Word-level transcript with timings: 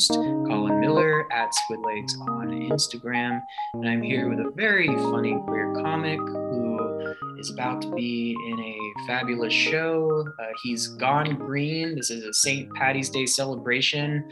host, 0.00 0.12
Colin 0.48 0.80
Miller 0.80 1.30
at 1.32 1.50
Squidlegs 1.52 2.18
on 2.20 2.48
Instagram, 2.48 3.42
and 3.74 3.88
I'm 3.88 4.02
here 4.02 4.30
with 4.30 4.40
a 4.40 4.50
very 4.54 4.86
funny 4.86 5.38
queer 5.46 5.74
comic 5.74 6.18
who 6.18 7.14
is 7.38 7.50
about 7.50 7.82
to 7.82 7.90
be 7.92 8.34
in 8.48 8.58
a 8.60 9.06
fabulous 9.06 9.52
show. 9.52 10.24
Uh, 10.40 10.46
he's 10.62 10.88
gone 10.88 11.36
green. 11.36 11.94
This 11.94 12.10
is 12.10 12.24
a 12.24 12.32
St. 12.32 12.72
Patty's 12.74 13.10
Day 13.10 13.26
celebration. 13.26 14.24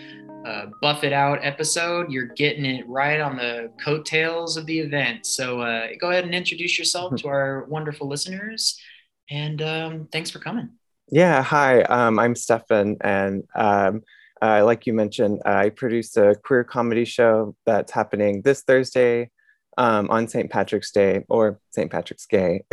Uh, 0.46 0.66
buff 0.80 1.04
it 1.04 1.12
out 1.12 1.38
episode. 1.42 2.10
You're 2.10 2.26
getting 2.26 2.64
it 2.64 2.88
right 2.88 3.20
on 3.20 3.36
the 3.36 3.70
coattails 3.84 4.56
of 4.56 4.64
the 4.64 4.78
event. 4.78 5.26
So 5.26 5.60
uh, 5.60 5.88
go 6.00 6.10
ahead 6.10 6.24
and 6.24 6.34
introduce 6.34 6.78
yourself 6.78 7.14
to 7.20 7.28
our 7.28 7.64
wonderful 7.64 8.08
listeners. 8.08 8.80
And 9.28 9.60
um, 9.60 10.08
thanks 10.12 10.30
for 10.30 10.38
coming. 10.38 10.70
Yeah, 11.10 11.42
hi, 11.42 11.82
um, 11.82 12.18
I'm 12.18 12.34
Stefan, 12.34 12.98
and 13.00 13.44
um, 13.54 14.02
uh, 14.42 14.64
like 14.64 14.86
you 14.86 14.92
mentioned, 14.92 15.42
I 15.44 15.70
produce 15.70 16.16
a 16.16 16.34
queer 16.34 16.64
comedy 16.64 17.04
show 17.04 17.54
that's 17.66 17.92
happening 17.92 18.42
this 18.42 18.62
Thursday 18.62 19.30
um, 19.78 20.10
on 20.10 20.28
St. 20.28 20.50
Patrick's 20.50 20.90
Day 20.90 21.24
or 21.28 21.60
St. 21.70 21.90
Patrick's 21.90 22.26
Day. 22.26 22.64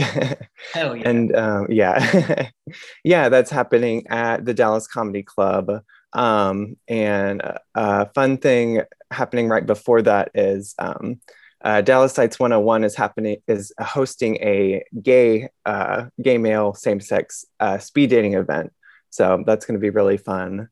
Hell 0.74 0.96
yeah. 0.96 1.10
and 1.10 1.36
um, 1.36 1.68
yeah, 1.70 2.50
yeah, 3.04 3.30
that's 3.30 3.52
happening 3.52 4.06
at 4.10 4.44
the 4.46 4.54
Dallas 4.54 4.88
Comedy 4.88 5.24
Club. 5.24 5.72
Um, 6.14 6.78
and 6.88 7.42
a, 7.42 7.60
a 7.76 8.06
fun 8.14 8.38
thing 8.38 8.82
happening 9.12 9.50
right 9.50 9.66
before 9.66 10.02
that 10.02 10.32
is 10.34 10.74
um, 10.80 11.20
uh, 11.64 11.82
Dallas 11.82 12.14
Sites 12.14 12.40
101 12.40 12.84
is 12.84 12.96
happening 12.96 13.38
is 13.48 13.74
hosting 13.80 14.36
a 14.38 14.84
gay 15.02 15.50
uh, 15.66 16.06
gay 16.22 16.38
male 16.38 16.74
same 16.74 17.02
sex 17.02 17.46
uh, 17.60 17.78
speed 17.78 18.10
dating 18.12 18.34
event. 18.34 18.72
So 19.10 19.44
that's 19.46 19.66
going 19.66 19.80
to 19.80 19.82
be 19.82 19.90
really 19.90 20.18
fun. 20.18 20.70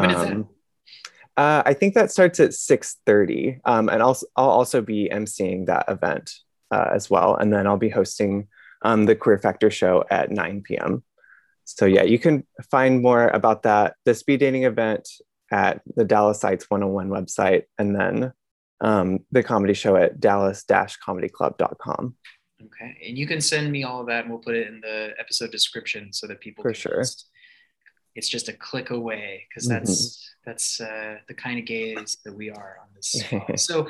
When 0.00 0.10
is 0.10 0.16
that? 0.22 0.32
Um, 0.32 0.48
uh, 1.36 1.62
I 1.66 1.74
think 1.74 1.94
that 1.94 2.10
starts 2.12 2.38
at 2.40 2.50
6:30, 2.50 3.60
um, 3.64 3.88
and 3.88 4.02
I'll 4.02 4.18
I'll 4.36 4.50
also 4.50 4.80
be 4.80 5.08
emceeing 5.10 5.66
that 5.66 5.86
event 5.88 6.30
uh, 6.70 6.90
as 6.92 7.10
well, 7.10 7.36
and 7.36 7.52
then 7.52 7.66
I'll 7.66 7.76
be 7.76 7.88
hosting 7.88 8.48
um, 8.82 9.06
the 9.06 9.16
Queer 9.16 9.38
Factor 9.38 9.70
show 9.70 10.04
at 10.10 10.30
9 10.30 10.62
p.m. 10.62 11.02
So 11.64 11.86
yeah, 11.86 12.02
you 12.02 12.18
can 12.18 12.46
find 12.70 13.02
more 13.02 13.28
about 13.28 13.62
that 13.62 13.94
the 14.04 14.14
speed 14.14 14.40
dating 14.40 14.64
event 14.64 15.08
at 15.50 15.80
the 15.96 16.04
Dallas 16.04 16.40
Sites 16.40 16.68
101 16.68 17.08
website, 17.08 17.62
and 17.78 17.96
then 17.96 18.32
um, 18.80 19.20
the 19.32 19.42
comedy 19.42 19.74
show 19.74 19.96
at 19.96 20.20
dallas-comedyclub.com. 20.20 22.14
Okay. 22.62 22.96
And 23.08 23.18
you 23.18 23.26
can 23.26 23.40
send 23.40 23.70
me 23.70 23.84
all 23.84 24.00
of 24.00 24.06
that 24.08 24.22
and 24.24 24.30
we'll 24.30 24.40
put 24.42 24.54
it 24.56 24.66
in 24.66 24.80
the 24.80 25.12
episode 25.18 25.50
description 25.50 26.12
so 26.12 26.26
that 26.26 26.40
people 26.40 26.62
For 26.62 26.72
can 26.72 26.80
sure. 26.80 27.00
just- 27.02 27.30
it's 28.14 28.28
just 28.28 28.48
a 28.48 28.52
click 28.52 28.90
away 28.90 29.46
because 29.48 29.68
that's 29.68 30.34
that's 30.46 30.80
uh, 30.80 31.16
the 31.28 31.34
kind 31.34 31.58
of 31.58 31.64
gays 31.66 32.18
that 32.24 32.34
we 32.34 32.50
are 32.50 32.78
on 32.82 32.88
this. 32.94 33.24
so 33.56 33.88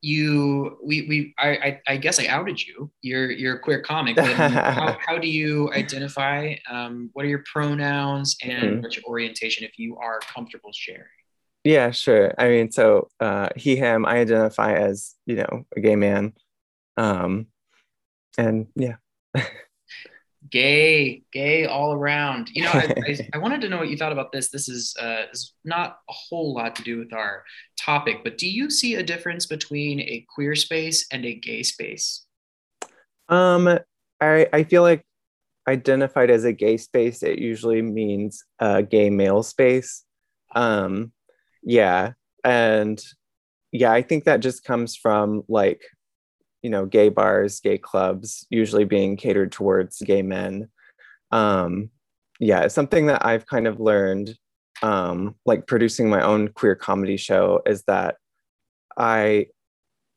you 0.00 0.78
we 0.84 1.06
we 1.08 1.34
I, 1.38 1.48
I 1.48 1.80
I 1.88 1.96
guess 1.96 2.20
I 2.20 2.26
outed 2.26 2.64
you. 2.64 2.90
You're 3.02 3.30
you're 3.30 3.56
a 3.56 3.58
queer 3.58 3.80
comic. 3.80 4.14
But 4.16 4.26
how, 4.36 4.96
how 5.04 5.18
do 5.18 5.28
you 5.28 5.72
identify? 5.72 6.54
Um, 6.70 7.10
what 7.14 7.24
are 7.24 7.28
your 7.28 7.42
pronouns 7.52 8.36
and 8.42 8.78
Mhm. 8.78 8.82
what's 8.82 8.96
your 8.96 9.04
orientation 9.06 9.64
if 9.64 9.78
you 9.78 9.96
are 9.96 10.20
comfortable 10.20 10.70
sharing? 10.72 11.02
Yeah, 11.64 11.90
sure. 11.90 12.32
I 12.38 12.48
mean, 12.48 12.70
so 12.70 13.08
uh, 13.20 13.48
he, 13.56 13.76
him, 13.76 14.06
I 14.06 14.18
identify 14.18 14.74
as, 14.74 15.16
you 15.26 15.36
know, 15.36 15.66
a 15.76 15.80
gay 15.80 15.96
man. 15.96 16.32
Um, 16.96 17.48
and 18.38 18.68
yeah. 18.76 18.96
gay 20.50 21.22
gay 21.32 21.66
all 21.66 21.92
around 21.92 22.48
you 22.52 22.62
know 22.62 22.70
I, 22.72 22.94
I, 23.06 23.28
I 23.34 23.38
wanted 23.38 23.60
to 23.62 23.68
know 23.68 23.78
what 23.78 23.88
you 23.88 23.96
thought 23.96 24.12
about 24.12 24.32
this 24.32 24.50
this 24.50 24.68
is 24.68 24.94
uh 25.00 25.22
is 25.32 25.54
not 25.64 25.98
a 26.08 26.12
whole 26.12 26.54
lot 26.54 26.76
to 26.76 26.82
do 26.82 26.98
with 26.98 27.12
our 27.12 27.44
topic 27.78 28.22
but 28.24 28.38
do 28.38 28.48
you 28.48 28.70
see 28.70 28.94
a 28.94 29.02
difference 29.02 29.46
between 29.46 30.00
a 30.00 30.26
queer 30.34 30.54
space 30.54 31.06
and 31.12 31.24
a 31.24 31.34
gay 31.34 31.62
space 31.62 32.24
Um, 33.28 33.78
I, 34.20 34.48
I 34.52 34.64
feel 34.64 34.82
like 34.82 35.04
identified 35.68 36.30
as 36.30 36.44
a 36.44 36.52
gay 36.52 36.78
space, 36.78 37.22
it 37.22 37.38
usually 37.38 37.82
means 37.82 38.44
a 38.58 38.82
gay 38.82 39.10
male 39.10 39.42
space. 39.42 40.04
Um, 40.54 41.12
yeah. 41.62 42.12
And 42.42 43.00
yeah, 43.70 43.92
I 43.92 44.02
think 44.02 44.24
that 44.24 44.40
just 44.40 44.64
comes 44.64 44.96
from 44.96 45.42
like, 45.48 45.82
you 46.62 46.70
know, 46.70 46.86
gay 46.86 47.08
bars, 47.08 47.60
gay 47.60 47.78
clubs, 47.78 48.46
usually 48.50 48.84
being 48.84 49.16
catered 49.16 49.52
towards 49.52 49.98
gay 50.00 50.22
men. 50.22 50.68
Um, 51.30 51.90
yeah, 52.40 52.62
it's 52.62 52.74
something 52.74 53.06
that 53.06 53.24
I've 53.24 53.46
kind 53.46 53.66
of 53.66 53.80
learned, 53.80 54.36
um, 54.82 55.34
like 55.44 55.66
producing 55.66 56.08
my 56.08 56.22
own 56.22 56.48
queer 56.48 56.74
comedy 56.74 57.16
show, 57.16 57.62
is 57.66 57.82
that 57.84 58.16
I 58.96 59.46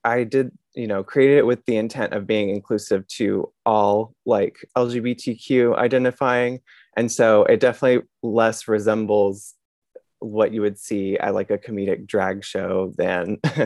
I 0.03 0.23
did, 0.23 0.51
you 0.73 0.87
know, 0.87 1.03
created 1.03 1.37
it 1.39 1.45
with 1.45 1.63
the 1.65 1.77
intent 1.77 2.13
of 2.13 2.27
being 2.27 2.49
inclusive 2.49 3.07
to 3.07 3.51
all 3.65 4.15
like 4.25 4.57
LGBTQ 4.75 5.75
identifying. 5.77 6.61
And 6.97 7.11
so 7.11 7.43
it 7.43 7.59
definitely 7.59 8.07
less 8.23 8.67
resembles 8.67 9.53
what 10.19 10.53
you 10.53 10.61
would 10.61 10.79
see 10.79 11.17
at 11.17 11.33
like 11.33 11.51
a 11.51 11.57
comedic 11.57 12.07
drag 12.07 12.43
show 12.43 12.93
than, 12.97 13.39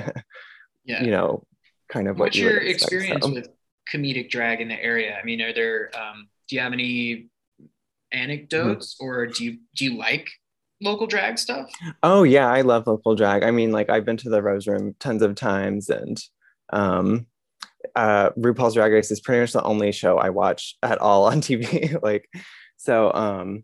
yeah 0.86 1.04
you 1.04 1.12
know, 1.12 1.44
kind 1.90 2.08
of 2.08 2.18
what 2.18 2.26
what's 2.28 2.38
you 2.38 2.48
your 2.50 2.58
expect. 2.58 2.94
experience 2.94 3.26
So- 3.26 3.34
with 3.34 3.50
comedic 3.94 4.30
drag 4.32 4.62
in 4.62 4.68
the 4.68 4.84
area 4.84 5.16
i 5.22 5.24
mean 5.24 5.42
are 5.42 5.54
there 5.54 5.92
um 5.96 6.28
do 6.50 6.56
you 6.56 6.62
have 6.62 6.74
any 6.74 7.28
anecdotes 8.12 8.96
Mm-hmm. 8.96 9.06
or 9.06 9.28
do 9.28 9.44
you 9.46 9.58
do 9.76 9.86
you 9.86 9.98
like 9.98 10.28
local 10.82 11.08
drag 11.08 11.38
stuff 11.38 11.72
Oh 12.04 12.24
yeah, 12.24 12.48
I 12.52 12.62
love 12.62 12.86
local 12.88 13.16
drag. 13.16 13.44
I 13.44 13.52
mean, 13.52 13.72
like 13.72 13.90
I've 13.90 14.06
been 14.06 14.18
to 14.18 14.30
the 14.30 14.42
Rose 14.42 14.68
Room 14.68 14.96
tons 15.00 15.22
of 15.22 15.34
times, 15.36 15.90
and 15.90 16.18
um, 16.72 17.26
uh, 17.96 18.30
RuPaul's 18.32 18.74
Drag 18.76 18.92
Race 18.92 19.10
is 19.12 19.20
pretty 19.22 19.42
much 19.42 19.54
the 19.54 19.64
only 19.64 19.92
show 19.92 20.18
I 20.18 20.30
watch 20.30 20.78
at 20.84 20.98
all 21.00 21.26
on 21.26 21.42
TV. 21.42 21.98
like, 22.04 22.28
so 22.78 23.12
um, 23.14 23.64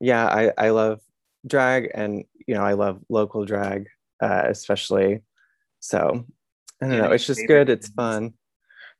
yeah, 0.00 0.26
I 0.26 0.52
I 0.56 0.70
love 0.70 1.00
drag, 1.46 1.90
and 1.94 2.24
you 2.46 2.54
know, 2.54 2.62
I 2.62 2.72
love 2.74 3.00
local 3.08 3.44
drag, 3.44 3.88
uh, 4.22 4.44
especially. 4.46 5.22
So 5.80 6.26
I 6.82 6.88
don't 6.88 6.98
know. 6.98 7.12
It's 7.12 7.26
just 7.26 7.46
good. 7.46 7.70
It's 7.70 7.88
fun. 7.88 8.34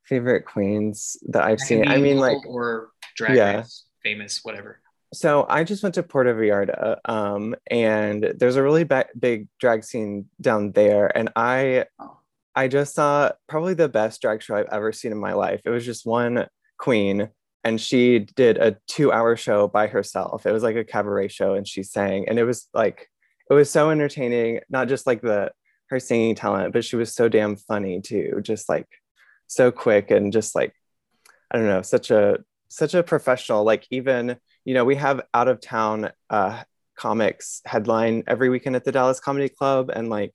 Favorite 0.04 0.46
queens 0.46 1.16
that 1.28 1.42
I've 1.42 1.58
That 1.58 1.66
seen. 1.66 1.88
I 1.88 1.98
mean, 1.98 2.18
like 2.18 2.46
or 2.46 2.90
drag 3.16 3.36
Yeah. 3.36 3.56
race 3.58 3.84
famous 4.02 4.40
whatever 4.42 4.82
so 5.12 5.46
I 5.48 5.64
just 5.64 5.82
went 5.82 5.94
to 5.96 6.02
Puerto 6.02 6.34
Vallarta, 6.34 6.98
um, 7.04 7.54
and 7.70 8.34
there's 8.38 8.56
a 8.56 8.62
really 8.62 8.84
ba- 8.84 9.08
big 9.18 9.48
drag 9.60 9.84
scene 9.84 10.26
down 10.40 10.72
there, 10.72 11.14
and 11.16 11.30
I 11.36 11.86
oh. 12.00 12.18
I 12.54 12.68
just 12.68 12.94
saw 12.94 13.32
probably 13.46 13.74
the 13.74 13.88
best 13.88 14.22
drag 14.22 14.42
show 14.42 14.56
I've 14.56 14.72
ever 14.72 14.92
seen 14.92 15.12
in 15.12 15.18
my 15.18 15.34
life. 15.34 15.62
It 15.64 15.70
was 15.70 15.84
just 15.84 16.06
one 16.06 16.46
queen, 16.78 17.28
and 17.62 17.80
she 17.80 18.20
did 18.20 18.58
a 18.58 18.78
two-hour 18.88 19.36
show 19.36 19.68
by 19.68 19.86
herself. 19.86 20.46
It 20.46 20.52
was 20.52 20.62
like 20.62 20.76
a 20.76 20.84
cabaret 20.84 21.28
show, 21.28 21.54
and 21.54 21.68
she 21.68 21.82
sang, 21.82 22.28
and 22.28 22.38
it 22.38 22.44
was 22.44 22.68
like 22.72 23.08
it 23.50 23.54
was 23.54 23.70
so 23.70 23.90
entertaining. 23.90 24.60
Not 24.70 24.88
just 24.88 25.06
like 25.06 25.20
the 25.20 25.52
her 25.92 26.00
singing 26.00 26.34
talent, 26.34 26.72
but 26.72 26.86
she 26.86 26.96
was 26.96 27.14
so 27.14 27.28
damn 27.28 27.54
funny 27.54 28.00
too. 28.00 28.40
Just 28.42 28.66
like 28.66 28.88
so 29.46 29.70
quick 29.70 30.10
and 30.10 30.32
just 30.32 30.54
like 30.54 30.74
I 31.50 31.58
don't 31.58 31.66
know, 31.68 31.82
such 31.82 32.10
a 32.10 32.38
such 32.68 32.94
a 32.94 33.02
professional. 33.02 33.62
Like 33.62 33.86
even 33.90 34.36
you 34.64 34.72
know 34.72 34.86
we 34.86 34.96
have 34.96 35.20
out 35.34 35.48
of 35.48 35.60
town 35.60 36.10
uh, 36.30 36.62
comics 36.96 37.60
headline 37.66 38.24
every 38.26 38.48
weekend 38.48 38.74
at 38.74 38.84
the 38.84 38.92
Dallas 38.92 39.20
Comedy 39.20 39.50
Club, 39.50 39.90
and 39.94 40.08
like 40.08 40.34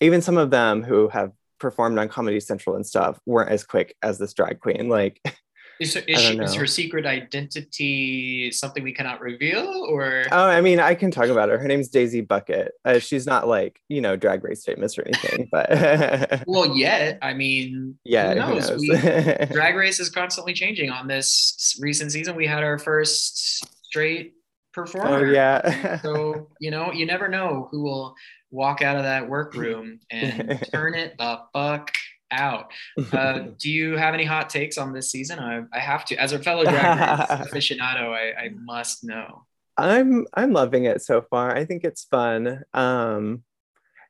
even 0.00 0.22
some 0.22 0.36
of 0.36 0.50
them 0.50 0.82
who 0.82 1.08
have 1.08 1.30
performed 1.60 1.98
on 1.98 2.08
Comedy 2.08 2.40
Central 2.40 2.74
and 2.74 2.84
stuff 2.84 3.20
weren't 3.26 3.50
as 3.50 3.62
quick 3.62 3.94
as 4.02 4.18
this 4.18 4.34
drag 4.34 4.58
queen. 4.58 4.88
Like 4.88 5.20
Is, 5.80 5.94
her- 5.94 6.02
is, 6.06 6.20
she, 6.20 6.38
is 6.38 6.54
her 6.54 6.66
secret 6.66 7.06
identity 7.06 8.50
something 8.52 8.84
we 8.84 8.92
cannot 8.92 9.20
reveal, 9.20 9.66
or 9.88 10.24
oh, 10.30 10.44
I 10.44 10.60
mean, 10.60 10.78
I 10.78 10.94
can 10.94 11.10
talk 11.10 11.28
about 11.28 11.48
her. 11.48 11.56
Her 11.58 11.66
name's 11.66 11.88
Daisy 11.88 12.20
Bucket. 12.20 12.72
Uh, 12.84 12.98
she's 12.98 13.26
not 13.26 13.48
like 13.48 13.80
you 13.88 14.02
know 14.02 14.14
drag 14.14 14.44
race 14.44 14.62
famous 14.62 14.98
or 14.98 15.04
anything, 15.06 15.48
but 15.50 16.42
well, 16.46 16.76
yet 16.76 17.18
I 17.22 17.32
mean, 17.32 17.98
yeah, 18.04 18.34
who 18.34 18.40
who 18.40 18.54
knows? 18.54 18.70
knows? 18.70 18.80
We, 18.80 18.88
Drag 19.52 19.74
Race 19.74 20.00
is 20.00 20.10
constantly 20.10 20.52
changing. 20.52 20.90
On 20.90 21.08
this 21.08 21.78
recent 21.80 22.12
season, 22.12 22.36
we 22.36 22.46
had 22.46 22.62
our 22.62 22.78
first 22.78 23.66
straight 23.86 24.34
performer. 24.74 25.26
oh 25.26 25.30
yeah. 25.30 26.00
So 26.02 26.48
you 26.60 26.70
know, 26.70 26.92
you 26.92 27.06
never 27.06 27.26
know 27.26 27.68
who 27.70 27.82
will 27.82 28.14
walk 28.50 28.82
out 28.82 28.96
of 28.96 29.04
that 29.04 29.28
workroom 29.28 30.00
and 30.10 30.60
turn 30.72 30.94
it 30.94 31.16
the 31.18 31.40
fuck 31.52 31.90
out. 32.30 32.72
Uh, 33.12 33.46
do 33.58 33.70
you 33.70 33.96
have 33.96 34.14
any 34.14 34.24
hot 34.24 34.50
takes 34.50 34.78
on 34.78 34.92
this 34.92 35.10
season? 35.10 35.38
I, 35.38 35.62
I 35.72 35.78
have 35.78 36.04
to, 36.06 36.16
as 36.16 36.32
a 36.32 36.38
fellow 36.38 36.64
drag 36.70 37.28
aficionado, 37.28 38.12
I, 38.12 38.44
I 38.44 38.48
must 38.50 39.04
know. 39.04 39.46
I'm 39.76 40.26
I'm 40.34 40.52
loving 40.52 40.84
it 40.84 41.00
so 41.00 41.22
far. 41.22 41.56
I 41.56 41.64
think 41.64 41.84
it's 41.84 42.04
fun. 42.04 42.62
Um, 42.74 43.44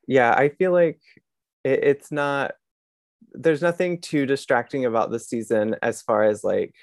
yeah, 0.05 0.33
I 0.33 0.49
feel 0.49 0.73
like 0.73 0.99
it, 1.63 1.83
it's 1.83 2.11
not. 2.11 2.53
There's 3.33 3.61
nothing 3.61 4.01
too 4.01 4.25
distracting 4.25 4.85
about 4.85 5.11
the 5.11 5.19
season 5.19 5.77
as 5.81 6.01
far 6.01 6.23
as 6.23 6.43
like, 6.43 6.75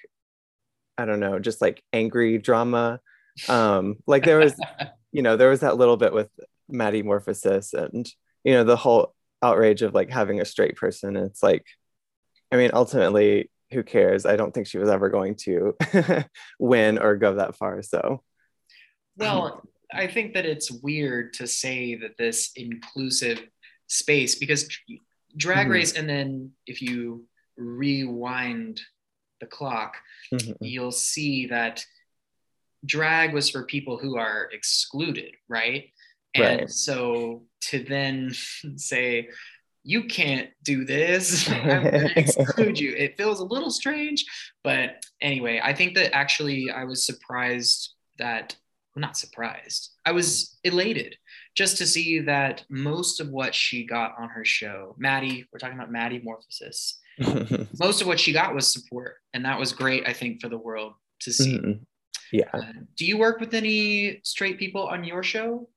I 0.96 1.04
don't 1.04 1.20
know, 1.20 1.38
just 1.38 1.60
like 1.60 1.82
angry 1.92 2.38
drama. 2.38 3.00
Um, 3.48 3.96
like 4.06 4.24
there 4.24 4.38
was, 4.38 4.54
you 5.12 5.20
know, 5.20 5.36
there 5.36 5.50
was 5.50 5.60
that 5.60 5.76
little 5.76 5.98
bit 5.98 6.14
with 6.14 6.30
Maddie 6.68 7.02
Morphosis 7.02 7.74
and 7.74 8.10
you 8.44 8.52
know 8.52 8.64
the 8.64 8.76
whole 8.76 9.14
outrage 9.42 9.82
of 9.82 9.94
like 9.94 10.10
having 10.10 10.40
a 10.40 10.44
straight 10.44 10.76
person. 10.76 11.16
It's 11.16 11.42
like, 11.42 11.64
I 12.52 12.56
mean, 12.56 12.70
ultimately, 12.72 13.50
who 13.70 13.82
cares? 13.82 14.26
I 14.26 14.36
don't 14.36 14.52
think 14.52 14.66
she 14.66 14.78
was 14.78 14.88
ever 14.88 15.10
going 15.10 15.34
to 15.36 15.74
win 16.58 16.98
or 16.98 17.16
go 17.16 17.34
that 17.34 17.56
far. 17.56 17.82
So, 17.82 18.22
well, 19.16 19.62
I 19.92 20.06
think 20.06 20.34
that 20.34 20.46
it's 20.46 20.70
weird 20.70 21.34
to 21.34 21.46
say 21.46 21.96
that 21.96 22.16
this 22.16 22.50
inclusive 22.56 23.42
space 23.86 24.34
because 24.34 24.68
drag 25.36 25.66
mm-hmm. 25.66 25.72
race, 25.72 25.92
and 25.94 26.08
then 26.08 26.52
if 26.66 26.80
you 26.82 27.24
rewind 27.56 28.80
the 29.40 29.46
clock, 29.46 29.96
mm-hmm. 30.32 30.52
you'll 30.60 30.92
see 30.92 31.46
that 31.46 31.84
drag 32.84 33.34
was 33.34 33.50
for 33.50 33.64
people 33.64 33.98
who 33.98 34.16
are 34.16 34.48
excluded, 34.52 35.34
right? 35.48 35.90
And 36.40 36.60
right. 36.60 36.70
so 36.70 37.42
to 37.62 37.82
then 37.84 38.32
say, 38.76 39.28
you 39.84 40.04
can't 40.04 40.50
do 40.62 40.84
this, 40.84 41.48
I'm 41.50 41.86
exclude 42.16 42.78
you, 42.78 42.94
it 42.96 43.16
feels 43.16 43.40
a 43.40 43.44
little 43.44 43.70
strange. 43.70 44.24
But 44.62 45.02
anyway, 45.20 45.60
I 45.62 45.72
think 45.72 45.94
that 45.94 46.14
actually 46.14 46.70
I 46.70 46.84
was 46.84 47.06
surprised 47.06 47.94
that, 48.18 48.56
well, 48.94 49.00
not 49.00 49.16
surprised, 49.16 49.90
I 50.04 50.12
was 50.12 50.58
elated 50.64 51.16
just 51.54 51.78
to 51.78 51.86
see 51.86 52.20
that 52.20 52.64
most 52.68 53.20
of 53.20 53.30
what 53.30 53.54
she 53.54 53.84
got 53.84 54.14
on 54.18 54.28
her 54.28 54.44
show, 54.44 54.94
Maddie, 54.98 55.46
we're 55.52 55.58
talking 55.58 55.76
about 55.76 55.90
Maddie 55.90 56.20
Morphosis, 56.20 56.94
most 57.80 58.00
of 58.00 58.06
what 58.06 58.20
she 58.20 58.32
got 58.32 58.54
was 58.54 58.70
support. 58.70 59.16
And 59.34 59.44
that 59.44 59.58
was 59.58 59.72
great, 59.72 60.06
I 60.06 60.12
think, 60.12 60.40
for 60.40 60.48
the 60.48 60.58
world 60.58 60.92
to 61.20 61.32
see. 61.32 61.58
Mm-hmm. 61.58 61.82
Yeah. 62.30 62.50
Uh, 62.52 62.62
do 62.96 63.06
you 63.06 63.18
work 63.18 63.40
with 63.40 63.54
any 63.54 64.20
straight 64.22 64.58
people 64.58 64.86
on 64.86 65.02
your 65.04 65.22
show? 65.22 65.68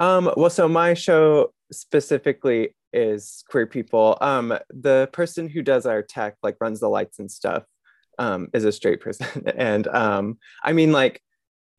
Um, 0.00 0.32
well, 0.36 0.50
so 0.50 0.66
my 0.66 0.94
show 0.94 1.52
specifically 1.70 2.74
is 2.92 3.44
queer 3.48 3.66
people. 3.66 4.16
Um, 4.20 4.58
the 4.70 5.08
person 5.12 5.48
who 5.48 5.62
does 5.62 5.86
our 5.86 6.02
tech, 6.02 6.36
like 6.42 6.56
runs 6.60 6.80
the 6.80 6.88
lights 6.88 7.18
and 7.18 7.30
stuff, 7.30 7.64
um, 8.18 8.48
is 8.54 8.64
a 8.64 8.72
straight 8.72 9.00
person. 9.00 9.46
and 9.56 9.86
um, 9.88 10.38
I 10.64 10.72
mean, 10.72 10.90
like, 10.90 11.22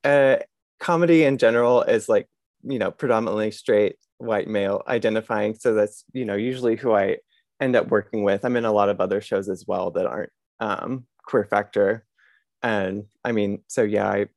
uh, 0.03 0.37
comedy 0.79 1.23
in 1.23 1.37
general 1.37 1.81
is 1.81 2.07
like, 2.07 2.27
you 2.63 2.79
know, 2.79 2.91
predominantly 2.91 3.51
straight 3.51 3.97
white 4.19 4.47
male 4.47 4.83
identifying. 4.87 5.55
So 5.55 5.73
that's, 5.73 6.05
you 6.13 6.25
know, 6.25 6.35
usually 6.35 6.75
who 6.75 6.93
I 6.93 7.17
end 7.59 7.75
up 7.75 7.89
working 7.89 8.23
with. 8.23 8.45
I'm 8.45 8.55
in 8.55 8.65
a 8.65 8.71
lot 8.71 8.89
of 8.89 9.01
other 9.01 9.19
shows 9.19 9.49
as 9.49 9.65
well 9.67 9.91
that 9.91 10.05
aren't 10.05 10.31
um, 10.59 11.05
queer 11.25 11.45
factor. 11.45 12.05
And 12.61 13.05
I 13.25 13.31
mean, 13.31 13.63
so 13.67 13.81
yeah, 13.81 14.07
I 14.07 14.27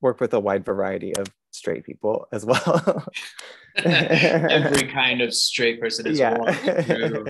work 0.00 0.20
with 0.20 0.34
a 0.34 0.40
wide 0.40 0.64
variety 0.64 1.14
of 1.14 1.26
straight 1.60 1.84
people 1.84 2.26
as 2.32 2.44
well. 2.46 3.06
Every 3.76 4.88
kind 4.92 5.20
of 5.20 5.34
straight 5.34 5.78
person 5.78 6.06
is 6.06 6.18
yeah. 6.18 6.36
through 6.52 7.24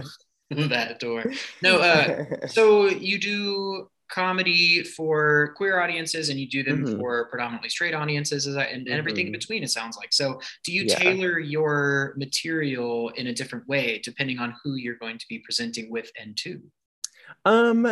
that 0.68 1.00
door. 1.00 1.24
No, 1.62 1.78
uh, 1.78 2.46
so 2.46 2.86
you 2.86 3.18
do 3.18 3.90
comedy 4.08 4.84
for 4.84 5.52
queer 5.56 5.80
audiences 5.80 6.30
and 6.30 6.38
you 6.40 6.48
do 6.48 6.62
them 6.62 6.84
mm-hmm. 6.84 6.98
for 6.98 7.26
predominantly 7.26 7.68
straight 7.68 7.94
audiences 7.94 8.46
and, 8.46 8.58
and 8.58 8.86
mm-hmm. 8.86 8.98
everything 8.98 9.26
in 9.26 9.32
mm-hmm. 9.32 9.38
between 9.38 9.62
it 9.62 9.70
sounds 9.70 9.96
like 9.96 10.12
so 10.12 10.40
do 10.64 10.72
you 10.72 10.82
yeah. 10.82 10.96
tailor 10.96 11.38
your 11.38 12.14
material 12.16 13.10
in 13.10 13.28
a 13.28 13.32
different 13.32 13.68
way 13.68 14.00
depending 14.02 14.40
on 14.40 14.52
who 14.64 14.74
you're 14.74 14.96
going 14.96 15.16
to 15.16 15.26
be 15.28 15.38
presenting 15.38 15.88
with 15.92 16.10
and 16.20 16.36
to 16.36 16.60
um 17.44 17.86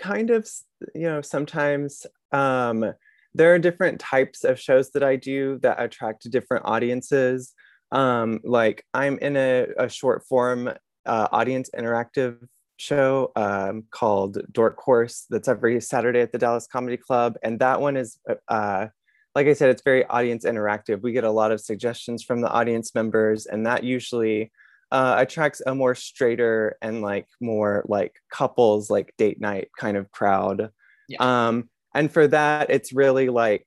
kind 0.00 0.30
of 0.30 0.48
you 0.94 1.08
know 1.08 1.20
sometimes 1.20 2.06
um 2.30 2.94
there 3.34 3.54
are 3.54 3.58
different 3.58 4.00
types 4.00 4.44
of 4.44 4.58
shows 4.58 4.90
that 4.90 5.02
I 5.02 5.16
do 5.16 5.58
that 5.62 5.80
attract 5.80 6.30
different 6.30 6.64
audiences. 6.66 7.54
Um, 7.92 8.40
like 8.44 8.84
I'm 8.92 9.18
in 9.18 9.36
a, 9.36 9.66
a 9.78 9.88
short 9.88 10.24
form 10.28 10.70
uh, 11.06 11.28
audience 11.32 11.70
interactive 11.76 12.38
show 12.76 13.32
um, 13.36 13.84
called 13.90 14.38
Dork 14.52 14.78
Horse 14.78 15.26
that's 15.28 15.48
every 15.48 15.80
Saturday 15.80 16.20
at 16.20 16.32
the 16.32 16.38
Dallas 16.38 16.66
Comedy 16.70 16.96
Club. 16.96 17.36
And 17.42 17.58
that 17.58 17.80
one 17.80 17.96
is, 17.96 18.18
uh, 18.48 18.86
like 19.34 19.46
I 19.46 19.52
said, 19.52 19.70
it's 19.70 19.82
very 19.82 20.04
audience 20.06 20.44
interactive. 20.44 21.02
We 21.02 21.12
get 21.12 21.24
a 21.24 21.30
lot 21.30 21.52
of 21.52 21.60
suggestions 21.60 22.22
from 22.22 22.40
the 22.40 22.50
audience 22.50 22.94
members, 22.94 23.46
and 23.46 23.66
that 23.66 23.84
usually 23.84 24.50
uh, 24.90 25.16
attracts 25.18 25.60
a 25.66 25.74
more 25.74 25.94
straighter 25.94 26.76
and 26.80 27.02
like 27.02 27.26
more 27.40 27.84
like 27.88 28.16
couples, 28.32 28.90
like 28.90 29.14
date 29.18 29.40
night 29.40 29.68
kind 29.78 29.96
of 29.96 30.10
crowd. 30.10 30.70
Yeah. 31.08 31.18
Um, 31.48 31.68
and 31.94 32.10
for 32.12 32.26
that 32.28 32.70
it's 32.70 32.92
really 32.92 33.28
like 33.28 33.66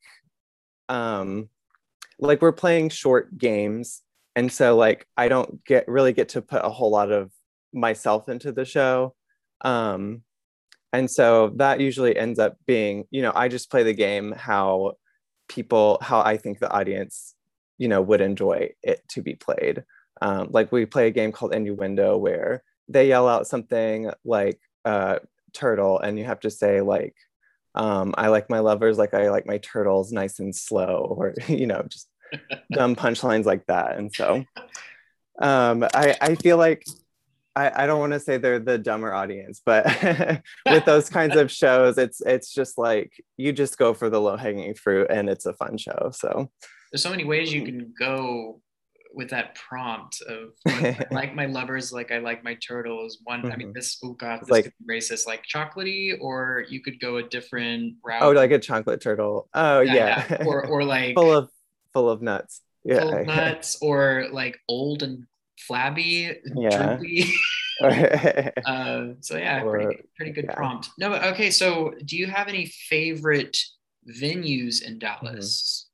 um 0.89 1.49
like 2.19 2.41
we're 2.41 2.51
playing 2.51 2.89
short 2.89 3.35
games. 3.37 4.03
And 4.35 4.51
so 4.51 4.77
like 4.77 5.07
i 5.17 5.27
don't 5.27 5.63
get 5.65 5.87
really 5.87 6.13
get 6.13 6.29
to 6.29 6.41
put 6.41 6.63
a 6.63 6.69
whole 6.69 6.91
lot 6.91 7.11
of 7.11 7.31
myself 7.73 8.29
into 8.29 8.51
the 8.51 8.65
show. 8.65 9.15
Um 9.61 10.23
and 10.93 11.09
so 11.09 11.53
that 11.55 11.79
usually 11.79 12.17
ends 12.17 12.37
up 12.39 12.57
being 12.67 13.05
you 13.11 13.21
know 13.21 13.31
i 13.33 13.47
just 13.47 13.71
play 13.71 13.83
the 13.83 13.93
game 13.93 14.33
how 14.33 14.93
people 15.47 15.97
how 16.01 16.19
i 16.21 16.35
think 16.35 16.59
the 16.59 16.69
audience 16.69 17.35
you 17.81 17.87
know 17.87 17.99
would 17.99 18.21
enjoy 18.21 18.69
it 18.83 19.01
to 19.09 19.23
be 19.23 19.33
played. 19.33 19.83
Um, 20.21 20.49
like 20.51 20.71
we 20.71 20.85
play 20.85 21.07
a 21.07 21.11
game 21.11 21.31
called 21.31 21.55
innuendo 21.55 22.15
where 22.15 22.63
they 22.87 23.07
yell 23.07 23.27
out 23.27 23.47
something 23.47 24.11
like 24.23 24.59
uh, 24.85 25.17
turtle 25.51 25.97
and 25.99 26.19
you 26.19 26.25
have 26.25 26.41
to 26.41 26.51
say 26.51 26.81
like 26.81 27.15
um, 27.75 28.13
I 28.17 28.27
like 28.27 28.49
my 28.49 28.59
lovers 28.59 28.97
like 28.97 29.13
I 29.13 29.29
like 29.29 29.45
my 29.45 29.57
turtles 29.59 30.11
nice 30.11 30.39
and 30.39 30.55
slow, 30.55 31.15
or 31.17 31.33
you 31.47 31.67
know, 31.67 31.83
just 31.87 32.07
dumb 32.71 32.95
punchlines 32.95 33.45
like 33.45 33.65
that. 33.67 33.97
And 33.97 34.13
so 34.13 34.43
um, 35.41 35.83
I, 35.93 36.15
I 36.21 36.35
feel 36.35 36.57
like 36.57 36.85
I, 37.55 37.83
I 37.83 37.87
don't 37.87 37.99
want 37.99 38.13
to 38.13 38.19
say 38.19 38.37
they're 38.37 38.59
the 38.59 38.77
dumber 38.77 39.13
audience, 39.13 39.61
but 39.65 39.85
with 40.65 40.85
those 40.85 41.09
kinds 41.09 41.35
of 41.35 41.51
shows, 41.51 41.97
it's 41.97 42.21
it's 42.21 42.53
just 42.53 42.77
like 42.77 43.11
you 43.37 43.51
just 43.51 43.77
go 43.77 43.93
for 43.93 44.09
the 44.09 44.21
low 44.21 44.37
hanging 44.37 44.73
fruit, 44.73 45.07
and 45.09 45.29
it's 45.29 45.45
a 45.45 45.53
fun 45.53 45.77
show. 45.77 46.11
So 46.13 46.49
there's 46.91 47.03
so 47.03 47.09
many 47.09 47.25
ways 47.25 47.53
you 47.53 47.63
can 47.63 47.93
go 47.97 48.61
with 49.13 49.29
that 49.29 49.55
prompt 49.55 50.21
of 50.21 50.53
like 51.11 51.35
my 51.35 51.45
lovers, 51.45 51.91
like 51.91 52.11
I 52.11 52.19
like 52.19 52.43
my 52.43 52.55
turtles. 52.55 53.19
One, 53.23 53.39
mm-hmm. 53.41 53.51
I 53.51 53.55
mean, 53.55 53.67
mm-hmm. 53.67 53.73
this 53.73 53.97
oh 54.03 54.13
god, 54.13 54.41
this 54.41 54.49
like 54.49 54.73
racist, 54.89 55.27
like 55.27 55.43
chocolatey, 55.45 56.17
or 56.19 56.65
you 56.69 56.81
could 56.81 56.99
go 56.99 57.17
a 57.17 57.23
different 57.23 57.95
route. 58.03 58.21
Oh, 58.21 58.31
like 58.31 58.51
a 58.51 58.59
chocolate 58.59 59.01
turtle. 59.01 59.49
Oh 59.53 59.81
yeah, 59.81 59.93
yeah. 59.93 60.25
yeah. 60.29 60.45
or 60.45 60.65
or 60.71 60.83
like 60.83 61.15
full 61.15 61.33
of 61.33 61.49
full 61.93 62.09
of 62.09 62.21
nuts. 62.21 62.61
Yeah, 62.83 63.01
full 63.01 63.13
of 63.13 63.27
nuts, 63.27 63.77
or 63.81 64.27
like 64.31 64.59
old 64.67 65.03
and 65.03 65.25
flabby, 65.59 66.37
yeah. 66.55 66.97
uh, 68.65 69.07
so 69.21 69.37
yeah, 69.37 69.63
or, 69.63 69.71
pretty 69.71 70.01
pretty 70.15 70.31
good 70.31 70.45
yeah. 70.45 70.55
prompt. 70.55 70.89
No, 70.97 71.13
okay. 71.13 71.51
So, 71.51 71.93
do 72.05 72.17
you 72.17 72.27
have 72.27 72.47
any 72.47 72.65
favorite 72.65 73.57
venues 74.09 74.81
in 74.81 74.99
Dallas? 74.99 75.85
Mm-hmm. 75.85 75.90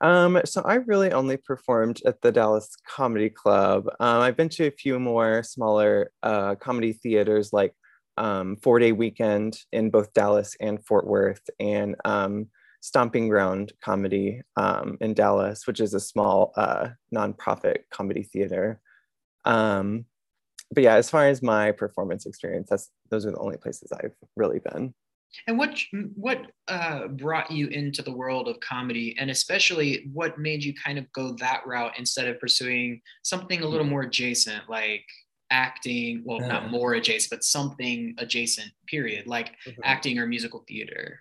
Um, 0.00 0.40
so 0.44 0.62
I 0.62 0.76
really 0.76 1.12
only 1.12 1.36
performed 1.36 2.00
at 2.06 2.22
the 2.22 2.32
Dallas 2.32 2.74
Comedy 2.88 3.28
Club. 3.28 3.86
Um, 4.00 4.20
I've 4.20 4.36
been 4.36 4.48
to 4.50 4.66
a 4.66 4.70
few 4.70 4.98
more 4.98 5.42
smaller 5.42 6.10
uh, 6.22 6.54
comedy 6.54 6.94
theaters 6.94 7.52
like 7.52 7.74
um, 8.16 8.56
Four 8.56 8.78
Day 8.78 8.92
Weekend 8.92 9.58
in 9.72 9.90
both 9.90 10.12
Dallas 10.14 10.56
and 10.60 10.84
Fort 10.86 11.06
Worth, 11.06 11.48
and 11.58 11.96
um, 12.04 12.46
Stomping 12.80 13.28
Ground 13.28 13.72
Comedy 13.82 14.42
um, 14.56 14.96
in 15.00 15.14
Dallas, 15.14 15.66
which 15.66 15.80
is 15.80 15.94
a 15.94 16.00
small 16.00 16.52
uh, 16.56 16.88
nonprofit 17.14 17.80
comedy 17.90 18.22
theater. 18.22 18.80
Um, 19.44 20.06
but 20.72 20.84
yeah, 20.84 20.94
as 20.94 21.10
far 21.10 21.26
as 21.26 21.42
my 21.42 21.72
performance 21.72 22.26
experience, 22.26 22.68
that's 22.70 22.90
those 23.10 23.26
are 23.26 23.32
the 23.32 23.38
only 23.38 23.56
places 23.56 23.92
I've 23.92 24.14
really 24.36 24.60
been. 24.60 24.94
And 25.46 25.58
what 25.58 25.78
what 26.14 26.50
uh, 26.68 27.08
brought 27.08 27.50
you 27.50 27.68
into 27.68 28.02
the 28.02 28.12
world 28.12 28.48
of 28.48 28.60
comedy, 28.60 29.16
and 29.18 29.30
especially 29.30 30.10
what 30.12 30.38
made 30.38 30.62
you 30.62 30.74
kind 30.74 30.98
of 30.98 31.10
go 31.12 31.32
that 31.40 31.66
route 31.66 31.98
instead 31.98 32.28
of 32.28 32.40
pursuing 32.40 33.00
something 33.22 33.62
a 33.62 33.66
little 33.66 33.86
more 33.86 34.02
adjacent, 34.02 34.68
like 34.68 35.04
acting? 35.50 36.22
Well, 36.24 36.40
not 36.40 36.70
more 36.70 36.94
adjacent, 36.94 37.30
but 37.30 37.44
something 37.44 38.14
adjacent. 38.18 38.70
Period, 38.86 39.26
like 39.26 39.52
mm-hmm. 39.66 39.80
acting 39.84 40.18
or 40.18 40.26
musical 40.26 40.64
theater. 40.66 41.20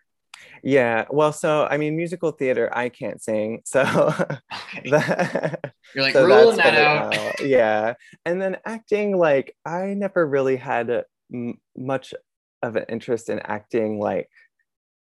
Yeah, 0.64 1.06
well, 1.10 1.32
so 1.32 1.68
I 1.70 1.78
mean, 1.78 1.96
musical 1.96 2.32
theater, 2.32 2.70
I 2.74 2.90
can't 2.90 3.22
sing, 3.22 3.62
so 3.66 3.82
okay. 3.82 4.90
that, 4.90 5.74
you're 5.96 6.04
like 6.04 6.14
so 6.14 6.26
ruling 6.26 6.58
that 6.58 6.76
out. 6.76 7.16
out. 7.16 7.46
Yeah, 7.46 7.94
and 8.26 8.42
then 8.42 8.58
acting, 8.66 9.18
like 9.18 9.56
I 9.66 9.94
never 9.94 10.26
really 10.28 10.58
had 10.58 11.06
m- 11.34 11.60
much 11.78 12.14
of 12.62 12.76
an 12.76 12.86
interest 12.90 13.30
in 13.30 13.40
acting 13.40 14.00
like 14.00 14.30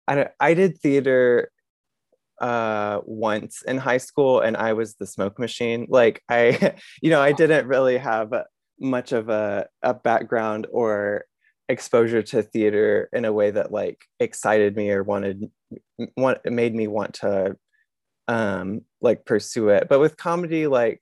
I 0.07 0.28
I 0.40 0.55
did 0.55 0.78
theater 0.78 1.50
uh 2.40 3.00
once 3.05 3.62
in 3.62 3.78
high 3.78 3.99
school 3.99 4.40
and 4.40 4.57
I 4.57 4.73
was 4.73 4.95
the 4.95 5.07
smoke 5.07 5.38
machine. 5.38 5.87
Like 5.88 6.23
I 6.28 6.75
you 7.02 7.11
know 7.11 7.21
I 7.21 7.33
didn't 7.33 7.67
really 7.67 7.99
have 7.99 8.33
much 8.81 9.12
of 9.12 9.28
a, 9.28 9.67
a 9.83 9.93
background 9.93 10.67
or 10.71 11.25
exposure 11.69 12.23
to 12.23 12.43
theater 12.43 13.09
in 13.12 13.25
a 13.25 13.33
way 13.33 13.50
that 13.50 13.73
like 13.73 14.05
excited 14.21 14.76
me 14.76 14.90
or 14.90 15.02
wanted 15.02 15.50
want 16.17 16.38
made 16.45 16.75
me 16.75 16.87
want 16.87 17.14
to 17.14 17.57
um 18.28 18.83
like 19.00 19.25
pursue 19.25 19.69
it. 19.69 19.88
But 19.88 20.00
with 20.00 20.17
comedy 20.17 20.67
like 20.67 21.00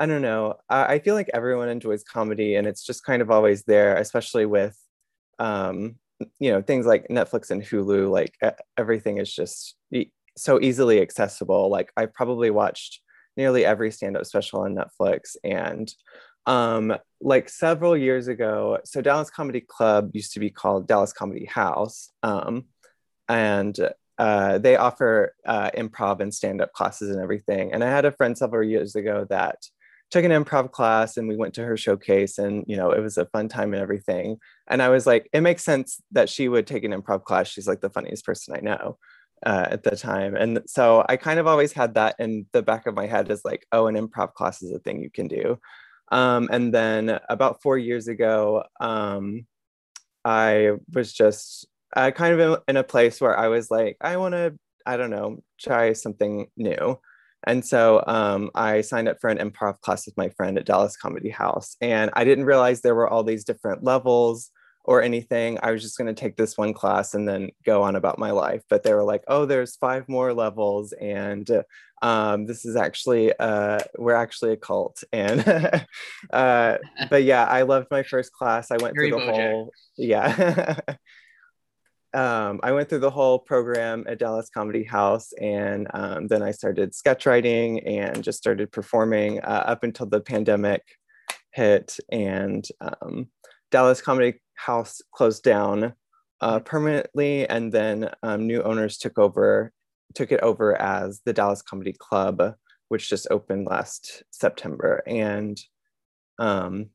i 0.00 0.06
don't 0.06 0.22
know. 0.22 0.54
I, 0.68 0.94
I 0.94 0.98
feel 1.00 1.14
like 1.14 1.30
everyone 1.34 1.68
enjoys 1.68 2.04
comedy 2.04 2.54
and 2.54 2.66
it's 2.66 2.84
just 2.84 3.04
kind 3.04 3.20
of 3.22 3.30
always 3.30 3.64
there 3.64 3.96
especially 3.96 4.46
with 4.46 4.78
um 5.38 5.96
you 6.38 6.50
know 6.50 6.60
things 6.60 6.86
like 6.86 7.06
netflix 7.08 7.50
and 7.50 7.62
hulu 7.62 8.10
like 8.10 8.36
everything 8.76 9.18
is 9.18 9.32
just 9.32 9.76
so 10.36 10.60
easily 10.60 11.00
accessible. 11.00 11.68
Like 11.68 11.90
i 11.96 12.06
probably 12.06 12.50
watched 12.50 13.00
nearly 13.36 13.64
every 13.64 13.90
stand-up 13.90 14.26
special 14.26 14.60
on 14.60 14.76
netflix 14.76 15.36
and 15.44 15.92
um 16.46 16.96
like 17.20 17.48
several 17.48 17.96
years 17.96 18.26
ago 18.26 18.78
so 18.84 19.00
dallas 19.00 19.30
comedy 19.30 19.60
club 19.60 20.10
used 20.14 20.32
to 20.32 20.40
be 20.40 20.50
called 20.50 20.88
dallas 20.88 21.12
comedy 21.12 21.44
house 21.44 22.10
um 22.22 22.64
and 23.28 23.78
uh, 24.18 24.58
they 24.58 24.76
offer 24.76 25.34
uh, 25.46 25.70
improv 25.76 26.20
and 26.20 26.34
stand-up 26.34 26.72
classes 26.72 27.10
and 27.10 27.20
everything. 27.22 27.72
And 27.72 27.84
i 27.84 27.90
had 27.90 28.04
a 28.04 28.12
friend 28.12 28.36
several 28.36 28.68
years 28.68 28.96
ago 28.96 29.26
that 29.30 29.58
took 30.10 30.24
an 30.24 30.30
improv 30.30 30.70
class 30.70 31.16
and 31.16 31.28
we 31.28 31.36
went 31.36 31.54
to 31.54 31.64
her 31.64 31.76
showcase 31.76 32.38
and 32.38 32.64
you 32.66 32.76
know 32.76 32.90
it 32.90 33.00
was 33.00 33.18
a 33.18 33.26
fun 33.26 33.48
time 33.48 33.72
and 33.74 33.82
everything. 33.82 34.38
And 34.68 34.82
i 34.82 34.88
was 34.88 35.06
like 35.06 35.28
it 35.32 35.40
makes 35.42 35.62
sense 35.64 36.00
that 36.12 36.28
she 36.28 36.48
would 36.48 36.66
take 36.66 36.84
an 36.84 36.92
improv 36.92 37.24
class. 37.24 37.48
She's 37.48 37.68
like 37.68 37.80
the 37.80 37.90
funniest 37.90 38.24
person 38.24 38.54
i 38.56 38.60
know 38.60 38.98
uh, 39.46 39.66
at 39.70 39.82
the 39.82 39.96
time. 39.96 40.34
And 40.36 40.60
so 40.66 41.04
i 41.08 41.16
kind 41.16 41.38
of 41.38 41.46
always 41.46 41.72
had 41.72 41.94
that 41.94 42.16
in 42.18 42.46
the 42.52 42.62
back 42.62 42.86
of 42.86 42.94
my 42.94 43.06
head 43.06 43.30
as 43.30 43.44
like 43.44 43.66
oh 43.72 43.86
an 43.86 43.96
improv 43.96 44.34
class 44.34 44.62
is 44.62 44.72
a 44.72 44.78
thing 44.78 45.02
you 45.02 45.10
can 45.10 45.28
do. 45.28 45.58
Um, 46.10 46.48
and 46.50 46.72
then 46.72 47.20
about 47.28 47.60
four 47.62 47.76
years 47.76 48.08
ago 48.08 48.64
um, 48.80 49.46
i 50.24 50.72
was 50.94 51.12
just 51.12 51.66
uh, 51.96 52.10
kind 52.10 52.40
of 52.40 52.62
in 52.66 52.76
a 52.76 52.84
place 52.84 53.20
where 53.20 53.38
i 53.38 53.48
was 53.48 53.70
like 53.70 53.96
i 54.00 54.16
want 54.16 54.32
to 54.34 54.54
i 54.86 54.96
don't 54.96 55.10
know 55.10 55.42
try 55.60 55.92
something 55.92 56.48
new 56.56 56.98
and 57.48 57.64
so 57.64 58.04
um, 58.06 58.50
I 58.54 58.82
signed 58.82 59.08
up 59.08 59.18
for 59.22 59.30
an 59.30 59.38
improv 59.38 59.80
class 59.80 60.04
with 60.04 60.18
my 60.18 60.28
friend 60.28 60.58
at 60.58 60.66
Dallas 60.66 60.98
Comedy 60.98 61.30
House. 61.30 61.76
And 61.80 62.10
I 62.12 62.24
didn't 62.24 62.44
realize 62.44 62.82
there 62.82 62.94
were 62.94 63.08
all 63.08 63.24
these 63.24 63.42
different 63.42 63.82
levels 63.82 64.50
or 64.84 65.02
anything. 65.02 65.58
I 65.62 65.70
was 65.70 65.80
just 65.80 65.96
going 65.96 66.14
to 66.14 66.20
take 66.20 66.36
this 66.36 66.58
one 66.58 66.74
class 66.74 67.14
and 67.14 67.26
then 67.26 67.48
go 67.64 67.82
on 67.82 67.96
about 67.96 68.18
my 68.18 68.32
life. 68.32 68.60
But 68.68 68.82
they 68.82 68.92
were 68.92 69.02
like, 69.02 69.24
oh, 69.28 69.46
there's 69.46 69.76
five 69.76 70.06
more 70.10 70.34
levels. 70.34 70.92
And 70.92 71.50
um, 72.02 72.44
this 72.44 72.66
is 72.66 72.76
actually, 72.76 73.32
uh, 73.38 73.78
we're 73.96 74.12
actually 74.12 74.52
a 74.52 74.56
cult. 74.58 75.02
And, 75.14 75.86
uh, 76.30 76.76
but 77.08 77.22
yeah, 77.22 77.46
I 77.46 77.62
loved 77.62 77.86
my 77.90 78.02
first 78.02 78.30
class. 78.30 78.70
I 78.70 78.76
went 78.76 78.94
Harry 78.94 79.08
through 79.08 79.20
the 79.20 79.24
Bojack. 79.24 79.50
whole, 79.50 79.72
yeah. 79.96 80.76
um, 82.18 82.58
I 82.64 82.72
went 82.72 82.88
through 82.88 82.98
the 82.98 83.10
whole 83.10 83.38
program 83.38 84.04
at 84.08 84.18
Dallas 84.18 84.50
Comedy 84.50 84.82
House, 84.82 85.32
and 85.40 85.86
um, 85.94 86.26
then 86.26 86.42
I 86.42 86.50
started 86.50 86.92
sketch 86.92 87.26
writing 87.26 87.78
and 87.86 88.24
just 88.24 88.38
started 88.38 88.72
performing 88.72 89.38
uh, 89.40 89.62
up 89.66 89.84
until 89.84 90.06
the 90.06 90.20
pandemic 90.20 90.82
hit, 91.52 91.96
and 92.10 92.66
um, 92.80 93.28
Dallas 93.70 94.02
Comedy 94.02 94.40
House 94.54 95.00
closed 95.12 95.44
down 95.44 95.94
uh, 96.40 96.56
mm-hmm. 96.56 96.64
permanently, 96.64 97.48
and 97.48 97.70
then 97.70 98.10
um, 98.24 98.48
new 98.48 98.64
owners 98.64 98.98
took 98.98 99.16
over, 99.16 99.72
took 100.16 100.32
it 100.32 100.40
over 100.40 100.74
as 100.74 101.20
the 101.24 101.32
Dallas 101.32 101.62
Comedy 101.62 101.94
Club, 101.96 102.54
which 102.88 103.08
just 103.08 103.28
opened 103.30 103.68
last 103.68 104.24
September, 104.32 105.04
and 105.06 105.60
um, 106.40 106.90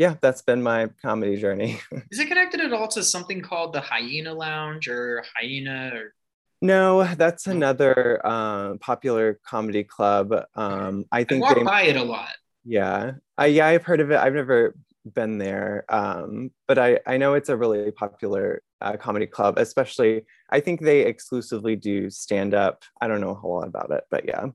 yeah, 0.00 0.14
that's 0.22 0.40
been 0.40 0.62
my 0.62 0.88
comedy 1.02 1.36
journey. 1.36 1.78
Is 2.10 2.18
it 2.18 2.26
connected 2.26 2.62
at 2.62 2.72
all 2.72 2.88
to 2.88 3.02
something 3.02 3.42
called 3.42 3.74
the 3.74 3.82
Hyena 3.82 4.32
Lounge 4.32 4.88
or 4.88 5.22
Hyena 5.36 5.90
or 5.94 6.14
no, 6.62 7.04
that's 7.04 7.46
another 7.46 8.18
uh, 8.24 8.76
popular 8.78 9.40
comedy 9.46 9.84
club. 9.84 10.32
Um, 10.54 11.04
I 11.12 11.24
think 11.24 11.44
I 11.44 11.48
walk 11.48 11.56
they, 11.56 11.62
by 11.64 11.82
it 11.82 11.96
a 11.96 12.02
lot. 12.02 12.32
Yeah, 12.64 13.12
I, 13.36 13.46
yeah, 13.46 13.66
I've 13.66 13.84
heard 13.84 14.00
of 14.00 14.10
it. 14.10 14.16
I've 14.16 14.32
never 14.32 14.74
been 15.04 15.36
there, 15.36 15.84
um, 15.90 16.50
but 16.66 16.78
I 16.78 17.00
I 17.06 17.18
know 17.18 17.34
it's 17.34 17.50
a 17.50 17.56
really 17.56 17.90
popular 17.90 18.62
uh, 18.80 18.96
comedy 18.96 19.26
club. 19.26 19.58
Especially, 19.58 20.24
I 20.48 20.60
think 20.60 20.80
they 20.80 21.00
exclusively 21.00 21.76
do 21.76 22.08
stand 22.08 22.54
up. 22.54 22.84
I 23.02 23.06
don't 23.06 23.20
know 23.20 23.30
a 23.30 23.34
whole 23.34 23.56
lot 23.56 23.68
about 23.68 23.90
it, 23.90 24.04
but 24.10 24.26
yeah. 24.26 24.46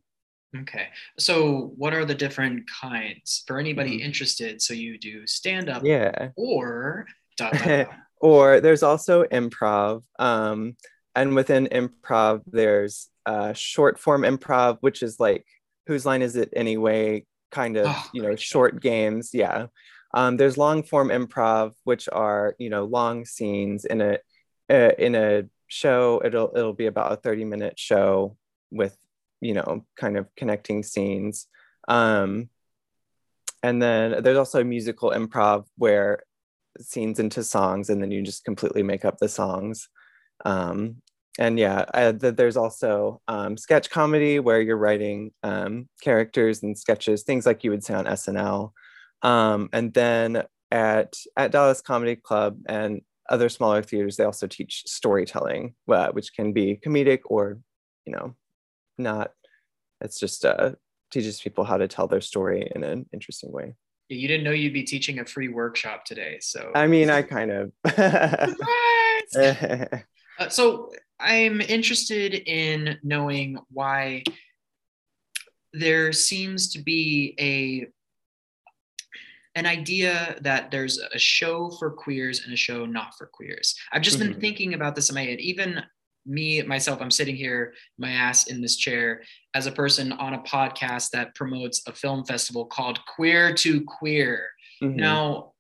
Okay. 0.62 0.88
So, 1.18 1.74
what 1.78 1.94
are 1.94 2.06
the 2.06 2.16
different 2.16 2.70
kinds 2.70 3.44
for 3.48 3.60
anybody 3.60 3.98
mm-hmm. 3.98 4.06
interested? 4.06 4.62
So, 4.62 4.74
you 4.74 4.98
do 4.98 5.26
stand 5.28 5.70
up, 5.70 5.84
yeah, 5.84 6.30
or 6.36 7.08
dot, 7.38 7.54
dot, 7.54 7.64
dot. 7.66 7.90
or 8.22 8.62
there's 8.62 8.84
also 8.84 9.24
improv. 9.26 10.04
Um, 10.20 10.76
and 11.16 11.36
within 11.36 11.68
improv, 11.68 12.42
there's 12.48 13.10
uh, 13.26 13.54
short 13.54 14.00
form 14.00 14.22
improv, 14.22 14.78
which 14.82 15.02
is 15.02 15.20
like 15.20 15.46
whose 15.88 16.06
line 16.06 16.22
is 16.22 16.36
it 16.36 16.50
anyway? 16.56 17.26
Kind 17.52 17.78
of, 17.78 17.86
oh, 17.88 18.10
you 18.14 18.22
know, 18.22 18.36
short 18.36 18.82
games. 18.82 19.32
Yeah. 19.34 19.68
Um, 20.14 20.38
there's 20.38 20.58
long 20.58 20.84
form 20.84 21.10
improv, 21.10 21.74
which 21.84 22.08
are 22.12 22.56
you 22.58 22.70
know 22.70 22.86
long 22.86 23.26
scenes 23.26 23.86
in 23.86 24.02
a 24.02 24.18
uh, 24.70 24.92
in 24.98 25.16
a 25.16 25.44
show. 25.68 26.22
It'll 26.24 26.52
it'll 26.56 26.74
be 26.74 26.86
about 26.86 27.12
a 27.12 27.18
30 27.18 27.46
minute 27.46 27.80
show 27.80 28.38
with 28.72 28.98
you 29.46 29.54
know, 29.54 29.86
kind 29.96 30.18
of 30.18 30.28
connecting 30.36 30.84
scenes. 30.84 31.48
Um, 31.88 32.50
and 33.64 33.82
then 33.82 34.24
there's 34.24 34.38
also 34.38 34.64
musical 34.64 35.12
improv 35.12 35.66
where 35.78 36.24
scenes 36.80 37.20
into 37.20 37.44
songs 37.44 37.90
and 37.90 38.02
then 38.02 38.12
you 38.12 38.22
just 38.22 38.46
completely 38.46 38.84
make 38.84 39.06
up 39.06 39.18
the 39.18 39.30
songs. 39.30 39.90
Um, 40.44 41.02
and 41.38 41.60
yeah, 41.60 41.86
uh, 41.94 42.14
there's 42.16 42.58
also 42.58 43.22
um, 43.28 43.58
sketch 43.58 43.90
comedy 43.90 44.40
where 44.40 44.62
you're 44.62 44.78
writing 44.78 45.32
um, 45.44 45.90
characters 46.02 46.64
and 46.64 46.78
sketches, 46.78 47.24
things 47.24 47.46
like 47.46 47.64
you 47.64 47.72
would 47.72 47.84
say 47.84 47.94
on 47.94 48.06
SNL. 48.06 48.72
Um, 49.22 49.70
and 49.74 49.94
then 49.94 50.44
at 50.72 51.14
at 51.36 51.52
Dallas 51.52 51.82
Comedy 51.82 52.16
Club 52.16 52.60
and 52.68 53.02
other 53.30 53.50
smaller 53.50 53.82
theaters, 53.82 54.18
they 54.18 54.24
also 54.24 54.48
teach 54.48 54.84
storytelling, 54.86 55.76
uh, 55.92 56.12
which 56.12 56.34
can 56.34 56.54
be 56.54 56.80
comedic 56.86 57.22
or, 57.26 57.60
you 58.06 58.14
know, 58.14 58.36
not 58.98 59.32
it's 60.02 60.20
just 60.20 60.46
uh 60.46 60.72
teaches 61.12 61.40
people 61.40 61.64
how 61.64 61.78
to 61.78 61.88
tell 61.88 62.08
their 62.08 62.22
story 62.22 62.70
in 62.76 62.84
an 62.84 63.06
interesting 63.14 63.52
way 63.52 63.76
you 64.10 64.28
didn't 64.28 64.44
know 64.44 64.52
you'd 64.52 64.74
be 64.74 64.84
teaching 64.84 65.20
a 65.20 65.26
free 65.26 65.48
workshop 65.48 66.06
today 66.06 66.38
so 66.42 66.72
i 66.76 66.88
mean 66.88 67.10
i 67.10 67.22
kind 67.22 67.52
of 67.52 67.72
uh, 69.38 69.86
so 70.50 70.92
i'm 71.20 71.62
interested 71.62 72.34
in 72.34 72.98
knowing 73.04 73.58
why 73.70 74.24
there 75.74 76.14
seems 76.14 76.70
to 76.70 76.80
be 76.82 77.36
a 77.40 77.88
an 79.56 79.66
idea 79.66 80.38
that 80.42 80.70
there's 80.70 81.00
a 81.00 81.20
show 81.20 81.70
for 81.80 81.90
queers 81.90 82.44
and 82.44 82.54
a 82.54 82.58
show 82.58 82.86
not 82.86 83.18
for 83.18 83.26
queers. 83.26 83.76
I've 83.92 84.02
just 84.02 84.20
mm-hmm. 84.20 84.34
been 84.34 84.42
thinking 84.42 84.74
about 84.74 84.96
this 84.96 85.10
in 85.10 85.16
my 85.16 85.24
head. 85.24 85.40
Even 85.40 85.82
me 86.26 86.62
myself 86.64 87.02
i'm 87.02 87.12
sitting 87.12 87.36
here 87.36 87.74
my 87.98 88.12
ass 88.12 88.48
in 88.48 88.62
this 88.62 88.76
chair 88.76 89.22
as 89.54 89.68
a 89.68 89.72
person 89.72 90.12
on 90.14 90.34
a 90.34 90.44
podcast 90.44 91.12
that 91.12 91.36
promotes 91.36 91.86
a 91.88 91.94
film 91.94 92.24
festival 92.26 92.66
called 92.66 93.00
queer 93.06 93.54
to 93.54 93.84
queer 93.84 94.50
mm-hmm. 94.82 94.96
now 94.96 95.52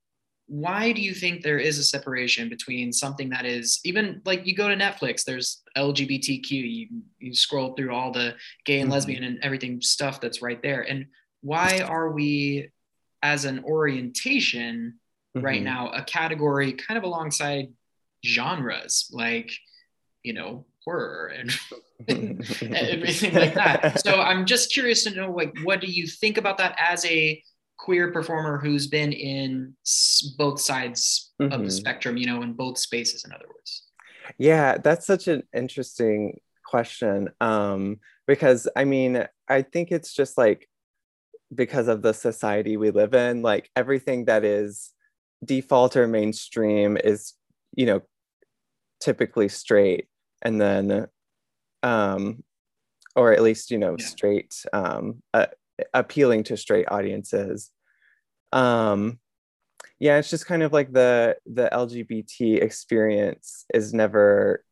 why 0.47 0.91
do 0.91 1.01
you 1.01 1.13
think 1.13 1.41
there 1.41 1.57
is 1.57 1.79
a 1.79 1.83
separation 1.83 2.49
between 2.49 2.93
something 2.93 3.29
that 3.29 3.45
is 3.45 3.79
even 3.83 4.21
like 4.25 4.45
you 4.45 4.55
go 4.55 4.67
to 4.67 4.75
netflix 4.75 5.23
there's 5.23 5.63
lgbtq 5.77 6.49
you, 6.49 6.87
you 7.19 7.33
scroll 7.33 7.73
through 7.73 7.93
all 7.93 8.11
the 8.11 8.35
gay 8.65 8.79
and 8.79 8.85
mm-hmm. 8.85 8.93
lesbian 8.93 9.23
and 9.23 9.39
everything 9.41 9.81
stuff 9.81 10.21
that's 10.21 10.41
right 10.41 10.61
there 10.61 10.81
and 10.81 11.05
why 11.41 11.79
are 11.87 12.11
we 12.11 12.69
as 13.21 13.45
an 13.45 13.63
orientation 13.63 14.95
mm-hmm. 15.35 15.45
right 15.45 15.63
now 15.63 15.89
a 15.91 16.03
category 16.03 16.73
kind 16.73 16.97
of 16.97 17.03
alongside 17.03 17.67
genres 18.23 19.09
like 19.11 19.51
you 20.25 20.33
know 20.33 20.65
horror 20.83 21.27
and 21.37 21.51
everything 22.61 23.33
like 23.33 23.53
that 23.53 24.01
so 24.03 24.19
i'm 24.21 24.45
just 24.45 24.71
curious 24.71 25.03
to 25.03 25.11
know 25.11 25.31
like 25.31 25.53
what 25.63 25.81
do 25.81 25.87
you 25.87 26.07
think 26.07 26.37
about 26.37 26.57
that 26.57 26.75
as 26.79 27.05
a 27.05 27.41
queer 27.77 28.11
performer 28.11 28.57
who's 28.57 28.87
been 28.87 29.11
in 29.11 29.75
both 30.37 30.59
sides 30.59 31.31
mm-hmm. 31.41 31.51
of 31.51 31.59
the 31.59 31.65
mm-hmm. 31.65 31.69
spectrum 31.69 32.17
you 32.17 32.25
know 32.25 32.41
in 32.41 32.53
both 32.53 32.77
spaces 32.77 33.25
in 33.25 33.31
other 33.31 33.45
words 33.47 33.83
yeah 34.37 34.77
that's 34.77 35.05
such 35.05 35.27
an 35.27 35.43
interesting 35.53 36.39
question 36.65 37.29
um 37.41 37.99
because 38.27 38.67
i 38.75 38.83
mean 38.83 39.25
i 39.47 39.61
think 39.61 39.91
it's 39.91 40.13
just 40.13 40.37
like 40.37 40.67
because 41.53 41.87
of 41.87 42.01
the 42.01 42.13
society 42.13 42.75
we 42.75 42.89
live 42.91 43.13
in 43.13 43.41
like 43.41 43.69
everything 43.75 44.25
that 44.25 44.43
is 44.43 44.91
default 45.43 45.95
or 45.95 46.07
mainstream 46.07 46.97
is 46.97 47.33
you 47.75 47.85
know 47.85 48.01
typically 48.99 49.47
straight 49.47 50.07
and 50.45 50.61
then 50.61 51.07
um 51.83 52.43
or 53.15 53.33
at 53.33 53.41
least 53.41 53.71
you 53.71 53.77
know 53.77 53.95
yeah. 53.99 54.05
straight 54.05 54.65
um 54.71 55.21
uh, 55.33 55.47
appealing 55.93 56.43
to 56.43 56.55
straight 56.55 56.85
audiences. 56.89 57.71
Um 58.53 59.19
yeah 59.99 60.17
it's 60.17 60.29
just 60.29 60.45
kind 60.45 60.63
of 60.63 60.71
like 60.71 60.91
the 60.91 61.35
the 61.45 61.69
lgbt 61.71 62.61
experience 62.61 63.65
is 63.73 63.93
never 63.93 64.63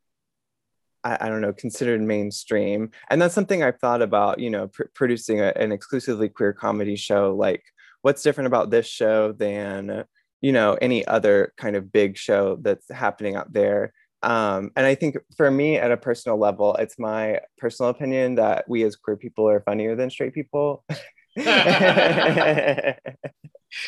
I, 1.03 1.17
I 1.21 1.29
don't 1.29 1.41
know 1.41 1.53
considered 1.53 2.01
mainstream. 2.01 2.91
And 3.09 3.21
that's 3.21 3.35
something 3.35 3.63
i've 3.63 3.79
thought 3.79 4.01
about 4.01 4.39
you 4.39 4.49
know 4.49 4.67
pr- 4.67 4.83
producing 4.93 5.41
a, 5.41 5.51
an 5.55 5.71
exclusively 5.71 6.29
queer 6.29 6.53
comedy 6.53 6.95
show. 6.95 7.35
Like 7.35 7.63
what's 8.01 8.21
different 8.21 8.47
about 8.47 8.69
this 8.69 8.87
show 8.87 9.31
than 9.31 10.05
you 10.41 10.51
know 10.51 10.77
any 10.81 11.05
other 11.07 11.53
kind 11.57 11.75
of 11.75 11.91
big 11.91 12.17
show 12.17 12.57
that's 12.61 12.89
happening 12.91 13.35
out 13.35 13.51
there 13.51 13.93
um, 14.23 14.71
and 14.75 14.85
i 14.85 14.95
think 14.95 15.17
for 15.37 15.49
me 15.51 15.77
at 15.77 15.91
a 15.91 15.97
personal 15.97 16.37
level 16.37 16.75
it's 16.75 16.97
my 16.97 17.39
personal 17.57 17.89
opinion 17.89 18.35
that 18.35 18.67
we 18.67 18.83
as 18.83 18.95
queer 18.95 19.17
people 19.17 19.47
are 19.47 19.61
funnier 19.61 19.95
than 19.95 20.09
straight 20.09 20.33
people 20.33 20.83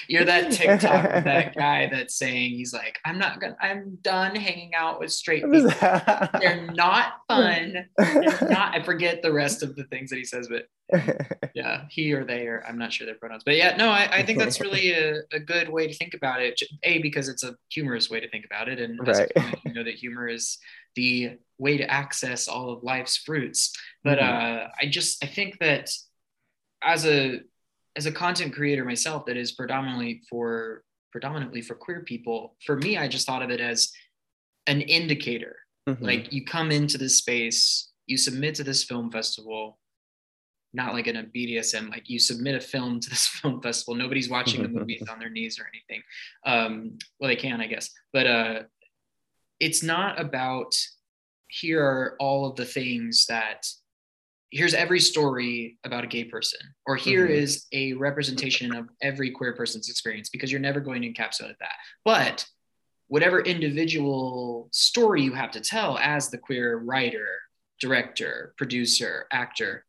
You're 0.08 0.25
that 0.25 0.52
TikTok 0.52 0.80
that 1.25 1.56
guy 1.56 1.88
that's 1.92 2.16
saying 2.16 2.52
he's 2.52 2.74
like, 2.74 2.98
I'm 3.06 3.20
not 3.20 3.40
gonna, 3.40 3.56
I'm 3.62 3.98
done 4.02 4.36
hanging 4.36 4.74
out 4.74 5.00
with 5.00 5.12
straight 5.12 5.44
people. 5.52 5.70
They're 6.40 6.72
not 6.74 7.14
fun. 7.28 7.86
They're 7.98 8.48
not. 8.50 8.75
I 8.75 8.82
forget 8.84 9.22
the 9.22 9.32
rest 9.32 9.64
of 9.64 9.75
the 9.75 9.84
things 9.86 10.10
that 10.10 10.18
he 10.18 10.25
says, 10.25 10.50
but 10.50 10.68
yeah, 11.54 11.86
he 11.90 12.14
or 12.14 12.24
they 12.24 12.48
or 12.48 12.64
I'm 12.68 12.78
not 12.78 12.94
sure 12.94 13.06
their 13.06 13.16
pronouns. 13.16 13.44
But 13.44 13.56
yeah, 13.56 13.75
no, 13.75 13.90
I, 13.90 14.08
I 14.12 14.25
think 14.25 14.40
that's 14.40 14.62
really 14.62 14.92
a, 14.92 15.22
a 15.32 15.40
good 15.40 15.70
way 15.70 15.88
to 15.88 15.94
think 15.94 16.14
about 16.14 16.42
it. 16.42 16.60
A 16.84 17.00
because 17.00 17.28
it's 17.28 17.44
a 17.44 17.56
humorous 17.70 18.10
way 18.10 18.20
to 18.20 18.30
think 18.30 18.46
about 18.46 18.70
it, 18.70 18.80
and 18.80 19.00
right. 19.06 19.32
you 19.66 19.74
know 19.74 19.84
that 19.84 19.96
humor 19.96 20.28
is 20.28 20.58
the 20.96 21.38
way 21.58 21.78
to 21.78 21.90
access 21.90 22.48
all 22.48 22.72
of 22.72 22.84
life's 22.84 23.18
fruits. 23.18 23.75
But 24.04 24.20
mm-hmm. 24.20 24.66
uh, 24.66 24.68
I 24.80 24.88
just 24.88 25.24
I 25.24 25.28
think 25.28 25.60
that 25.60 25.90
as 26.86 27.06
a 27.06 27.42
as 27.96 28.06
a 28.06 28.12
content 28.12 28.54
creator 28.54 28.86
myself 28.86 29.25
that 29.25 29.38
is 29.38 29.54
predominantly 29.54 30.22
for 30.30 30.84
predominantly 31.12 31.62
for 31.62 31.75
queer 31.75 32.01
people 32.01 32.56
for 32.65 32.77
me 32.77 32.98
i 32.98 33.08
just 33.08 33.25
thought 33.25 33.42
of 33.42 33.50
it 33.50 33.60
as 33.60 33.92
an 34.68 34.82
indicator. 34.82 35.58
Mm-hmm. 35.88 36.04
like 36.04 36.34
you 36.34 36.44
come 36.44 36.72
into 36.72 36.98
this 36.98 37.20
space 37.20 37.92
you 38.08 38.18
submit 38.18 38.56
to 38.56 38.63
this 38.63 38.84
film 38.84 39.12
festival 39.12 39.77
not 40.74 40.94
like 40.94 41.06
in 41.06 41.18
a 41.18 41.24
bdsm 41.24 41.89
like 41.92 42.10
you 42.10 42.18
submit 42.20 42.56
a 42.56 42.60
film 42.60 43.00
to 43.00 43.10
this 43.10 43.27
film 43.42 43.62
festival. 43.62 43.96
Nobody's 43.96 44.30
watching 44.30 44.62
the 44.62 44.68
movies 44.68 45.04
on 45.10 45.20
their 45.20 45.30
knees 45.30 45.60
or 45.60 45.68
anything. 45.72 46.04
Um, 46.46 46.98
well 47.20 47.30
they 47.30 47.36
can 47.36 47.62
i 47.62 47.68
guess. 47.68 47.92
But 48.12 48.27
uh, 48.27 48.63
it's 49.60 49.84
not 49.84 50.20
about 50.20 50.75
here 51.48 51.84
are 51.84 52.15
all 52.20 52.50
of 52.50 52.56
the 52.56 52.65
things 52.65 53.25
that 53.27 53.68
here's 54.56 54.74
every 54.74 55.02
story 55.02 55.78
about 55.84 56.06
a 56.06 56.08
gay 56.08 56.24
person 56.24 56.62
or 56.88 56.96
here 56.96 57.26
mm-hmm. 57.26 57.34
is 57.34 57.66
a 57.74 57.92
representation 57.94 58.74
of 58.74 58.88
every 59.02 59.30
queer 59.30 59.54
person's 59.54 59.90
experience 59.90 60.30
because 60.30 60.50
you're 60.50 60.62
never 60.62 60.80
going 60.80 61.02
to 61.02 61.12
encapsulate 61.12 61.58
that 61.60 61.76
but 62.06 62.46
whatever 63.08 63.42
individual 63.42 64.70
story 64.72 65.22
you 65.22 65.34
have 65.34 65.52
to 65.52 65.60
tell 65.60 65.98
as 65.98 66.30
the 66.30 66.38
queer 66.38 66.78
writer 66.78 67.28
director 67.82 68.54
producer 68.58 69.28
actor 69.32 69.86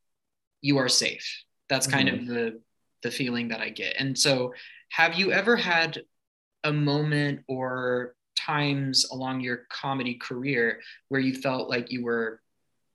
you 0.63 0.77
are 0.79 0.89
safe 0.89 1.45
that's 1.69 1.87
kind 1.87 2.09
mm-hmm. 2.09 2.21
of 2.23 2.27
the 2.27 2.61
the 3.03 3.11
feeling 3.11 3.49
that 3.49 3.61
i 3.61 3.69
get 3.69 3.95
and 3.99 4.19
so 4.19 4.53
have 4.91 5.15
you 5.15 5.31
ever 5.31 5.57
had 5.57 6.03
a 6.65 6.73
moment 6.73 7.41
or 7.47 8.17
times 8.37 9.07
along 9.13 9.41
your 9.41 9.61
comedy 9.71 10.15
career 10.15 10.81
where 11.09 11.21
you 11.21 11.35
felt 11.35 11.71
like 11.71 11.93
you 11.93 12.05
were 12.05 12.41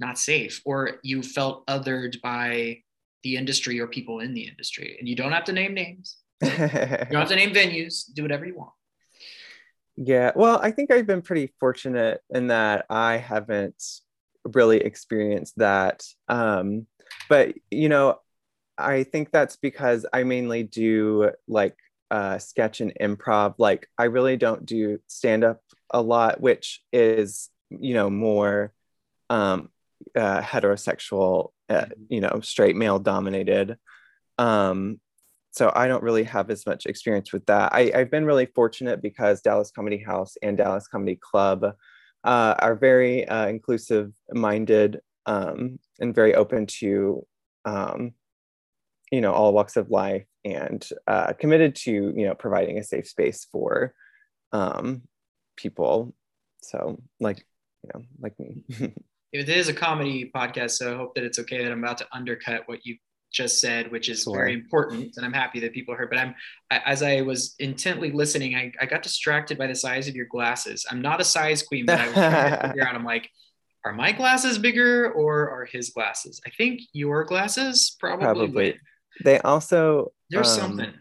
not 0.01 0.19
safe 0.19 0.61
or 0.65 0.99
you 1.03 1.23
felt 1.23 1.65
othered 1.67 2.19
by 2.21 2.79
the 3.23 3.37
industry 3.37 3.79
or 3.79 3.87
people 3.87 4.19
in 4.19 4.33
the 4.33 4.41
industry. 4.41 4.97
And 4.99 5.07
you 5.07 5.15
don't 5.15 5.31
have 5.31 5.45
to 5.45 5.53
name 5.53 5.73
names. 5.73 6.17
You 6.41 6.49
don't 6.49 7.13
have 7.13 7.29
to 7.29 7.35
name 7.35 7.53
venues. 7.53 8.11
Do 8.13 8.23
whatever 8.23 8.45
you 8.45 8.55
want. 8.57 8.71
Yeah 9.95 10.31
well 10.35 10.59
i 10.63 10.71
think 10.71 10.89
i've 10.89 11.05
been 11.05 11.21
pretty 11.21 11.53
fortunate 11.59 12.21
in 12.29 12.47
that 12.47 12.85
i 12.89 13.17
haven't 13.17 13.83
really 14.55 14.77
experienced 14.77 15.57
that. 15.57 16.03
Um 16.27 16.87
but 17.29 17.53
you 17.69 17.89
know 17.89 18.19
i 18.77 19.03
think 19.03 19.31
that's 19.31 19.57
because 19.57 20.05
i 20.11 20.23
mainly 20.23 20.63
do 20.63 21.31
like 21.47 21.75
uh 22.09 22.37
sketch 22.39 22.81
and 22.81 22.93
improv. 22.99 23.55
Like 23.59 23.87
i 23.97 24.05
really 24.05 24.37
don't 24.37 24.65
do 24.65 24.99
stand 25.07 25.43
up 25.43 25.61
a 25.91 26.01
lot 26.01 26.41
which 26.41 26.81
is 26.91 27.49
you 27.69 27.93
know 27.93 28.09
more 28.09 28.73
um 29.29 29.69
uh, 30.15 30.41
heterosexual, 30.41 31.51
uh, 31.69 31.81
mm-hmm. 31.81 32.03
you 32.09 32.21
know, 32.21 32.39
straight 32.41 32.75
male 32.75 32.99
dominated. 32.99 33.77
Um, 34.37 34.99
so 35.51 35.71
I 35.75 35.87
don't 35.87 36.03
really 36.03 36.23
have 36.23 36.49
as 36.49 36.65
much 36.65 36.85
experience 36.85 37.33
with 37.33 37.45
that. 37.47 37.73
I, 37.73 37.91
have 37.93 38.09
been 38.09 38.25
really 38.25 38.45
fortunate 38.45 39.01
because 39.01 39.41
Dallas 39.41 39.71
Comedy 39.71 39.97
House 39.97 40.37
and 40.41 40.57
Dallas 40.57 40.87
Comedy 40.87 41.17
Club 41.21 41.65
uh, 42.23 42.55
are 42.57 42.75
very 42.75 43.27
uh, 43.27 43.47
inclusive 43.47 44.13
minded 44.31 45.01
um, 45.25 45.77
and 45.99 46.15
very 46.15 46.35
open 46.35 46.67
to, 46.67 47.25
um, 47.65 48.13
you 49.11 49.19
know, 49.19 49.33
all 49.33 49.53
walks 49.53 49.75
of 49.75 49.89
life 49.89 50.25
and 50.45 50.87
uh, 51.05 51.33
committed 51.33 51.75
to, 51.75 51.91
you 51.91 52.25
know, 52.25 52.33
providing 52.33 52.77
a 52.77 52.83
safe 52.83 53.07
space 53.07 53.45
for 53.51 53.93
um, 54.53 55.01
people. 55.57 56.15
So 56.63 57.01
like, 57.19 57.45
you 57.83 57.89
know, 57.93 58.05
like 58.19 58.39
me. 58.39 58.63
it 59.31 59.49
is 59.49 59.69
a 59.69 59.73
comedy 59.73 60.29
podcast, 60.33 60.71
so 60.71 60.93
I 60.93 60.97
hope 60.97 61.15
that 61.15 61.23
it's 61.23 61.39
okay 61.39 61.63
that 61.63 61.71
I'm 61.71 61.83
about 61.83 61.97
to 61.99 62.07
undercut 62.11 62.63
what 62.67 62.85
you 62.85 62.97
just 63.31 63.61
said, 63.61 63.91
which 63.91 64.09
is 64.09 64.23
sure. 64.23 64.35
very 64.35 64.53
important, 64.53 65.15
and 65.15 65.25
I'm 65.25 65.33
happy 65.33 65.59
that 65.61 65.73
people 65.73 65.95
heard. 65.95 66.09
But 66.09 66.19
I'm, 66.19 66.35
as 66.69 67.01
I 67.01 67.21
was 67.21 67.55
intently 67.59 68.11
listening, 68.11 68.55
I, 68.55 68.73
I 68.79 68.85
got 68.85 69.03
distracted 69.03 69.57
by 69.57 69.67
the 69.67 69.75
size 69.75 70.07
of 70.07 70.15
your 70.15 70.25
glasses. 70.25 70.85
I'm 70.91 71.01
not 71.01 71.21
a 71.21 71.23
size 71.23 71.63
queen, 71.63 71.85
but 71.85 71.99
I 71.99 72.05
was 72.07 72.13
trying 72.13 72.59
to 72.59 72.67
figure 72.67 72.83
out. 72.87 72.95
I'm 72.95 73.05
like, 73.05 73.29
are 73.85 73.93
my 73.93 74.11
glasses 74.11 74.57
bigger 74.57 75.11
or 75.11 75.49
are 75.49 75.65
his 75.65 75.89
glasses? 75.89 76.41
I 76.45 76.49
think 76.51 76.81
your 76.93 77.23
glasses 77.23 77.95
probably. 77.99 78.25
Probably. 78.25 78.79
They 79.23 79.39
also 79.39 80.11
there's 80.29 80.51
um, 80.57 80.59
something. 80.59 80.93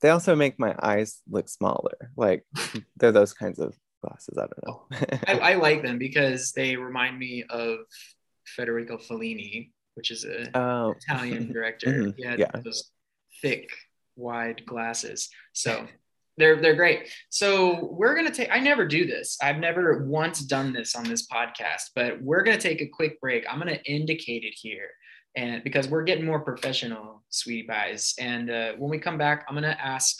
They 0.00 0.10
also 0.10 0.34
make 0.34 0.58
my 0.58 0.74
eyes 0.82 1.20
look 1.28 1.48
smaller. 1.48 2.10
Like 2.16 2.44
they're 2.96 3.12
those 3.12 3.32
kinds 3.32 3.58
of 3.58 3.76
glasses. 4.02 4.38
I 4.38 4.46
don't 4.46 4.66
know. 4.66 5.18
I, 5.26 5.52
I, 5.52 5.54
like 5.54 5.82
them 5.82 5.98
because 5.98 6.52
they 6.52 6.76
remind 6.76 7.18
me 7.18 7.44
of 7.48 7.78
Federico 8.44 8.96
Fellini, 8.96 9.70
which 9.94 10.10
is 10.10 10.24
an 10.24 10.50
oh. 10.54 10.94
Italian 10.96 11.52
director. 11.52 11.86
mm-hmm. 11.86 12.10
He 12.16 12.24
had 12.24 12.38
yeah. 12.38 12.50
those 12.62 12.90
thick, 13.42 13.68
wide 14.16 14.64
glasses. 14.66 15.28
So 15.52 15.86
they're 16.36 16.60
they're 16.60 16.74
great. 16.74 17.08
So 17.30 17.88
we're 17.92 18.14
gonna 18.14 18.30
take. 18.30 18.50
I 18.50 18.58
never 18.58 18.86
do 18.86 19.06
this. 19.06 19.38
I've 19.42 19.58
never 19.58 20.04
once 20.06 20.40
done 20.40 20.72
this 20.72 20.94
on 20.94 21.04
this 21.04 21.26
podcast, 21.26 21.90
but 21.94 22.20
we're 22.22 22.42
gonna 22.42 22.58
take 22.58 22.82
a 22.82 22.86
quick 22.86 23.20
break. 23.20 23.44
I'm 23.50 23.58
gonna 23.58 23.78
indicate 23.86 24.44
it 24.44 24.54
here, 24.54 24.90
and 25.34 25.64
because 25.64 25.88
we're 25.88 26.04
getting 26.04 26.26
more 26.26 26.40
professional, 26.40 27.22
sweetie 27.30 27.66
pies. 27.66 28.14
And 28.18 28.50
uh, 28.50 28.72
when 28.76 28.90
we 28.90 28.98
come 28.98 29.16
back, 29.16 29.46
I'm 29.48 29.54
gonna 29.54 29.78
ask 29.80 30.16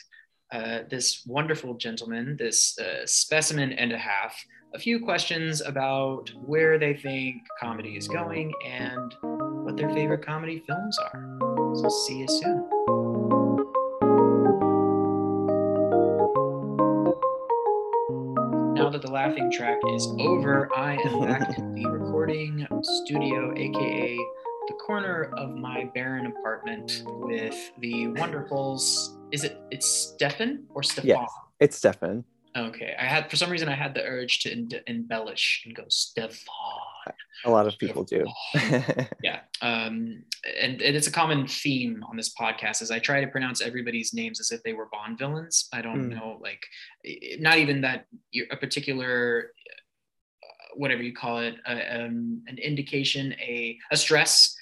uh, 0.53 0.81
this 0.89 1.25
wonderful 1.27 1.75
gentleman, 1.75 2.37
this 2.39 2.79
uh, 2.79 3.05
specimen 3.05 3.73
and 3.73 3.93
a 3.93 3.99
half, 3.99 4.37
a 4.75 4.79
few 4.79 5.01
questions 5.01 5.61
about 5.61 6.31
where 6.45 6.79
they 6.79 6.95
think 6.95 7.43
comedy 7.61 7.97
is 7.97 8.07
going 8.09 8.53
and 8.65 9.15
what 9.65 9.77
their 9.77 9.91
favorite 9.91 10.25
comedy 10.25 10.63
films 10.67 10.99
are. 10.99 11.39
So, 11.75 11.89
see 11.89 12.19
you 12.19 12.29
soon. 12.29 12.69
Now 18.75 18.91
that 18.91 19.03
the 19.03 19.11
laughing 19.11 19.51
track 19.51 19.79
is 19.95 20.07
over, 20.21 20.71
I 20.77 20.97
am 20.97 21.21
back 21.21 21.59
in 21.59 21.75
the 21.75 21.89
recording 21.89 22.67
studio, 22.83 23.53
aka 23.57 24.19
the 24.69 24.75
corner 24.75 25.31
of 25.37 25.55
my 25.55 25.85
barren 25.95 26.27
apartment 26.27 27.05
with 27.07 27.71
the 27.79 28.07
wonderfuls 28.09 29.16
is 29.33 29.45
it 29.45 29.61
it's 29.71 29.87
Stefan 29.87 30.65
or 30.71 30.83
Stefan? 30.83 31.09
Yes, 31.09 31.31
it's 31.61 31.77
Stefan. 31.77 32.25
Okay, 32.57 32.95
I 32.99 33.05
had 33.05 33.29
for 33.29 33.37
some 33.37 33.51
reason 33.51 33.69
I 33.69 33.75
had 33.75 33.95
the 33.95 34.03
urge 34.03 34.41
to 34.41 34.81
embellish 34.87 35.63
and 35.67 35.75
go 35.75 35.85
Stefan. 35.89 36.55
A 37.45 37.51
lot 37.51 37.67
of 37.67 37.77
people 37.79 38.03
do. 38.03 38.25
yeah, 39.23 39.41
um, 39.61 40.25
and, 40.61 40.81
and 40.81 40.97
it's 40.97 41.07
a 41.07 41.13
common 41.13 41.47
theme 41.47 42.03
on 42.09 42.17
this 42.17 42.35
podcast 42.35 42.81
is 42.81 42.91
I 42.91 42.99
try 42.99 43.21
to 43.21 43.27
pronounce 43.27 43.61
everybody's 43.61 44.15
names 44.15 44.41
as 44.41 44.53
if 44.53 44.63
they 44.63 44.73
were 44.73 44.89
Bond 44.91 45.19
villains. 45.19 45.69
I 45.73 45.83
don't 45.83 46.11
mm. 46.11 46.15
know, 46.15 46.39
like, 46.41 46.65
not 47.39 47.59
even 47.59 47.83
that 47.83 48.07
a 48.51 48.57
particular 48.57 49.51
uh, 50.43 50.75
whatever 50.77 51.03
you 51.03 51.13
call 51.13 51.41
it, 51.41 51.57
uh, 51.67 51.79
um, 51.91 52.43
an 52.47 52.59
indication, 52.59 53.35
a 53.35 53.79
a 53.91 53.99
stress 53.99 54.57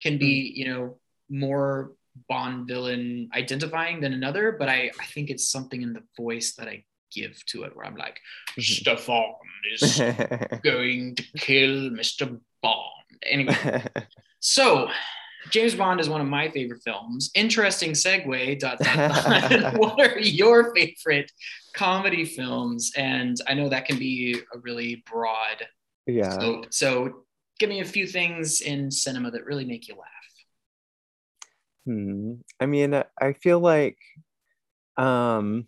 can 0.00 0.18
be, 0.18 0.52
mm. 0.52 0.56
you 0.56 0.68
know, 0.68 0.98
more 1.28 1.92
Bond 2.28 2.66
villain 2.66 3.30
identifying 3.34 4.00
than 4.00 4.12
another, 4.12 4.56
but 4.58 4.68
I, 4.68 4.90
I 5.00 5.04
think 5.06 5.30
it's 5.30 5.50
something 5.50 5.82
in 5.82 5.92
the 5.92 6.02
voice 6.16 6.54
that 6.54 6.68
I 6.68 6.84
give 7.12 7.44
to 7.46 7.64
it 7.64 7.76
where 7.76 7.86
I'm 7.86 7.96
like, 7.96 8.20
mm-hmm. 8.50 8.62
Stefan 8.62 9.34
is 9.72 9.98
going 10.64 11.16
to 11.16 11.24
kill 11.36 11.90
Mr. 11.90 12.40
Bond. 12.62 12.76
Anyway, 13.24 13.82
so 14.40 14.88
James 15.48 15.74
Bond 15.74 16.00
is 16.00 16.08
one 16.08 16.20
of 16.20 16.26
my 16.26 16.50
favorite 16.50 16.82
films. 16.82 17.30
Interesting 17.34 17.92
segue. 17.92 18.58
Dot, 18.58 18.78
dot, 18.78 19.50
dot. 19.50 19.74
what 19.78 20.00
are 20.00 20.18
your 20.18 20.74
favorite 20.74 21.30
comedy 21.74 22.24
films? 22.24 22.92
And 22.96 23.36
I 23.46 23.54
know 23.54 23.68
that 23.68 23.86
can 23.86 23.98
be 23.98 24.36
a 24.54 24.58
really 24.58 25.02
broad. 25.10 25.66
Yeah. 26.06 26.38
So, 26.38 26.64
so 26.70 27.24
give 27.58 27.68
me 27.68 27.80
a 27.80 27.84
few 27.84 28.06
things 28.06 28.60
in 28.60 28.90
cinema 28.90 29.30
that 29.30 29.44
really 29.44 29.64
make 29.64 29.88
you 29.88 29.94
laugh. 29.94 30.19
Hmm. 31.86 32.34
I 32.60 32.66
mean, 32.66 33.02
I 33.20 33.32
feel 33.32 33.58
like, 33.58 33.98
um, 34.96 35.66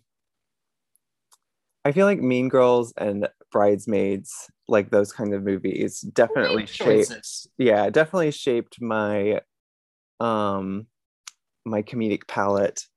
I 1.85 1.91
feel 1.91 2.05
like 2.05 2.19
Mean 2.19 2.49
Girls 2.49 2.93
and 2.97 3.27
Bridesmaids, 3.51 4.49
like 4.67 4.89
those 4.89 5.11
kind 5.11 5.33
of 5.33 5.43
movies, 5.43 6.01
definitely 6.01 6.65
shaped. 6.65 7.47
Yeah, 7.57 7.89
definitely 7.89 8.31
shaped 8.31 8.81
my, 8.81 9.41
um, 10.19 10.87
my 11.65 11.81
comedic 11.81 12.27
palette, 12.27 12.87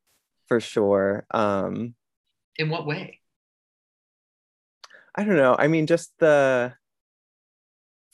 for 0.47 0.61
sure. 0.61 1.27
Um, 1.33 1.95
In 2.59 2.69
what 2.69 2.87
way? 2.87 3.21
I 5.15 5.25
don't 5.25 5.37
know. 5.37 5.57
I 5.59 5.67
mean, 5.67 5.87
just 5.87 6.13
the 6.19 6.75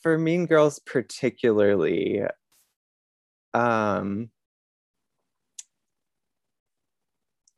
for 0.01 0.17
Mean 0.17 0.45
Girls 0.45 0.79
particularly, 0.79 2.23
um, 3.53 4.29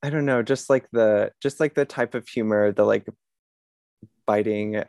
I 0.06 0.12
don't 0.12 0.26
know, 0.26 0.44
just 0.44 0.70
like 0.70 0.86
the 0.92 1.32
just 1.42 1.60
like 1.60 1.74
the 1.74 1.84
type 1.84 2.14
of 2.14 2.28
humor, 2.28 2.72
the 2.72 2.84
like 2.84 3.08
biting, 4.28 4.84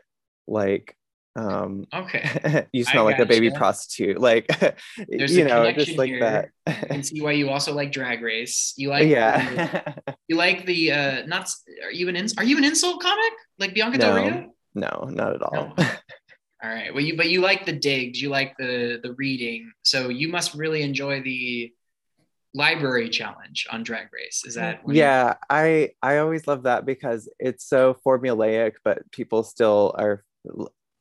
like 0.46 0.94
um 1.34 1.86
okay. 1.94 2.66
you 2.72 2.84
smell 2.84 3.04
like 3.04 3.18
a 3.18 3.24
baby 3.24 3.50
prostitute 3.50 4.20
like 4.20 4.46
There's 5.08 5.34
you 5.34 5.44
know 5.44 5.72
just 5.72 5.96
like 5.96 6.10
here. 6.10 6.20
that. 6.20 6.50
I 6.66 6.72
can 6.72 7.02
see 7.02 7.22
why 7.22 7.32
you 7.32 7.48
also 7.48 7.72
like 7.72 7.92
drag 7.92 8.20
race. 8.20 8.74
You 8.76 8.90
like 8.90 9.08
yeah. 9.08 9.94
you 10.28 10.36
like 10.36 10.66
the 10.66 10.92
uh 10.92 11.26
not 11.26 11.48
are 11.82 11.92
you 11.92 12.10
an 12.10 12.16
ins- 12.16 12.36
are 12.36 12.44
you 12.44 12.58
an 12.58 12.64
insult 12.64 13.00
comic? 13.00 13.32
Like 13.58 13.72
bianca 13.72 13.96
del 13.96 14.16
rio? 14.16 14.30
No, 14.74 15.06
no 15.06 15.08
not 15.08 15.34
at 15.34 15.42
all. 15.42 15.72
No. 15.78 15.84
all 16.62 16.70
right. 16.70 16.92
Well 16.92 17.02
you 17.02 17.16
but 17.16 17.30
you 17.30 17.40
like 17.40 17.64
the 17.64 17.72
digs 17.72 18.20
you 18.20 18.28
like 18.28 18.54
the 18.58 19.00
the 19.02 19.14
reading. 19.14 19.72
So 19.82 20.10
you 20.10 20.28
must 20.28 20.52
really 20.54 20.82
enjoy 20.82 21.22
the 21.22 21.72
library 22.56 23.08
challenge 23.08 23.66
on 23.70 23.82
drag 23.82 24.08
race. 24.12 24.42
Is 24.46 24.54
that 24.54 24.80
you- 24.86 24.94
yeah 24.94 25.34
i 25.50 25.90
i 26.02 26.18
always 26.18 26.46
love 26.46 26.62
that 26.64 26.84
because 26.86 27.28
it's 27.38 27.64
so 27.68 27.94
formulaic 28.04 28.72
but 28.84 28.98
people 29.12 29.42
still 29.42 29.94
are 29.98 30.24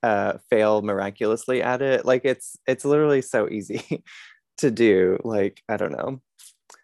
uh 0.03 0.33
fail 0.49 0.81
miraculously 0.81 1.61
at 1.63 1.81
it. 1.81 2.05
Like 2.05 2.23
it's 2.25 2.57
it's 2.67 2.85
literally 2.85 3.21
so 3.21 3.47
easy 3.49 4.03
to 4.57 4.69
do. 4.71 5.17
Like 5.23 5.61
i 5.69 5.77
don't 5.77 5.91
know. 5.93 6.21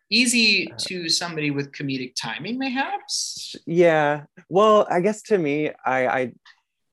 Easy 0.09 0.71
Uh, 0.71 0.75
to 0.87 1.09
somebody 1.09 1.51
with 1.51 1.71
comedic 1.71 2.13
timing 2.15 2.57
mayhaps 2.57 3.55
yeah. 3.65 4.23
Well 4.49 4.87
i 4.89 4.99
guess 5.01 5.21
to 5.23 5.37
me 5.37 5.71
i 5.85 6.07
i 6.19 6.31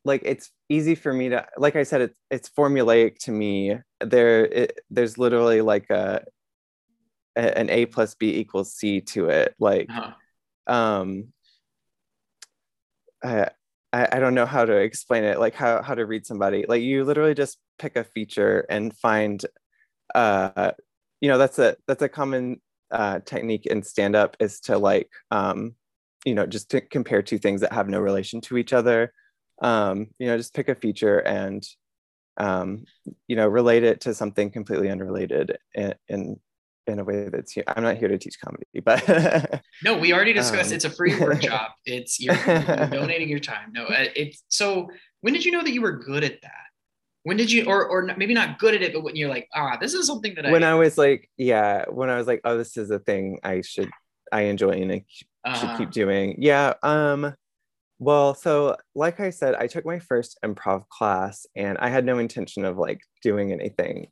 like 0.05 0.23
it's 0.25 0.51
easy 0.69 0.95
for 0.95 1.13
me 1.13 1.29
to 1.31 1.47
like 1.57 1.77
i 1.77 1.83
said 1.83 2.01
it's 2.01 2.19
it's 2.31 2.49
formulaic 2.51 3.19
to 3.27 3.33
me. 3.33 3.79
There 4.01 4.45
it, 4.47 4.79
there's 4.91 5.19
literally 5.19 5.61
like 5.61 5.91
a, 5.91 6.25
a 7.39 7.59
an 7.59 7.71
a 7.71 7.87
plus 7.87 8.15
b 8.15 8.37
equals 8.37 8.75
c 8.75 9.01
to 9.01 9.29
it 9.29 9.55
like 9.59 9.89
uh-huh. 9.89 10.73
um 10.73 11.29
I, 13.23 13.49
I 13.93 14.09
I 14.13 14.19
don't 14.21 14.35
know 14.35 14.47
how 14.47 14.65
to 14.65 14.77
explain 14.77 15.25
it 15.25 15.39
like 15.39 15.55
how 15.55 15.83
how 15.83 15.95
to 15.95 16.07
read 16.07 16.27
somebody 16.27 16.67
like 16.69 16.83
you 16.83 17.05
literally 17.05 17.35
just 17.35 17.59
pick 17.79 17.97
a 17.97 18.05
feature 18.05 18.67
and 18.69 18.95
find 18.97 19.43
uh 20.15 20.73
you 21.21 21.29
know 21.29 21.39
that's 21.39 21.59
a 21.59 21.77
that's 21.87 22.03
a 22.03 22.09
common 22.09 22.61
uh 22.91 23.21
technique 23.21 23.67
in 23.67 23.83
stand 23.83 24.17
up 24.17 24.37
is 24.41 24.61
to 24.61 24.79
like 24.79 25.11
um 25.31 25.75
you 26.25 26.35
know 26.35 26.47
just 26.47 26.71
to 26.71 26.81
compare 26.81 27.23
two 27.23 27.39
things 27.39 27.61
that 27.61 27.73
have 27.73 27.89
no 27.89 28.01
relation 28.01 28.41
to 28.41 28.57
each 28.57 28.73
other 28.73 29.13
um 29.63 30.09
you 30.19 30.27
know 30.27 30.37
just 30.37 30.55
pick 30.55 30.69
a 30.69 30.75
feature 30.75 31.19
and 31.19 31.67
um 32.39 32.85
you 33.27 33.37
know 33.37 33.47
relate 33.47 33.85
it 33.85 34.01
to 34.01 34.15
something 34.15 34.51
completely 34.51 34.89
unrelated 34.91 35.59
in, 35.75 36.39
in 36.89 36.99
a 36.99 37.05
way 37.05 37.29
that's 37.29 37.55
i'm 37.67 37.83
not 37.83 37.97
here 37.97 38.09
to 38.09 38.19
teach 38.19 38.41
comedy 38.41 38.67
but 38.85 39.03
No, 39.83 39.97
we 39.97 40.13
already 40.13 40.33
discussed 40.33 40.71
Um, 40.71 40.77
it's 40.77 40.85
a 40.85 40.91
free 40.91 41.19
workshop. 41.19 41.77
It's 41.85 42.21
you're, 42.21 42.35
you're 42.35 42.89
donating 42.89 43.29
your 43.29 43.39
time. 43.39 43.73
No, 43.73 43.85
uh, 43.85 44.07
it's 44.15 44.43
so. 44.49 44.91
When 45.21 45.33
did 45.33 45.45
you 45.45 45.53
know 45.53 45.63
that 45.63 45.73
you 45.73 45.83
were 45.83 45.93
good 45.93 46.25
at 46.25 46.41
that? 46.43 46.53
When 47.23 47.37
did 47.37 47.51
you, 47.51 47.65
or 47.67 47.87
or 47.87 48.03
maybe 48.17 48.35
not 48.35 48.59
good 48.59 48.75
at 48.75 48.83
it, 48.83 48.93
but 48.93 49.03
when 49.03 49.17
you're 49.17 49.29
like, 49.29 49.49
ah, 49.55 49.77
this 49.81 49.95
is 49.95 50.07
something 50.07 50.35
that 50.35 50.47
I 50.47 50.53
when 50.53 50.65
I, 50.65 50.75
was 50.75 50.99
like, 50.99 51.31
yeah, 51.37 51.85
when 51.89 52.11
I 52.11 52.17
was 52.17 52.27
like, 52.27 52.41
oh, 52.45 52.57
this 52.59 52.77
is 52.77 52.91
a 52.91 52.99
thing 52.99 53.39
I 53.43 53.61
should, 53.61 53.91
I 54.33 54.43
enjoy 54.43 54.71
and 54.71 54.93
I 54.93 55.05
should 55.09 55.27
uh, 55.45 55.79
keep 55.79 55.91
doing. 55.91 56.37
Yeah. 56.39 56.75
Um. 56.83 57.35
Well, 58.01 58.35
so 58.35 58.77
like 58.95 59.19
I 59.19 59.31
said, 59.31 59.55
I 59.57 59.67
took 59.67 59.85
my 59.85 59.99
first 59.99 60.39
improv 60.45 60.89
class, 60.89 61.47
and 61.57 61.79
I 61.79 61.89
had 61.89 62.05
no 62.05 62.19
intention 62.19 62.65
of 62.65 62.79
like 62.79 63.01
doing 63.23 63.53
anything 63.53 64.09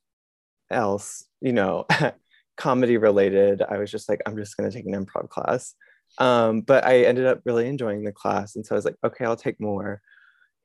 else, 0.70 1.24
you 1.40 1.52
know, 1.52 1.86
comedy 2.56 2.96
related. 2.96 3.62
I 3.62 3.78
was 3.78 3.90
just 3.90 4.08
like, 4.08 4.20
I'm 4.26 4.36
just 4.36 4.56
gonna 4.56 4.70
take 4.70 4.86
an 4.86 4.94
improv 4.94 5.28
class. 5.28 5.74
Um, 6.18 6.60
but 6.62 6.84
I 6.86 7.02
ended 7.02 7.26
up 7.26 7.40
really 7.44 7.68
enjoying 7.68 8.04
the 8.04 8.12
class, 8.12 8.56
and 8.56 8.64
so 8.64 8.74
I 8.74 8.78
was 8.78 8.84
like, 8.84 8.96
okay, 9.04 9.24
I'll 9.24 9.36
take 9.36 9.60
more. 9.60 10.00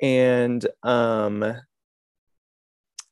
And 0.02 0.66
um, 0.84 1.56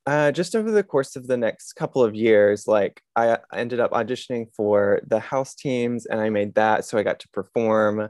uh, 0.06 0.32
just 0.32 0.56
over 0.56 0.70
the 0.70 0.82
course 0.82 1.14
of 1.14 1.26
the 1.26 1.36
next 1.36 1.74
couple 1.74 2.02
of 2.02 2.14
years, 2.14 2.66
like 2.66 3.02
I 3.16 3.38
I 3.52 3.58
ended 3.58 3.80
up 3.80 3.92
auditioning 3.92 4.46
for 4.56 5.00
the 5.06 5.20
house 5.20 5.54
teams 5.54 6.06
and 6.06 6.20
I 6.20 6.30
made 6.30 6.54
that. 6.54 6.84
So 6.84 6.98
I 6.98 7.02
got 7.02 7.20
to 7.20 7.28
perform 7.28 8.08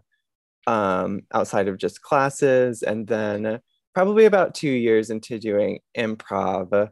um, 0.67 1.23
outside 1.35 1.69
of 1.69 1.79
just 1.79 2.03
classes. 2.03 2.83
And 2.83 3.07
then 3.07 3.61
probably 3.95 4.25
about 4.25 4.55
two 4.55 4.71
years 4.71 5.11
into 5.11 5.39
doing 5.39 5.81
improv, 5.97 6.91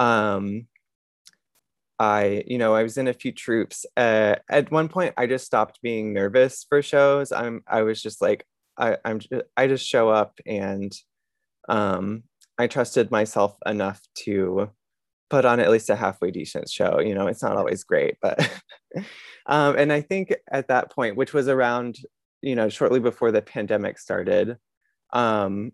um, 0.00 0.66
I, 1.98 2.44
you 2.46 2.58
know, 2.58 2.74
I 2.74 2.82
was 2.82 2.96
in 2.96 3.08
a 3.08 3.14
few 3.14 3.32
troupes. 3.32 3.84
Uh, 3.96 4.36
at 4.50 4.70
one 4.70 4.88
point, 4.88 5.14
I 5.16 5.26
just 5.26 5.46
stopped 5.46 5.80
being 5.82 6.12
nervous 6.12 6.64
for 6.68 6.82
shows. 6.82 7.32
I'm, 7.32 7.62
I 7.66 7.82
was 7.82 8.00
just 8.00 8.22
like, 8.22 8.44
I, 8.76 8.96
I'm, 9.04 9.18
ju- 9.18 9.42
I 9.56 9.66
just 9.66 9.86
show 9.86 10.08
up 10.08 10.38
and 10.46 10.92
um, 11.68 12.22
I 12.58 12.66
trusted 12.66 13.10
myself 13.10 13.56
enough 13.66 14.00
to 14.24 14.70
put 15.30 15.44
on 15.44 15.60
at 15.60 15.70
least 15.70 15.90
a 15.90 15.96
halfway 15.96 16.30
decent 16.30 16.68
show. 16.68 17.00
You 17.00 17.14
know, 17.14 17.26
it's 17.26 17.42
not 17.42 17.56
always 17.56 17.84
great, 17.84 18.16
but 18.22 18.38
um, 19.46 19.76
and 19.76 19.92
I 19.92 20.00
think 20.00 20.34
at 20.50 20.68
that 20.68 20.92
point, 20.92 21.16
which 21.16 21.32
was 21.32 21.48
around, 21.48 21.98
you 22.42 22.54
know, 22.54 22.68
shortly 22.68 23.00
before 23.00 23.32
the 23.32 23.42
pandemic 23.42 23.98
started, 23.98 24.56
um, 25.12 25.72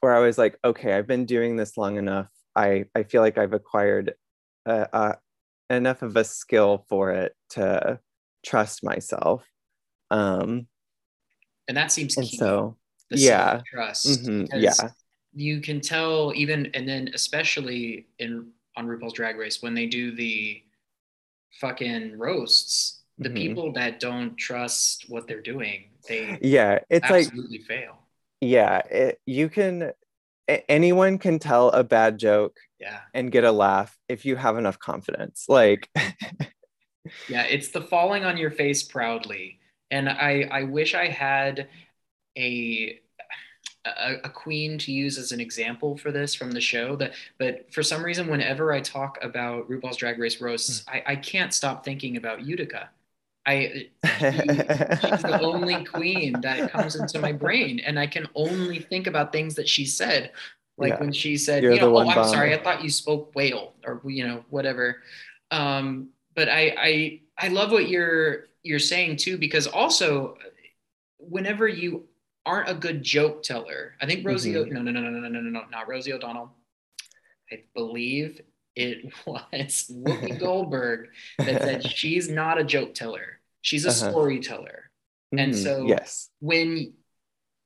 where 0.00 0.14
I 0.14 0.20
was 0.20 0.38
like, 0.38 0.58
okay, 0.64 0.94
I've 0.94 1.06
been 1.06 1.26
doing 1.26 1.56
this 1.56 1.76
long 1.76 1.96
enough. 1.96 2.28
I 2.54 2.86
I 2.94 3.04
feel 3.04 3.22
like 3.22 3.38
I've 3.38 3.54
acquired 3.54 4.14
uh, 4.66 4.86
uh, 4.92 5.12
enough 5.72 6.02
of 6.02 6.16
a 6.16 6.24
skill 6.24 6.84
for 6.88 7.12
it 7.12 7.34
to 7.50 8.00
trust 8.44 8.84
myself. 8.84 9.44
Um, 10.10 10.66
and 11.68 11.76
that 11.76 11.92
seems 11.92 12.16
and 12.16 12.26
key. 12.26 12.36
so 12.36 12.76
the 13.10 13.18
yeah. 13.18 13.60
trust. 13.72 14.06
mhm, 14.24 14.48
yeah. 14.54 14.74
you 15.34 15.60
can 15.60 15.80
tell 15.80 16.32
even, 16.34 16.66
and 16.74 16.88
then 16.88 17.10
especially 17.14 18.06
in 18.18 18.50
on 18.76 18.86
RuPaul's 18.86 19.12
Drag 19.14 19.36
Race 19.36 19.62
when 19.62 19.74
they 19.74 19.86
do 19.86 20.14
the 20.14 20.62
fucking 21.60 22.18
roasts, 22.18 23.02
the 23.20 23.30
Mhm. 23.30 23.34
people 23.34 23.72
that 23.74 24.00
don't 24.00 24.36
trust 24.36 25.08
what 25.08 25.26
they're 25.26 25.42
doing, 25.42 25.90
they 26.08 26.38
yeah, 26.40 26.80
it's 26.90 27.10
like 27.10 27.28
absolutely 27.28 27.58
fail. 27.60 27.98
yeah, 28.40 28.78
it, 28.90 29.20
you 29.26 29.48
can 29.48 29.92
anyone 30.68 31.18
can 31.18 31.38
tell 31.38 31.70
a 31.70 31.84
bad 31.84 32.18
joke 32.18 32.56
Yeah. 32.80 33.00
and 33.14 33.30
get 33.32 33.44
a 33.44 33.52
laugh 33.52 33.96
if 34.08 34.24
you 34.24 34.36
have 34.36 34.56
enough 34.58 34.78
confidence. 34.78 35.46
Like 35.48 35.88
Yeah, 37.28 37.42
it's 37.44 37.68
the 37.68 37.80
falling 37.80 38.24
on 38.24 38.36
your 38.36 38.50
face 38.50 38.82
proudly. 38.82 39.58
And 39.90 40.08
I 40.08 40.48
I 40.50 40.62
wish 40.64 40.94
I 40.94 41.08
had 41.08 41.68
a 42.38 42.98
a, 43.84 44.14
a 44.24 44.30
queen 44.30 44.78
to 44.78 44.92
use 44.92 45.18
as 45.18 45.32
an 45.32 45.40
example 45.40 45.96
for 45.96 46.12
this 46.12 46.34
from 46.34 46.52
the 46.52 46.60
show 46.60 46.94
that 46.96 47.12
but 47.38 47.72
for 47.72 47.82
some 47.82 48.02
reason 48.04 48.28
whenever 48.28 48.72
I 48.72 48.80
talk 48.80 49.18
about 49.22 49.68
RuPaul's 49.68 49.96
Drag 49.96 50.18
Race 50.18 50.40
roasts, 50.40 50.84
hmm. 50.84 50.94
I, 50.96 51.02
I 51.12 51.16
can't 51.16 51.52
stop 51.52 51.84
thinking 51.84 52.16
about 52.16 52.44
Utica. 52.46 52.90
I 53.44 53.88
she- 54.04 54.28
she's 54.28 55.22
the 55.22 55.40
only 55.42 55.84
queen 55.84 56.40
that 56.42 56.70
comes 56.70 56.94
into 56.96 57.18
my 57.18 57.32
brain 57.32 57.80
and 57.80 57.98
I 57.98 58.06
can 58.06 58.28
only 58.34 58.78
think 58.78 59.06
about 59.06 59.32
things 59.32 59.54
that 59.56 59.68
she 59.68 59.84
said. 59.84 60.32
Like 60.78 60.94
Yeah. 60.94 61.00
when 61.00 61.12
she 61.12 61.36
said, 61.36 61.62
You're 61.62 61.72
you 61.74 61.80
know, 61.80 61.96
oh, 61.96 62.00
I'm 62.08 62.14
bomb. 62.14 62.28
sorry, 62.28 62.54
I 62.54 62.62
thought 62.62 62.82
you 62.82 62.88
spoke 62.90 63.34
whale 63.34 63.74
or 63.84 64.00
you 64.06 64.26
know, 64.26 64.44
whatever. 64.50 65.02
Um, 65.50 66.10
but 66.34 66.48
I 66.48 66.74
I 66.78 67.20
I 67.38 67.48
love 67.48 67.72
what 67.72 67.88
you're 67.88 68.48
you're 68.62 68.78
saying 68.78 69.16
too, 69.16 69.36
because 69.38 69.66
also 69.66 70.38
whenever 71.18 71.66
you 71.68 72.04
aren't 72.46 72.68
a 72.68 72.74
good 72.74 73.02
joke 73.02 73.42
teller, 73.42 73.94
I 74.00 74.06
think 74.06 74.26
Rosie, 74.26 74.52
Mhm. 74.54 74.70
no, 74.72 74.82
no, 74.82 74.90
no, 74.92 75.00
no, 75.00 75.10
no, 75.10 75.28
no, 75.28 75.40
no, 75.40 75.50
no, 75.50 75.64
not 75.70 75.88
Rosie 75.88 76.12
O'Donnell. 76.12 76.52
I 77.52 77.62
believe 77.74 78.40
it 78.74 79.12
was 79.26 79.90
Whoopi 79.92 80.38
Goldberg 80.40 81.10
that 81.38 81.60
said 81.62 81.86
she's 81.86 82.28
not 82.30 82.58
a 82.58 82.64
joke 82.64 82.94
teller. 82.94 83.31
She's 83.62 83.84
a 83.86 83.88
Uh-huh. 83.88 84.10
storyteller. 84.10 84.90
And 85.32 85.54
Mhm. 85.54 85.62
so 85.62 85.86
yes. 85.86 86.28
when 86.40 86.92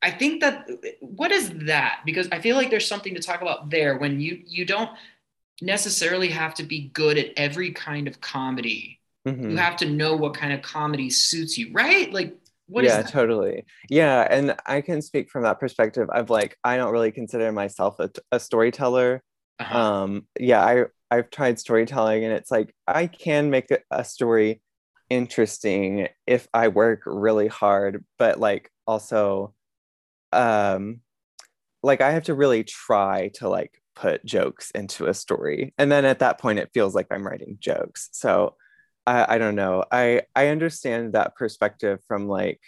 I 0.03 0.11
think 0.13 0.41
that 0.43 0.69
what 1.01 1.33
is 1.33 1.51
that? 1.67 2.03
Because 2.07 2.29
I 2.31 2.39
feel 2.41 2.55
like 2.57 2.71
there's 2.71 2.87
something 2.87 3.15
to 3.15 3.21
talk 3.21 3.43
about 3.43 3.71
there 3.71 3.99
when 3.99 4.21
you 4.21 4.43
you 4.47 4.65
don't 4.65 4.91
necessarily 5.61 6.29
have 6.29 6.55
to 6.55 6.63
be 6.63 6.91
good 6.93 7.19
at 7.19 7.31
every 7.37 7.73
kind 7.73 8.07
of 8.07 8.21
comedy. 8.21 9.01
Mhm. 9.27 9.51
You 9.51 9.57
have 9.57 9.77
to 9.79 9.87
know 9.87 10.15
what 10.15 10.35
kind 10.35 10.53
of 10.53 10.63
comedy 10.63 11.11
suits 11.11 11.59
you, 11.59 11.73
right? 11.73 12.13
Like 12.13 12.37
what 12.69 12.85
is 12.85 12.93
yeah, 12.93 13.03
totally. 13.03 13.65
Yeah, 13.89 14.27
and 14.31 14.55
I 14.67 14.81
can 14.81 15.01
speak 15.03 15.31
from 15.31 15.43
that 15.45 15.59
perspective 15.59 16.09
of 16.11 16.31
like 16.31 16.57
I 16.63 16.77
don't 16.77 16.93
really 16.93 17.13
consider 17.13 17.51
myself 17.53 17.99
a, 17.99 18.11
a 18.31 18.39
storyteller. 18.39 19.23
Uh-huh. 19.59 19.79
Um, 19.79 20.27
yeah, 20.39 20.63
I 20.65 20.85
I've 21.11 21.31
tried 21.31 21.59
storytelling, 21.59 22.25
and 22.25 22.33
it's 22.33 22.51
like 22.51 22.75
I 22.87 23.07
can 23.07 23.51
make 23.51 23.71
a, 23.71 23.79
a 23.91 24.05
story 24.05 24.61
interesting 25.11 26.09
if 26.27 26.49
I 26.55 26.69
work 26.69 27.03
really 27.07 27.49
hard, 27.49 28.05
but 28.19 28.39
like 28.41 28.71
also, 28.87 29.55
um, 30.33 31.01
like 31.83 32.01
I 32.01 32.13
have 32.13 32.25
to 32.25 32.35
really 32.35 32.65
try 32.65 33.31
to 33.35 33.49
like 33.49 33.81
put 33.95 34.25
jokes 34.25 34.71
into 34.73 35.07
a 35.07 35.15
story, 35.15 35.75
and 35.79 35.91
then 35.91 36.05
at 36.05 36.21
that 36.21 36.39
point, 36.41 36.59
it 36.59 36.71
feels 36.75 36.95
like 36.95 37.07
I'm 37.11 37.27
writing 37.27 37.59
jokes. 37.61 38.09
So 38.13 38.57
I, 39.07 39.37
I 39.37 39.39
don't 39.39 39.55
know. 39.57 39.85
I 39.91 40.23
I 40.35 40.49
understand 40.49 41.13
that 41.15 41.37
perspective 41.37 42.01
from 42.09 42.29
like, 42.29 42.61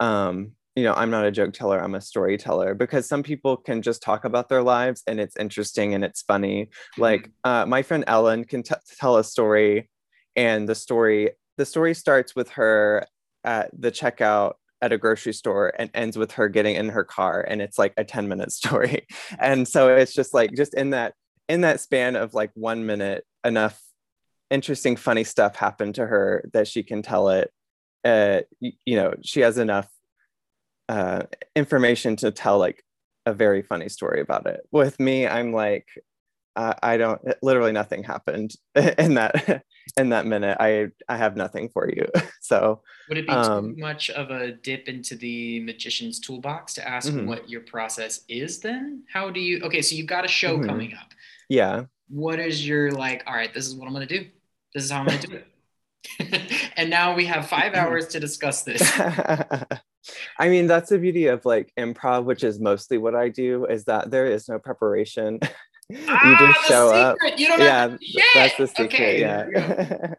um, 0.00 0.52
you 0.76 0.84
know, 0.84 0.94
I'm 0.94 1.10
not 1.10 1.26
a 1.26 1.32
joke 1.32 1.52
teller. 1.52 1.82
I'm 1.82 1.94
a 1.94 2.00
storyteller 2.00 2.74
because 2.74 3.08
some 3.08 3.22
people 3.22 3.56
can 3.56 3.82
just 3.82 4.02
talk 4.02 4.24
about 4.24 4.48
their 4.48 4.62
lives 4.62 5.02
and 5.06 5.20
it's 5.20 5.36
interesting 5.36 5.94
and 5.94 6.04
it's 6.04 6.22
funny. 6.22 6.70
Like 6.96 7.30
uh, 7.44 7.66
my 7.66 7.82
friend 7.82 8.04
Ellen 8.06 8.44
can 8.44 8.62
t- 8.62 8.74
tell 8.98 9.16
a 9.16 9.24
story, 9.24 9.90
and 10.36 10.68
the 10.68 10.74
story 10.74 11.30
the 11.60 11.66
story 11.66 11.94
starts 11.94 12.34
with 12.34 12.48
her 12.52 13.04
at 13.44 13.70
the 13.78 13.92
checkout 13.92 14.54
at 14.80 14.92
a 14.92 14.98
grocery 14.98 15.34
store 15.34 15.74
and 15.78 15.90
ends 15.92 16.16
with 16.16 16.32
her 16.32 16.48
getting 16.48 16.74
in 16.74 16.88
her 16.88 17.04
car 17.04 17.44
and 17.46 17.60
it's 17.60 17.78
like 17.78 17.92
a 17.98 18.04
10 18.04 18.28
minute 18.28 18.50
story. 18.60 19.06
And 19.38 19.68
so 19.68 19.94
it's 19.94 20.14
just 20.14 20.32
like 20.32 20.54
just 20.56 20.72
in 20.72 20.90
that 20.90 21.12
in 21.50 21.60
that 21.60 21.80
span 21.80 22.16
of 22.16 22.32
like 22.32 22.50
one 22.54 22.86
minute 22.86 23.26
enough 23.44 23.78
interesting 24.48 24.96
funny 24.96 25.22
stuff 25.22 25.54
happened 25.54 25.96
to 25.96 26.06
her 26.06 26.48
that 26.54 26.66
she 26.66 26.82
can 26.82 27.02
tell 27.02 27.28
it 27.28 27.52
uh 28.06 28.40
y- 28.62 28.72
you 28.86 28.96
know 28.96 29.12
she 29.22 29.40
has 29.40 29.58
enough 29.58 29.88
uh 30.88 31.24
information 31.54 32.16
to 32.16 32.30
tell 32.30 32.58
like 32.58 32.82
a 33.26 33.34
very 33.34 33.60
funny 33.60 33.90
story 33.90 34.22
about 34.22 34.46
it. 34.46 34.60
With 34.72 34.98
me 34.98 35.26
i'm 35.26 35.52
like 35.52 35.86
uh, 36.56 36.74
i 36.82 36.96
don't 36.96 37.20
literally 37.42 37.72
nothing 37.72 38.02
happened 38.02 38.52
in 38.98 39.14
that 39.14 39.62
in 39.98 40.08
that 40.10 40.26
minute 40.26 40.56
i 40.60 40.88
i 41.08 41.16
have 41.16 41.36
nothing 41.36 41.68
for 41.68 41.88
you 41.88 42.04
so 42.40 42.82
Would 43.08 43.18
it 43.18 43.26
be 43.26 43.32
um, 43.32 43.74
too 43.74 43.80
much 43.80 44.10
of 44.10 44.30
a 44.30 44.52
dip 44.52 44.88
into 44.88 45.14
the 45.16 45.60
magician's 45.60 46.20
toolbox 46.20 46.74
to 46.74 46.88
ask 46.88 47.12
Mhm. 47.12 47.26
what 47.26 47.48
your 47.48 47.62
process 47.62 48.24
is 48.28 48.60
then? 48.60 49.02
How 49.12 49.30
do 49.30 49.40
you 49.40 49.60
okay, 49.64 49.82
so 49.82 49.94
you've 49.96 50.06
got 50.06 50.24
a 50.24 50.28
show 50.28 50.58
Mhm. 50.58 50.66
coming 50.66 50.94
up. 50.94 51.10
yeah 51.48 51.84
What 52.08 52.38
is 52.40 52.66
your 52.66 52.90
like, 52.92 53.22
all 53.26 53.34
right, 53.34 53.52
this 53.54 53.66
is 53.66 53.74
what 53.74 53.86
I'm 53.86 53.92
gonna 53.92 54.06
do. 54.06 54.26
This 54.74 54.84
is 54.84 54.90
how 54.90 55.00
I'm 55.00 55.06
gonna 55.06 55.18
do 55.18 55.34
it. 55.34 55.46
and 56.76 56.88
now 56.90 57.14
we 57.14 57.26
have 57.26 57.48
five 57.48 57.74
hours 57.74 58.08
to 58.08 58.20
discuss 58.20 58.62
this. 58.62 58.82
I 60.38 60.48
mean, 60.48 60.66
that's 60.66 60.90
the 60.90 60.98
beauty 60.98 61.26
of 61.26 61.44
like 61.44 61.72
improv, 61.78 62.24
which 62.24 62.42
is 62.44 62.58
mostly 62.58 62.98
what 62.98 63.14
I 63.14 63.28
do, 63.28 63.66
is 63.66 63.84
that 63.84 64.10
there 64.10 64.26
is 64.26 64.48
no 64.48 64.58
preparation. 64.58 65.38
You 65.90 65.98
Ah, 66.08 66.52
just 66.54 66.68
show 66.68 66.88
up. 66.88 67.18
You 67.36 67.48
don't 67.48 67.58
Yeah, 67.60 67.96
that's 68.34 68.56
the 68.56 68.66
secret. 68.66 68.94
Okay, 68.94 69.20
yeah. 69.20 70.14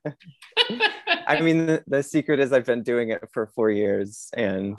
I 1.27 1.41
mean, 1.41 1.65
the, 1.65 1.83
the 1.87 2.03
secret 2.03 2.39
is 2.39 2.51
I've 2.51 2.65
been 2.65 2.83
doing 2.83 3.09
it 3.09 3.23
for 3.31 3.47
four 3.47 3.69
years 3.69 4.29
and, 4.35 4.77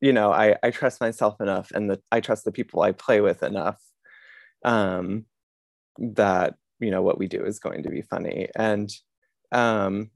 you 0.00 0.12
know, 0.12 0.32
I, 0.32 0.56
I 0.62 0.70
trust 0.70 1.00
myself 1.00 1.40
enough 1.40 1.70
and 1.72 1.90
the, 1.90 2.00
I 2.12 2.20
trust 2.20 2.44
the 2.44 2.52
people 2.52 2.82
I 2.82 2.92
play 2.92 3.20
with 3.20 3.42
enough 3.42 3.80
um, 4.64 5.24
that, 5.98 6.54
you 6.80 6.90
know, 6.90 7.02
what 7.02 7.18
we 7.18 7.26
do 7.28 7.44
is 7.44 7.58
going 7.58 7.82
to 7.84 7.90
be 7.90 8.02
funny. 8.02 8.48
And, 8.56 8.90
um, 9.52 10.10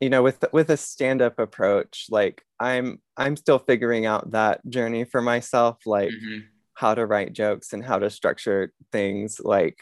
you 0.00 0.10
know, 0.10 0.22
with, 0.22 0.44
with 0.52 0.70
a 0.70 0.76
stand-up 0.76 1.38
approach, 1.38 2.06
like 2.10 2.42
I'm, 2.60 3.00
I'm 3.16 3.36
still 3.36 3.58
figuring 3.58 4.04
out 4.04 4.32
that 4.32 4.60
journey 4.68 5.04
for 5.04 5.22
myself, 5.22 5.78
like, 5.86 6.10
Mhm. 6.10 6.44
How 6.76 6.94
to 6.94 7.06
write 7.06 7.32
jokes 7.32 7.72
and 7.72 7.82
how 7.82 7.98
to 7.98 8.10
structure 8.10 8.72
things 8.92 9.40
like 9.42 9.78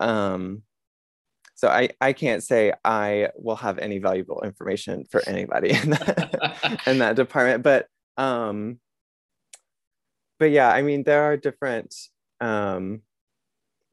um 0.00 0.62
so 1.54 1.68
i 1.68 1.88
i 2.00 2.12
can't 2.12 2.42
say 2.42 2.72
i 2.84 3.28
will 3.36 3.56
have 3.56 3.78
any 3.78 3.98
valuable 3.98 4.42
information 4.42 5.04
for 5.10 5.22
anybody 5.26 5.70
in 5.70 5.90
that, 5.90 6.80
in 6.86 6.98
that 6.98 7.16
department 7.16 7.62
but 7.62 7.86
um 8.18 8.78
but 10.38 10.50
yeah 10.50 10.68
i 10.68 10.82
mean 10.82 11.04
there 11.04 11.22
are 11.22 11.36
different 11.36 11.94
um 12.40 13.00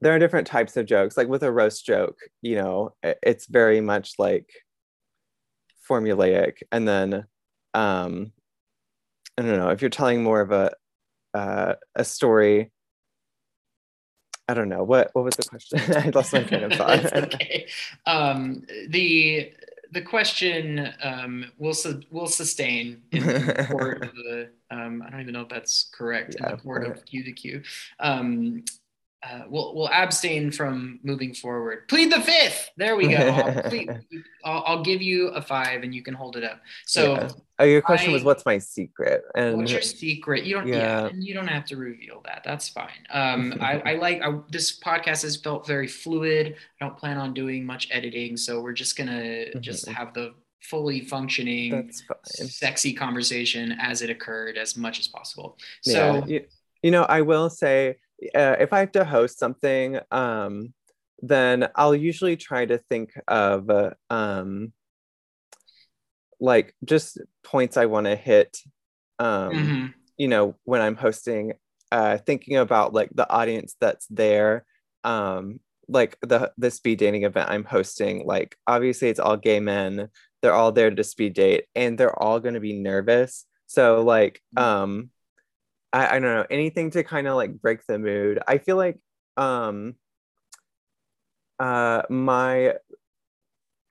there 0.01 0.15
are 0.15 0.19
different 0.19 0.47
types 0.47 0.75
of 0.75 0.87
jokes 0.87 1.15
like 1.15 1.27
with 1.27 1.43
a 1.43 1.51
roast 1.51 1.85
joke 1.85 2.17
you 2.41 2.55
know 2.55 2.93
it's 3.03 3.45
very 3.45 3.79
much 3.79 4.13
like 4.17 4.49
formulaic 5.87 6.57
and 6.71 6.87
then 6.87 7.25
um 7.75 8.31
i 9.37 9.43
don't 9.43 9.57
know 9.57 9.69
if 9.69 9.81
you're 9.81 9.89
telling 9.89 10.23
more 10.23 10.41
of 10.41 10.51
a 10.51 10.71
uh, 11.33 11.75
a 11.95 12.03
story. 12.03 12.71
I 14.47 14.53
don't 14.55 14.69
know 14.69 14.83
what 14.83 15.11
what 15.13 15.25
was 15.25 15.35
the 15.35 15.43
question. 15.43 15.79
I 15.95 16.09
lost 16.09 16.33
my 16.33 16.43
train 16.43 16.63
of 16.63 16.73
thought. 16.77 17.13
Okay. 17.13 17.67
Um, 18.05 18.65
the 18.87 19.53
the 19.91 20.01
question 20.01 20.91
um, 21.03 21.51
will 21.57 21.73
su- 21.73 22.01
will 22.11 22.27
sustain 22.27 23.01
in 23.11 23.25
the 23.25 23.67
court 23.69 24.03
of 24.03 24.15
the. 24.15 24.49
Um, 24.71 25.03
I 25.05 25.09
don't 25.09 25.21
even 25.21 25.33
know 25.33 25.41
if 25.41 25.49
that's 25.49 25.89
correct 25.93 26.35
in 26.35 26.45
the 26.45 26.57
court 26.57 26.85
of 26.85 27.05
Q 27.05 27.23
to 27.23 27.31
Q. 27.31 27.63
Uh, 29.21 29.41
we'll 29.49 29.75
we'll 29.75 29.89
abstain 29.89 30.49
from 30.49 30.97
moving 31.03 31.33
forward. 31.33 31.87
Plead 31.89 32.09
the 32.09 32.21
fifth. 32.21 32.69
There 32.77 32.95
we 32.95 33.09
go. 33.09 33.17
I'll, 33.17 33.63
plead, 33.69 33.89
I'll, 34.45 34.63
I'll 34.65 34.83
give 34.83 35.01
you 35.01 35.27
a 35.29 35.41
five, 35.41 35.83
and 35.83 35.93
you 35.93 36.01
can 36.01 36.13
hold 36.13 36.37
it 36.37 36.43
up. 36.45 36.61
So. 36.85 37.13
Yeah. 37.15 37.29
oh, 37.59 37.65
your 37.65 37.81
question 37.81 38.13
was 38.13 38.23
what's 38.23 38.45
my 38.45 38.57
secret? 38.59 39.23
And 39.35 39.57
What's 39.57 39.73
your 39.73 39.81
secret? 39.81 40.45
You 40.45 40.55
don't. 40.55 40.67
Yeah, 40.67 40.75
Yeah. 41.07 41.09
you 41.13 41.33
don't 41.33 41.47
have 41.49 41.65
to 41.65 41.75
reveal 41.75 42.21
that. 42.25 42.43
That's 42.45 42.69
fine. 42.69 43.05
Um, 43.11 43.55
I, 43.61 43.81
I 43.85 43.93
like 43.95 44.21
I, 44.21 44.39
this 44.49 44.79
podcast 44.79 45.23
has 45.23 45.35
felt 45.35 45.67
very 45.67 45.87
fluid. 45.87 46.55
I 46.79 46.85
don't 46.85 46.97
plan 46.97 47.17
on 47.17 47.33
doing 47.33 47.65
much 47.65 47.89
editing, 47.91 48.37
so 48.37 48.61
we're 48.61 48.71
just 48.71 48.95
gonna 48.97 49.53
just 49.59 49.85
Mhm. 49.85 49.93
have 49.95 50.13
the 50.13 50.33
fully 50.61 51.01
functioning, 51.01 51.89
sexy 52.23 52.93
conversation 52.93 53.73
as 53.81 54.01
it 54.01 54.09
occurred 54.09 54.57
as 54.57 54.77
much 54.77 54.99
as 54.99 55.07
possible. 55.07 55.57
yeah. 55.83 56.21
So 56.21 56.25
You, 56.27 56.45
you 56.83 56.91
know, 56.91 57.03
I 57.03 57.21
will 57.21 57.49
say 57.49 57.97
uh, 58.35 58.55
if 58.59 58.73
I 58.73 58.79
have 58.79 58.91
to 58.93 59.05
host 59.05 59.39
something, 59.39 59.99
um, 60.11 60.73
then 61.21 61.69
I'll 61.75 61.95
usually 61.95 62.37
try 62.37 62.65
to 62.65 62.77
think 62.89 63.11
of 63.27 63.69
uh, 63.69 63.91
um, 64.09 64.73
like 66.39 66.75
just 66.83 67.19
points 67.43 67.77
I 67.77 67.85
want 67.85 68.07
to 68.07 68.15
hit. 68.15 68.57
Um, 69.19 69.51
mhm. 69.51 69.93
you 70.19 70.27
know 70.27 70.55
when 70.65 70.81
i'm 70.81 70.95
hosting 70.95 71.53
uh 71.91 72.17
thinking 72.19 72.57
about 72.57 72.93
like 72.93 73.09
the 73.15 73.27
audience 73.29 73.75
that's 73.81 74.05
there 74.07 74.63
um 75.03 75.59
like 75.87 76.17
the 76.21 76.51
the 76.57 76.69
speed 76.69 76.99
dating 76.99 77.23
event 77.23 77.49
i'm 77.49 77.63
hosting 77.63 78.25
like 78.25 78.55
obviously 78.67 79.09
it's 79.09 79.19
all 79.19 79.37
gay 79.37 79.59
men 79.59 80.09
they're 80.41 80.53
all 80.53 80.71
there 80.71 80.91
to 80.91 81.03
speed 81.03 81.33
date 81.33 81.65
and 81.73 81.97
they're 81.97 82.21
all 82.21 82.39
going 82.39 82.53
to 82.53 82.59
be 82.59 82.73
nervous 82.73 83.45
so 83.65 84.03
like 84.03 84.41
um 84.55 85.09
i, 85.93 86.07
I 86.07 86.19
don't 86.19 86.33
know 86.33 86.45
anything 86.49 86.91
to 86.91 87.03
kind 87.03 87.27
of 87.27 87.35
like 87.35 87.61
break 87.61 87.85
the 87.85 87.99
mood 87.99 88.39
i 88.47 88.57
feel 88.57 88.77
like 88.77 88.97
um 89.37 89.95
uh 91.59 92.03
my 92.09 92.75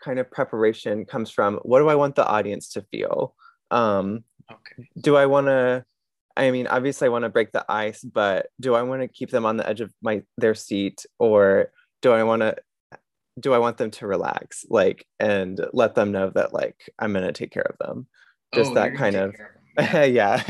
kind 0.02 0.18
of 0.18 0.30
preparation 0.30 1.04
comes 1.04 1.30
from 1.30 1.56
what 1.62 1.80
do 1.80 1.88
i 1.88 1.94
want 1.94 2.14
the 2.14 2.26
audience 2.26 2.70
to 2.70 2.82
feel 2.90 3.34
um 3.70 4.24
okay. 4.50 4.88
do 5.00 5.16
I 5.16 5.26
want 5.26 5.46
to? 5.46 5.84
I 6.36 6.50
mean, 6.52 6.68
obviously, 6.68 7.06
I 7.06 7.10
want 7.10 7.24
to 7.24 7.28
break 7.28 7.52
the 7.52 7.64
ice, 7.68 8.02
but 8.02 8.46
do 8.60 8.74
I 8.74 8.82
want 8.82 9.02
to 9.02 9.08
keep 9.08 9.30
them 9.30 9.44
on 9.44 9.56
the 9.56 9.68
edge 9.68 9.80
of 9.80 9.92
my 10.00 10.22
their 10.36 10.54
seat, 10.54 11.04
or 11.18 11.72
do 12.00 12.12
I 12.12 12.22
want 12.22 12.42
to? 12.42 12.56
Do 13.40 13.54
I 13.54 13.58
want 13.58 13.76
them 13.76 13.90
to 13.92 14.06
relax, 14.06 14.64
like, 14.68 15.06
and 15.20 15.60
let 15.72 15.94
them 15.94 16.10
know 16.10 16.30
that, 16.30 16.52
like, 16.52 16.90
I'm 16.98 17.12
gonna 17.12 17.32
take 17.32 17.52
care 17.52 17.66
of 17.68 17.78
them? 17.78 18.06
Just 18.54 18.72
Oh, 18.72 18.74
that 18.74 18.96
kind 18.96 19.16
of-. 19.16 19.34
Yeah. 20.08 20.42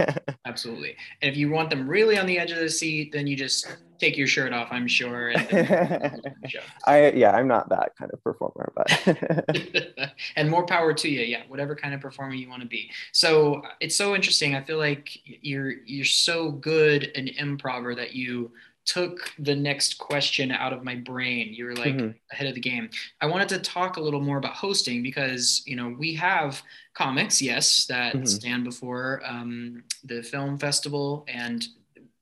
Absolutely. 0.47 0.97
And 1.21 1.31
if 1.31 1.37
you 1.37 1.51
want 1.51 1.71
them 1.71 1.89
really 1.89 2.19
on 2.19 2.27
the 2.27 2.39
edge 2.39 2.51
of 2.51 2.59
the 2.59 2.69
seat, 2.69 3.13
then 3.13 3.27
you 3.27 3.37
just 3.37 3.77
take 3.99 4.17
your 4.17 4.27
shirt 4.27 4.53
off, 4.53 4.69
I'm 4.71 4.87
sure. 4.87 5.31
And 5.31 5.49
then 5.49 6.23
show. 6.49 6.61
I 6.87 7.11
yeah, 7.11 7.33
I'm 7.33 7.49
not 7.49 7.69
that 7.69 7.93
kind 7.99 8.11
of 8.13 8.23
performer, 8.23 8.73
but 8.75 10.13
and 10.37 10.49
more 10.49 10.65
power 10.65 10.95
to 10.95 11.09
you. 11.09 11.23
Yeah, 11.23 11.43
whatever 11.49 11.75
kind 11.77 11.95
of 11.95 12.01
performer 12.01 12.35
you 12.35 12.49
want 12.49 12.63
to 12.63 12.69
be. 12.69 12.91
So 13.13 13.63
it's 13.81 13.97
so 13.97 14.15
interesting. 14.15 14.55
I 14.55 14.63
feel 14.63 14.79
like 14.79 15.11
you're 15.25 15.73
you're 15.85 16.05
so 16.05 16.53
good 16.53 17.11
an 17.15 17.29
improver 17.29 17.95
that 17.97 18.15
you 18.15 18.53
took 18.89 19.35
the 19.39 19.55
next 19.55 19.99
question 19.99 20.51
out 20.51 20.73
of 20.73 20.83
my 20.83 20.95
brain. 20.95 21.53
You 21.53 21.67
were 21.67 21.77
like 21.77 21.95
Mhm. 21.95 22.15
ahead 22.33 22.47
of 22.49 22.55
the 22.55 22.61
game. 22.61 22.89
I 23.21 23.27
wanted 23.27 23.49
to 23.51 23.59
talk 23.59 23.99
a 23.99 24.01
little 24.01 24.23
more 24.23 24.39
about 24.39 24.55
hosting 24.55 25.03
because 25.03 25.63
you 25.67 25.77
know 25.77 25.91
we 25.91 26.15
have 26.15 26.63
comics, 26.95 27.43
yes, 27.43 27.85
that 27.87 28.15
Mhm. 28.15 28.27
stand 28.29 28.65
before 28.65 29.23
um, 29.27 29.85
the 30.05 30.23
film 30.23 30.59
festival, 30.59 31.25
and 31.29 31.69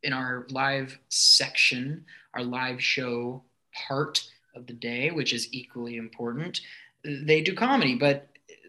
in 0.02 0.12
our 0.12 0.46
live 0.50 0.98
section, 1.08 2.04
our 2.34 2.42
live 2.42 2.82
show 2.82 3.44
part 3.72 4.28
of 4.56 4.66
the 4.66 4.72
day, 4.72 5.10
which 5.12 5.32
is 5.32 5.52
equally 5.52 5.96
important, 5.96 6.60
they 7.04 7.40
do 7.42 7.54
comedy, 7.54 7.94
but 7.94 8.28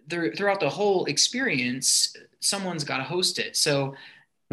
throughout 0.09 0.59
the 0.59 0.69
whole 0.69 1.05
experience, 1.05 2.15
someone's 2.39 2.83
got 2.83 2.97
to 2.97 3.03
host 3.03 3.39
it. 3.39 3.55
So, 3.57 3.95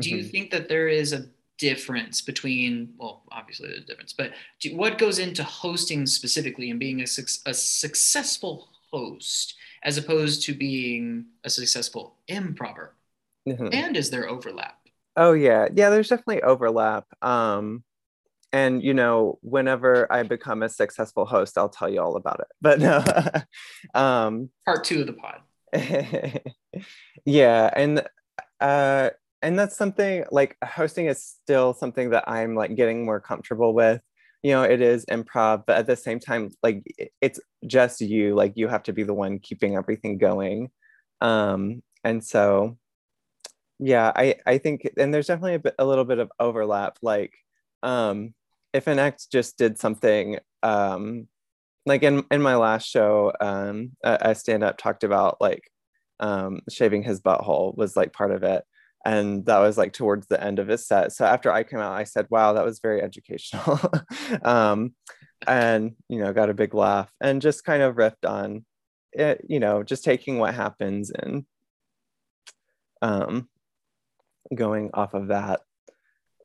do 0.00 0.08
you 0.10 0.24
Mhm. 0.24 0.30
think 0.30 0.50
that 0.50 0.68
there 0.68 0.88
is 0.88 1.12
a 1.12 1.28
difference 1.58 2.20
between 2.20 2.92
well 2.98 3.22
obviously 3.30 3.68
there's 3.68 3.82
a 3.82 3.86
difference 3.86 4.12
but 4.12 4.32
do, 4.60 4.76
what 4.76 4.98
goes 4.98 5.18
into 5.18 5.44
hosting 5.44 6.06
specifically 6.06 6.70
and 6.70 6.80
being 6.80 7.00
a, 7.00 7.06
suc- 7.06 7.42
a 7.46 7.54
successful 7.54 8.68
host 8.90 9.54
as 9.84 9.96
opposed 9.98 10.42
to 10.44 10.54
being 10.54 11.26
a 11.44 11.50
successful 11.50 12.16
improver 12.28 12.94
Mhm. 13.46 13.74
and 13.74 13.96
is 13.96 14.10
there 14.10 14.28
overlap 14.28 14.78
Oh 15.16 15.32
yeah, 15.32 15.68
yeah. 15.72 15.90
There's 15.90 16.08
definitely 16.08 16.42
overlap. 16.42 17.04
Um, 17.22 17.84
and 18.52 18.82
you 18.82 18.94
know, 18.94 19.38
whenever 19.42 20.10
I 20.12 20.22
become 20.22 20.62
a 20.62 20.68
successful 20.68 21.24
host, 21.24 21.58
I'll 21.58 21.68
tell 21.68 21.88
you 21.88 22.00
all 22.00 22.16
about 22.16 22.40
it. 22.40 22.46
But 22.60 22.80
no, 22.80 23.04
um, 23.94 24.50
part 24.64 24.84
two 24.84 25.00
of 25.00 25.06
the 25.06 25.14
pod 25.14 25.40
yeah, 27.24 27.70
and 27.74 28.02
uh, 28.60 29.10
and 29.44 29.58
that's 29.58 29.76
something 29.76 30.24
like 30.32 30.56
hosting 30.64 31.06
is 31.06 31.22
still 31.22 31.74
something 31.74 32.10
that 32.10 32.28
I'm 32.28 32.54
like 32.54 32.74
getting 32.74 33.04
more 33.04 33.20
comfortable 33.20 33.74
with. 33.74 34.00
You 34.42 34.52
know, 34.52 34.62
it 34.62 34.80
is 34.80 35.04
improv, 35.06 35.64
but 35.66 35.76
at 35.76 35.86
the 35.86 35.96
same 35.96 36.18
time, 36.20 36.50
like 36.62 36.82
it's 37.20 37.40
just 37.66 38.00
you. 38.00 38.34
Like 38.34 38.54
you 38.56 38.68
have 38.68 38.82
to 38.84 38.92
be 38.92 39.02
the 39.02 39.14
one 39.14 39.38
keeping 39.38 39.76
everything 39.76 40.18
going. 40.18 40.70
Um, 41.20 41.82
and 42.04 42.22
so 42.22 42.76
yeah 43.78 44.12
i 44.14 44.36
i 44.46 44.58
think 44.58 44.88
and 44.96 45.12
there's 45.12 45.26
definitely 45.26 45.54
a, 45.54 45.58
bit, 45.58 45.74
a 45.78 45.84
little 45.84 46.04
bit 46.04 46.18
of 46.18 46.30
overlap 46.38 46.96
like 47.02 47.32
um 47.82 48.32
if 48.72 48.86
an 48.86 48.98
act 48.98 49.30
just 49.32 49.58
did 49.58 49.78
something 49.78 50.38
um 50.62 51.26
like 51.86 52.02
in 52.02 52.24
in 52.30 52.40
my 52.40 52.54
last 52.54 52.88
show 52.88 53.32
um 53.40 53.90
a, 54.04 54.18
a 54.20 54.34
stand-up 54.34 54.78
talked 54.78 55.02
about 55.02 55.40
like 55.40 55.68
um 56.20 56.60
shaving 56.70 57.02
his 57.02 57.20
butthole 57.20 57.76
was 57.76 57.96
like 57.96 58.12
part 58.12 58.30
of 58.30 58.42
it 58.44 58.64
and 59.04 59.44
that 59.46 59.58
was 59.58 59.76
like 59.76 59.92
towards 59.92 60.26
the 60.26 60.42
end 60.42 60.58
of 60.58 60.68
his 60.68 60.86
set 60.86 61.12
so 61.12 61.24
after 61.24 61.50
i 61.52 61.62
came 61.62 61.80
out 61.80 61.92
i 61.92 62.04
said 62.04 62.26
wow 62.30 62.52
that 62.52 62.64
was 62.64 62.80
very 62.80 63.02
educational. 63.02 63.80
Um 64.42 64.94
and 65.46 65.94
you 66.08 66.18
know 66.18 66.32
got 66.32 66.50
a 66.50 66.54
big 66.54 66.74
laugh 66.74 67.10
and 67.20 67.42
just 67.42 67.64
kind 67.64 67.82
of 67.82 67.96
riffed 67.96 68.28
on 68.28 68.64
it 69.12 69.44
you 69.48 69.60
know 69.60 69.82
just 69.82 70.04
taking 70.04 70.38
what 70.38 70.54
happens 70.54 71.10
and 71.10 71.44
um 73.02 73.48
going 74.54 74.90
off 74.94 75.14
of 75.14 75.28
that 75.28 75.60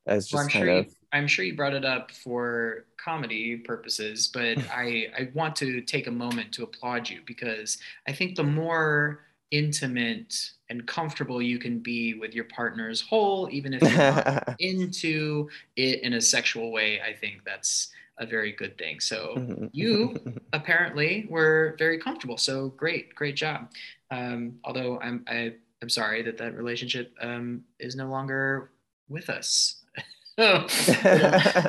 as 0.06 0.32
well, 0.32 0.44
just 0.44 0.56
i'm 0.56 0.62
kind 0.62 0.70
sure 0.70 0.78
of 0.80 0.86
you, 0.86 0.92
i'm 1.14 1.28
sure 1.28 1.46
you 1.46 1.56
brought 1.56 1.74
it 1.74 1.86
up 1.86 2.12
for 2.12 2.86
comedy 2.98 3.58
purposes 3.58 4.28
but 4.28 4.58
i 4.72 5.08
i 5.18 5.30
want 5.34 5.56
to 5.56 5.82
take 5.82 6.08
a 6.08 6.12
moment 6.12 6.52
to 6.52 6.64
applaud 6.64 7.10
you 7.10 7.22
because 7.26 7.78
i 8.08 8.12
think 8.12 8.36
the 8.36 8.44
more 8.44 9.22
intimate 9.52 10.52
and 10.70 10.88
comfortable 10.88 11.42
you 11.42 11.58
can 11.58 11.80
be 11.80 12.14
with 12.14 12.36
your 12.36 12.44
partner's 12.46 13.02
whole 13.02 13.50
even 13.52 13.74
if 13.74 13.82
you're 13.82 13.92
not 13.92 14.56
into 14.60 15.50
it 15.76 16.02
in 16.04 16.14
a 16.14 16.22
sexual 16.22 16.72
way, 16.72 17.02
I 17.02 17.14
think 17.14 17.44
that's 17.46 17.90
a 18.20 18.26
very 18.26 18.52
good 18.52 18.78
thing. 18.78 19.00
So 19.00 19.70
you 19.72 20.16
apparently 20.54 21.26
were 21.30 21.76
very 21.80 21.98
comfortable. 21.98 22.38
So 22.38 22.70
great, 22.70 23.16
great 23.16 23.36
job. 23.36 23.72
Um, 24.12 24.60
although 24.64 25.00
I'm 25.00 25.24
I, 25.28 25.54
I'm 25.82 25.90
sorry 25.90 26.22
that 26.24 26.38
that 26.38 26.56
relationship 26.56 27.14
um, 27.22 27.64
is 27.80 27.96
no 27.96 28.08
longer 28.08 28.72
with 29.08 29.30
us. 29.30 29.84
the 30.38 31.60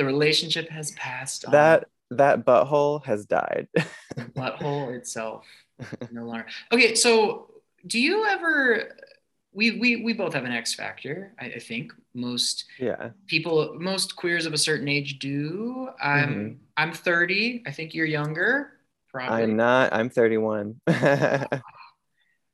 relationship 0.00 0.68
has 0.68 0.90
passed 0.92 1.46
on. 1.46 1.52
that 1.52 1.88
that 2.10 2.44
butthole 2.44 3.02
has 3.04 3.24
died 3.24 3.68
The 3.74 4.24
butthole 4.36 4.94
itself 4.94 5.46
no 6.10 6.24
longer. 6.24 6.46
Okay, 6.72 6.94
so 6.94 7.50
do 7.86 7.98
you 8.00 8.26
ever? 8.26 8.96
We 9.52 9.72
we 9.78 9.96
we 10.02 10.12
both 10.12 10.34
have 10.34 10.44
an 10.44 10.52
X 10.52 10.74
factor. 10.74 11.32
I, 11.38 11.46
I 11.46 11.58
think. 11.58 11.92
Most 12.14 12.64
yeah. 12.80 13.10
people 13.28 13.76
most 13.78 14.16
queers 14.16 14.44
of 14.44 14.52
a 14.52 14.58
certain 14.58 14.88
age 14.88 15.20
do. 15.20 15.88
I'm 16.02 16.28
Mhm. 16.34 16.56
i'm 16.76 16.92
30 16.92 17.62
i 17.66 17.70
think 17.70 17.94
you're 17.94 18.06
younger 18.06 18.72
probably. 19.12 19.44
I'm 19.44 19.56
not. 19.56 19.92
I'm 19.92 20.10
31 20.10 20.80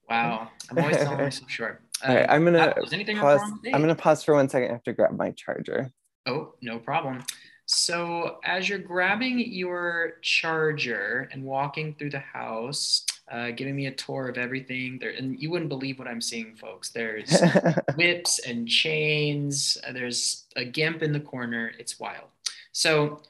wow. 0.09 0.51
I'm 0.71 0.79
always 0.79 0.97
selling 0.99 1.19
myself 1.29 1.51
short. 1.51 1.83
All 2.05 2.15
right, 2.15 2.25
Um, 2.29 2.31
i'm 2.31 2.45
gonna 2.45 2.59
uh, 2.59 2.85
anything 2.93 3.17
pause. 3.17 3.41
i'm 3.73 3.81
gonna 3.81 3.95
pause 3.95 4.23
for 4.23 4.35
one 4.35 4.49
second 4.51 4.69
i 4.69 4.73
have 4.73 4.83
to 4.85 4.93
grab 4.93 5.17
my 5.17 5.31
charger. 5.31 5.91
Oh 6.27 6.55
no 6.61 6.79
problem. 6.79 7.23
So 7.67 8.39
as 8.45 8.69
you're 8.69 8.79
grabbing 8.79 9.39
your 9.39 10.15
charger 10.21 11.29
and 11.33 11.43
walking 11.45 11.95
through 11.95 12.11
the 12.11 12.19
house 12.19 13.07
uh, 13.31 13.51
giving 13.53 13.75
me 13.75 13.87
a 13.87 13.91
tour 13.91 14.29
of 14.29 14.37
everything 14.37 14.99
there 14.99 15.11
and 15.11 15.41
you 15.41 15.51
wouldn't 15.51 15.71
believe 15.71 15.99
what 15.99 16.07
i'm 16.09 16.21
seeing 16.21 16.55
folks 16.57 16.91
there's 16.91 17.41
whips 17.97 18.39
and 18.41 18.69
chains. 18.69 19.79
Uh, 19.87 19.93
There's 19.93 20.45
a 20.57 20.65
gimp 20.65 21.03
in 21.03 21.13
the 21.13 21.21
corner. 21.21 21.73
It's 21.79 21.99
wild. 21.99 22.27
So, 22.73 23.23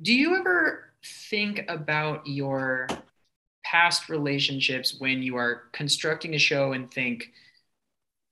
do 0.00 0.14
you 0.14 0.36
ever 0.36 0.90
think 1.04 1.64
about 1.68 2.26
your 2.26 2.86
past 3.64 4.08
relationships 4.08 4.96
when 4.98 5.22
you 5.22 5.36
are 5.36 5.64
constructing 5.72 6.34
a 6.34 6.38
show 6.38 6.72
and 6.72 6.90
think, 6.90 7.32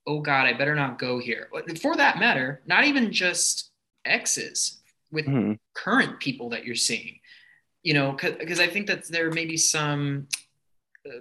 oh 0.07 0.21
God, 0.21 0.47
I 0.47 0.53
better 0.55 0.75
not 0.75 0.99
go 0.99 1.19
here? 1.19 1.49
For 1.83 1.97
that 1.97 2.19
matter, 2.19 2.63
not 2.67 2.85
even 2.85 3.13
just 3.13 3.71
exes, 4.05 4.79
with 5.11 5.27
Mhm. 5.27 5.59
current 5.75 6.19
people 6.21 6.49
that 6.51 6.65
you're 6.65 6.75
seeing. 6.75 7.21
You 7.83 7.95
know, 7.95 8.13
because 8.13 8.61
I 8.61 8.67
think 8.67 8.87
that 8.87 9.07
there 9.09 9.31
may 9.31 9.45
be 9.45 9.57
some 9.57 10.29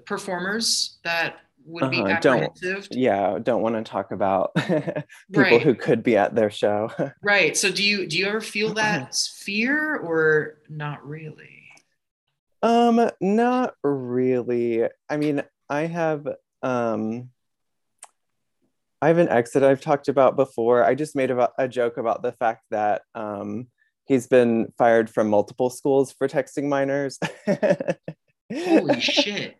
performers 0.06 0.97
that 1.04 1.38
would 1.65 1.89
be 1.91 1.97
Uh-huh, 2.02 2.19
don't- 2.21 2.60
yeah 2.91 3.39
don't 3.43 3.62
want 3.62 3.76
to 3.76 3.84
talk 3.84 4.12
about 4.12 4.54
people 4.56 5.04
Right. 5.30 5.62
who 5.62 5.76
could 5.76 6.02
be 6.04 6.15
at 6.15 6.34
their 6.34 6.50
show 6.50 6.89
Right. 7.21 7.58
So 7.58 7.71
do 7.71 7.84
you 7.84 8.08
do 8.08 8.17
you 8.17 8.26
ever 8.28 8.39
feel 8.41 8.73
that 8.76 9.15
fear 9.15 9.95
or 9.97 10.60
not 10.69 11.06
really? 11.06 11.63
Um, 12.63 13.10
not 13.21 13.76
really. 13.84 14.84
I 15.10 15.17
mean, 15.17 15.43
I 15.69 15.82
have 15.82 16.28
um 16.63 17.30
I 19.02 19.08
have 19.10 19.19
an 19.19 19.30
ex 19.30 19.52
that 19.52 19.63
I've 19.63 19.82
talked 19.82 20.08
about 20.08 20.36
before. 20.36 20.84
I 20.84 20.95
just 20.95 21.15
made 21.15 21.30
about 21.32 21.52
a 21.60 21.67
joke 21.67 21.97
about 21.97 22.23
the 22.23 22.32
fact 22.32 22.63
that 22.71 23.02
um 23.13 23.67
he's 24.06 24.26
been 24.28 24.73
fired 24.78 25.10
from 25.10 25.30
multiple 25.30 25.69
schools 25.69 26.13
for 26.13 26.28
texting 26.28 26.67
minors. 26.69 27.19
Holy 28.54 29.02
shit. 29.02 29.58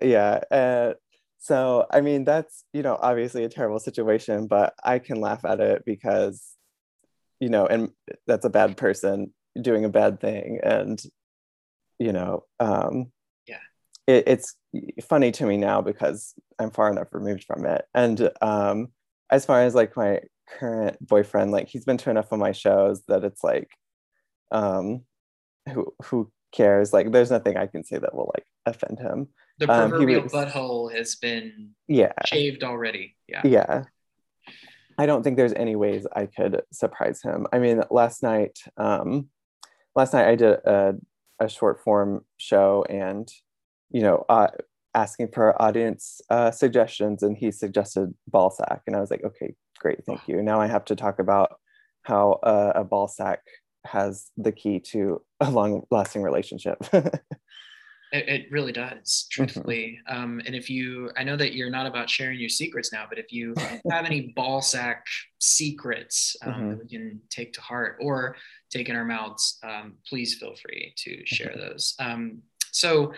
Yeah. 0.00 0.40
Uh, 0.50 0.94
so 1.38 1.86
I 1.90 2.00
mean 2.00 2.24
that's, 2.24 2.64
you 2.72 2.82
know, 2.82 2.98
obviously 3.00 3.44
a 3.44 3.48
terrible 3.48 3.78
situation, 3.80 4.46
but 4.46 4.74
I 4.84 4.98
can 4.98 5.20
laugh 5.20 5.44
at 5.44 5.60
it 5.60 5.84
because 5.84 6.54
you 7.40 7.48
know, 7.48 7.66
and 7.66 7.90
that's 8.26 8.44
a 8.44 8.50
bad 8.50 8.76
person 8.76 9.32
doing 9.60 9.84
a 9.84 9.88
bad 9.88 10.20
thing 10.20 10.60
and 10.62 11.02
you 11.98 12.12
know, 12.12 12.44
um 12.60 13.12
Yeah. 13.46 13.58
it, 14.06 14.24
it's 14.26 14.56
funny 15.02 15.32
to 15.32 15.46
me 15.46 15.56
now 15.56 15.82
because 15.82 16.34
I'm 16.58 16.70
far 16.70 16.90
enough 16.90 17.08
removed 17.12 17.44
from 17.44 17.66
it. 17.66 17.84
And 17.94 18.30
um, 18.40 18.88
as 19.30 19.44
far 19.44 19.62
as 19.62 19.74
like 19.74 19.96
my 19.96 20.20
current 20.48 20.96
boyfriend, 21.06 21.50
like 21.52 21.68
he's 21.68 21.84
been 21.84 21.96
to 21.98 22.10
enough 22.10 22.30
of 22.32 22.38
my 22.38 22.52
shows 22.52 23.02
that 23.08 23.24
it's 23.24 23.42
like, 23.42 23.70
um, 24.52 25.02
who 25.72 25.92
who 26.04 26.30
cares? 26.52 26.92
Like, 26.92 27.10
there's 27.12 27.30
nothing 27.30 27.56
I 27.56 27.66
can 27.66 27.84
say 27.84 27.98
that 27.98 28.14
will 28.14 28.30
like 28.34 28.46
offend 28.66 28.98
him. 28.98 29.28
The 29.58 29.70
Um, 29.70 29.90
proverbial 29.90 30.22
was- 30.22 30.32
butthole 30.32 30.92
has 30.94 31.14
been 31.16 31.74
Yeah, 31.88 32.12
shaved 32.24 32.64
already. 32.64 33.16
Yeah. 33.28 33.42
yeah. 33.44 33.84
I 34.98 35.06
don't 35.06 35.22
think 35.22 35.36
there's 35.36 35.54
any 35.54 35.74
ways 35.76 36.06
I 36.14 36.26
could 36.26 36.62
surprise 36.72 37.22
him. 37.22 37.46
I 37.52 37.58
mean, 37.58 37.82
last 37.90 38.22
night, 38.22 38.58
um, 38.76 39.28
last 39.96 40.12
night 40.12 40.26
I 40.28 40.34
did 40.36 40.52
a, 40.64 40.94
a 41.40 41.48
short 41.48 41.80
form 41.82 42.24
show 42.38 42.84
and, 42.88 43.28
you 43.90 44.02
know, 44.02 44.24
uh, 44.28 44.48
asking 44.94 45.28
for 45.28 45.60
audience 45.60 46.20
uh, 46.28 46.50
suggestions, 46.50 47.22
and 47.22 47.36
he 47.36 47.50
suggested 47.50 48.12
ball 48.28 48.50
sack, 48.50 48.82
and 48.86 48.94
I 48.94 49.00
was 49.00 49.10
like, 49.10 49.24
okay, 49.24 49.54
great, 49.78 50.04
thank 50.04 50.28
you. 50.28 50.42
Now 50.42 50.60
I 50.60 50.66
have 50.66 50.84
to 50.86 50.96
talk 50.96 51.18
about 51.18 51.58
how 52.02 52.32
uh, 52.42 52.72
a 52.74 52.84
ball 52.84 53.08
sack 53.08 53.40
has 53.86 54.30
the 54.36 54.52
key 54.52 54.78
to 54.78 55.22
a 55.40 55.50
long 55.50 55.84
lasting 55.90 56.22
relationship. 56.22 56.76
It, 58.12 58.28
it 58.28 58.52
really 58.52 58.72
does, 58.72 59.26
truthfully. 59.30 59.98
Mm-hmm. 60.08 60.22
Um, 60.22 60.42
and 60.44 60.54
if 60.54 60.68
you, 60.68 61.10
I 61.16 61.24
know 61.24 61.36
that 61.36 61.54
you're 61.54 61.70
not 61.70 61.86
about 61.86 62.10
sharing 62.10 62.38
your 62.38 62.50
secrets 62.50 62.92
now, 62.92 63.06
but 63.08 63.18
if 63.18 63.32
you 63.32 63.54
have 63.90 64.04
any 64.04 64.32
ball 64.36 64.60
sack 64.60 65.06
secrets 65.38 66.36
um, 66.42 66.52
mm-hmm. 66.52 66.68
that 66.68 66.78
we 66.78 66.88
can 66.88 67.20
take 67.30 67.54
to 67.54 67.62
heart 67.62 67.96
or 68.00 68.36
take 68.70 68.90
in 68.90 68.96
our 68.96 69.04
mouths, 69.04 69.58
um, 69.62 69.94
please 70.06 70.34
feel 70.34 70.54
free 70.56 70.92
to 70.98 71.24
share 71.24 71.48
mm-hmm. 71.50 71.60
those. 71.60 71.94
Um, 71.98 72.42
so 72.70 73.14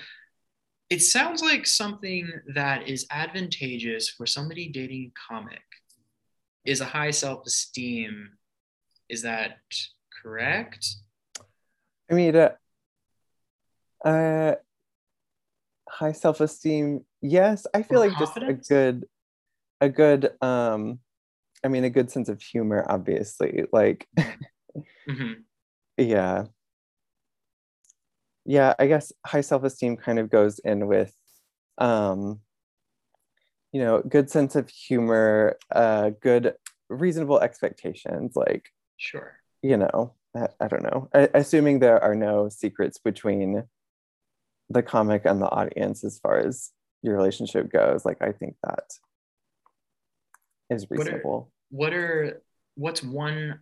it 0.91 1.01
sounds 1.01 1.43
like 1.43 1.67
something 1.67 2.31
that 2.55 2.89
is 2.89 3.07
advantageous 3.11 4.09
for 4.09 4.27
somebody 4.27 4.69
dating 4.69 5.13
comic 5.29 5.63
is 6.65 6.81
a 6.81 6.85
high 6.85 7.11
self-esteem. 7.11 8.31
Is 9.09 9.23
that 9.23 9.59
correct? 10.23 10.87
I 12.11 12.15
mean, 12.15 12.37
uh, 12.37 12.51
uh 14.05 14.55
high 15.95 16.13
self-esteem 16.13 17.05
yes 17.21 17.67
i 17.73 17.83
feel 17.83 18.03
or 18.03 18.09
like 18.09 18.17
confidence? 18.17 18.69
just 18.69 18.71
a 18.71 18.75
good 18.75 19.05
a 19.81 19.89
good 19.89 20.31
um 20.43 20.99
i 21.63 21.69
mean 21.69 21.85
a 21.85 21.91
good 21.91 22.11
sense 22.11 22.29
of 22.29 22.43
humor 22.43 22.85
obviously 22.89 23.65
like 23.73 24.09
mm-hmm. 24.19 25.33
yeah 25.97 26.45
yeah 28.45 28.75
i 28.79 28.87
guess 28.89 29.13
high 29.25 29.41
self-esteem 29.41 29.97
kind 29.97 30.19
of 30.19 30.31
goes 30.31 30.59
in 30.59 30.89
with 30.89 31.15
um 31.79 32.41
you 33.73 33.81
know 33.81 34.03
good 34.03 34.29
sense 34.29 34.57
of 34.57 34.69
humor 34.69 35.57
uh 35.73 36.11
good 36.21 36.55
reasonable 36.89 37.41
expectations 37.41 38.35
like 38.35 38.71
sure 38.97 39.39
you 39.63 39.77
know 39.77 40.13
I, 40.37 40.49
I 40.61 40.67
don't 40.69 40.83
know 40.83 41.09
I, 41.15 41.29
assuming 41.35 41.79
there 41.79 42.03
are 42.03 42.17
no 42.17 42.49
secrets 42.49 42.99
between 42.99 43.63
the 44.75 44.83
comic 44.83 45.23
and 45.25 45.41
the 45.41 45.49
audience 45.49 46.05
as 46.05 46.19
far 46.19 46.39
as 46.39 46.71
your 47.01 47.17
relationship 47.17 47.73
goes 47.73 48.05
like 48.05 48.21
i 48.21 48.33
think 48.33 48.57
that 48.63 48.91
is 50.69 50.91
reasonable 50.91 51.51
what 51.71 51.95
are, 51.95 52.25
what 52.25 52.33
are 52.33 52.43
what's 52.75 53.03
one 53.03 53.61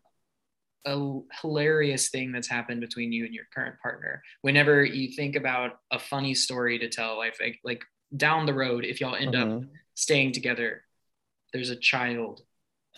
a 0.84 1.20
hilarious 1.40 2.08
thing 2.08 2.32
that's 2.32 2.48
happened 2.48 2.80
between 2.80 3.12
you 3.12 3.24
and 3.24 3.32
your 3.32 3.44
current 3.54 3.76
partner 3.80 4.20
whenever 4.40 4.84
you 4.84 5.12
think 5.12 5.36
about 5.36 5.78
a 5.92 5.98
funny 5.98 6.34
story 6.34 6.78
to 6.78 6.88
tell 6.88 7.16
like 7.16 7.34
like, 7.40 7.60
like 7.62 7.84
down 8.16 8.46
the 8.46 8.54
road 8.54 8.84
if 8.84 9.00
y'all 9.00 9.14
end 9.14 9.34
mm-hmm. 9.34 9.58
up 9.58 9.62
staying 9.94 10.32
together 10.32 10.82
there's 11.52 11.70
a 11.70 11.76
child 11.76 12.40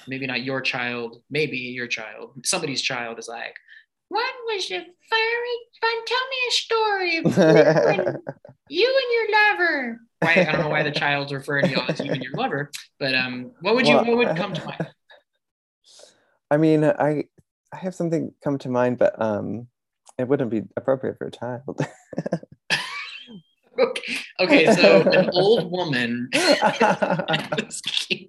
maybe 0.07 0.27
not 0.27 0.43
your 0.43 0.61
child 0.61 1.21
maybe 1.29 1.59
your 1.59 1.87
child 1.87 2.33
somebody's 2.45 2.81
child 2.81 3.19
is 3.19 3.29
like 3.29 3.57
what 4.09 4.35
was 4.47 4.71
a 4.71 4.79
very 4.79 5.57
fun? 5.81 6.05
Tell 6.07 6.27
me 6.31 6.37
a 6.49 6.53
story 6.53 7.17
of 7.19 7.25
you 7.25 7.43
and, 7.43 8.19
you 8.69 9.03
and 9.03 9.13
your 9.13 9.31
lover. 9.33 10.01
Why 10.21 10.33
I 10.33 10.45
don't 10.45 10.61
know 10.61 10.69
why 10.69 10.83
the 10.83 10.91
child's 10.91 11.33
referring 11.33 11.67
to 11.67 11.71
you 11.71 11.81
as 11.89 12.01
you 12.01 12.13
and 12.13 12.23
your 12.23 12.33
lover, 12.33 12.71
but 12.99 13.15
um, 13.15 13.53
what 13.61 13.75
would 13.75 13.87
you 13.87 13.95
well, 13.97 14.07
what 14.07 14.17
would 14.17 14.37
come 14.37 14.55
to 14.55 14.65
mind? 14.65 14.89
I 16.51 16.57
mean, 16.57 16.85
I 16.85 17.25
I 17.73 17.77
have 17.77 17.95
something 17.95 18.33
come 18.43 18.59
to 18.59 18.69
mind, 18.69 18.99
but 18.99 19.21
um, 19.21 19.69
it 20.19 20.29
wouldn't 20.29 20.51
be 20.51 20.63
appropriate 20.77 21.19
for 21.19 21.27
a 21.27 21.31
child. 21.31 21.81
okay. 23.79 24.17
okay, 24.41 24.75
so 24.75 25.03
an 25.03 25.31
old 25.33 25.71
woman. 25.71 26.29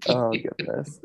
oh 0.09 0.31
goodness. 0.31 0.99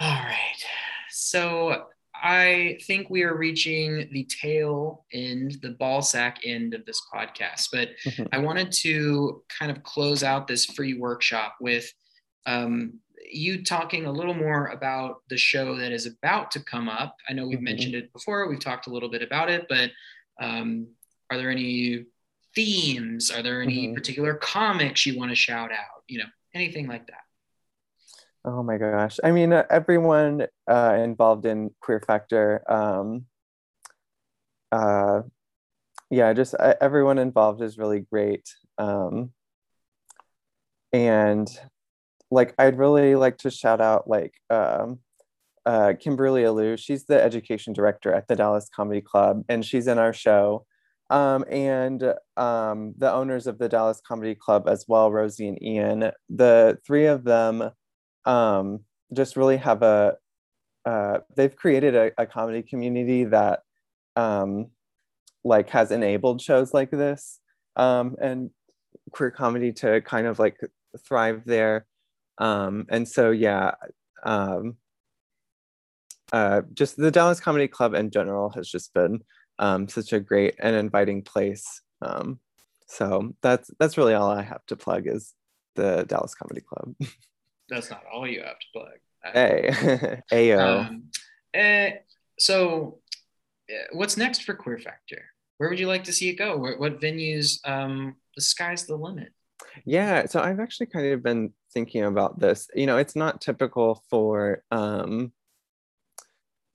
All 0.00 0.22
right. 0.22 0.64
So 1.10 1.86
I 2.22 2.78
think 2.86 3.10
we 3.10 3.22
are 3.22 3.36
reaching 3.36 4.08
the 4.12 4.24
tail 4.24 5.04
end, 5.12 5.58
the 5.62 5.70
ball 5.70 6.02
sack 6.02 6.40
end 6.44 6.74
of 6.74 6.84
this 6.84 7.00
podcast. 7.12 7.68
But 7.72 7.90
mm-hmm. 8.04 8.24
I 8.32 8.38
wanted 8.38 8.72
to 8.82 9.42
kind 9.48 9.70
of 9.70 9.82
close 9.82 10.22
out 10.22 10.46
this 10.46 10.64
free 10.64 10.94
workshop 10.94 11.56
with 11.60 11.92
um, 12.46 12.94
you 13.30 13.62
talking 13.62 14.06
a 14.06 14.12
little 14.12 14.34
more 14.34 14.68
about 14.68 15.22
the 15.28 15.36
show 15.36 15.76
that 15.76 15.92
is 15.92 16.06
about 16.06 16.50
to 16.52 16.60
come 16.60 16.88
up. 16.88 17.16
I 17.28 17.32
know 17.32 17.46
we've 17.46 17.58
mm-hmm. 17.58 17.64
mentioned 17.64 17.94
it 17.94 18.12
before, 18.12 18.48
we've 18.48 18.60
talked 18.60 18.86
a 18.86 18.90
little 18.90 19.10
bit 19.10 19.22
about 19.22 19.50
it, 19.50 19.66
but 19.68 19.90
um, 20.40 20.88
are 21.30 21.36
there 21.36 21.50
any 21.50 22.06
themes? 22.54 23.30
Are 23.30 23.42
there 23.42 23.62
any 23.62 23.86
mm-hmm. 23.86 23.94
particular 23.94 24.34
comics 24.34 25.06
you 25.06 25.18
want 25.18 25.30
to 25.30 25.36
shout 25.36 25.70
out? 25.70 26.02
You 26.06 26.18
know, 26.18 26.28
anything 26.54 26.86
like 26.86 27.06
that? 27.08 27.22
Oh 28.44 28.62
my 28.62 28.78
gosh. 28.78 29.18
I 29.22 29.32
mean, 29.32 29.52
uh, 29.52 29.64
everyone 29.68 30.46
uh, 30.68 30.96
involved 31.02 31.44
in 31.44 31.70
Queer 31.80 32.00
Factor, 32.00 32.62
um, 32.70 33.26
uh, 34.72 35.22
yeah, 36.10 36.32
just 36.32 36.54
uh, 36.58 36.74
everyone 36.80 37.18
involved 37.18 37.62
is 37.62 37.78
really 37.78 38.00
great. 38.00 38.48
Um, 38.78 39.32
and 40.92 41.48
like, 42.30 42.54
I'd 42.58 42.78
really 42.78 43.14
like 43.16 43.38
to 43.38 43.50
shout 43.50 43.80
out 43.80 44.08
like 44.08 44.34
um, 44.50 45.00
uh, 45.66 45.94
Kimberly 45.98 46.42
Alou. 46.42 46.78
She's 46.78 47.04
the 47.04 47.22
education 47.22 47.72
director 47.72 48.12
at 48.12 48.28
the 48.28 48.36
Dallas 48.36 48.70
Comedy 48.74 49.00
Club, 49.00 49.44
and 49.48 49.64
she's 49.64 49.86
in 49.86 49.98
our 49.98 50.12
show. 50.12 50.64
Um, 51.10 51.44
and 51.50 52.02
um, 52.36 52.94
the 52.98 53.10
owners 53.12 53.46
of 53.46 53.58
the 53.58 53.68
Dallas 53.68 54.00
Comedy 54.06 54.34
Club 54.34 54.68
as 54.68 54.84
well, 54.88 55.10
Rosie 55.10 55.48
and 55.48 55.62
Ian. 55.62 56.10
The 56.28 56.78
three 56.86 57.06
of 57.06 57.24
them 57.24 57.70
um, 58.28 58.80
just 59.12 59.36
really 59.36 59.56
have 59.56 59.82
a 59.82 60.16
uh, 60.84 61.18
they've 61.34 61.56
created 61.56 61.94
a, 61.94 62.12
a, 62.16 62.26
comedy 62.26 62.62
community 62.62 63.24
that 63.24 63.60
um, 64.16 64.68
like 65.44 65.68
has 65.70 65.90
enabled 65.90 66.40
shows 66.40 66.72
like 66.72 66.90
this 66.90 67.40
um, 67.76 68.16
and 68.22 68.50
queer 69.10 69.30
comedy 69.30 69.72
to 69.72 70.00
kind 70.02 70.26
of 70.26 70.38
like 70.38 70.56
thrive 71.04 71.42
there. 71.44 71.86
Um, 72.38 72.86
and 72.88 73.06
so 73.06 73.30
yeah 73.30 73.72
um, 74.24 74.76
uh, 76.32 76.62
just 76.72 76.96
the 76.96 77.10
dallas 77.10 77.40
comedy 77.40 77.68
club 77.68 77.94
in 77.94 78.10
general 78.10 78.50
has 78.50 78.68
just 78.68 78.94
been 78.94 79.22
um, 79.58 79.88
such 79.88 80.12
a 80.12 80.20
great 80.20 80.54
and 80.60 80.76
inviting 80.76 81.22
place. 81.22 81.82
Um, 82.00 82.38
so 82.88 83.34
that's 83.42 83.70
that's 83.78 83.98
really 83.98 84.14
all 84.14 84.30
i 84.30 84.42
have 84.42 84.64
to 84.66 84.74
plug 84.74 85.06
is 85.06 85.34
the 85.76 86.04
dallas 86.08 86.34
comedy 86.34 86.62
club 86.62 86.94
that's 87.68 87.90
not 87.90 88.02
all 88.12 88.26
you 88.26 88.42
have 88.42 88.58
to 88.58 88.66
plug. 88.72 89.32
Hey, 89.32 90.22
Ayo. 90.32 90.86
Um, 90.86 91.04
eh, 91.54 91.92
so, 92.38 93.00
eh, 93.68 93.84
what's 93.92 94.16
next 94.16 94.42
for 94.42 94.54
Queer 94.54 94.78
Factor? 94.78 95.22
Where 95.58 95.68
would 95.68 95.80
you 95.80 95.88
like 95.88 96.04
to 96.04 96.12
see 96.12 96.28
it 96.28 96.34
go? 96.34 96.56
What, 96.56 96.78
what 96.78 97.00
venues? 97.00 97.58
Um, 97.68 98.16
the 98.36 98.42
sky's 98.42 98.86
the 98.86 98.96
limit. 98.96 99.32
Yeah, 99.84 100.26
so 100.26 100.40
I've 100.40 100.60
actually 100.60 100.86
kind 100.86 101.06
of 101.06 101.22
been 101.22 101.52
thinking 101.72 102.04
about 102.04 102.38
this. 102.38 102.68
You 102.74 102.86
know, 102.86 102.96
it's 102.96 103.16
not 103.16 103.40
typical 103.40 104.02
for 104.08 104.62
um, 104.70 105.32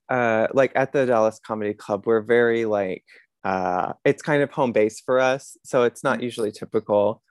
uh, 0.08 0.48
like 0.52 0.72
at 0.74 0.92
the 0.92 1.06
Dallas 1.06 1.40
Comedy 1.44 1.74
Club, 1.74 2.06
we're 2.06 2.20
very 2.20 2.64
like 2.64 3.04
uh, 3.42 3.92
it's 4.04 4.22
kind 4.22 4.42
of 4.42 4.50
home 4.50 4.72
base 4.72 5.00
for 5.00 5.20
us, 5.20 5.56
so 5.64 5.84
it's 5.84 6.04
not 6.04 6.16
mm-hmm. 6.16 6.24
usually 6.24 6.52
typical 6.52 7.22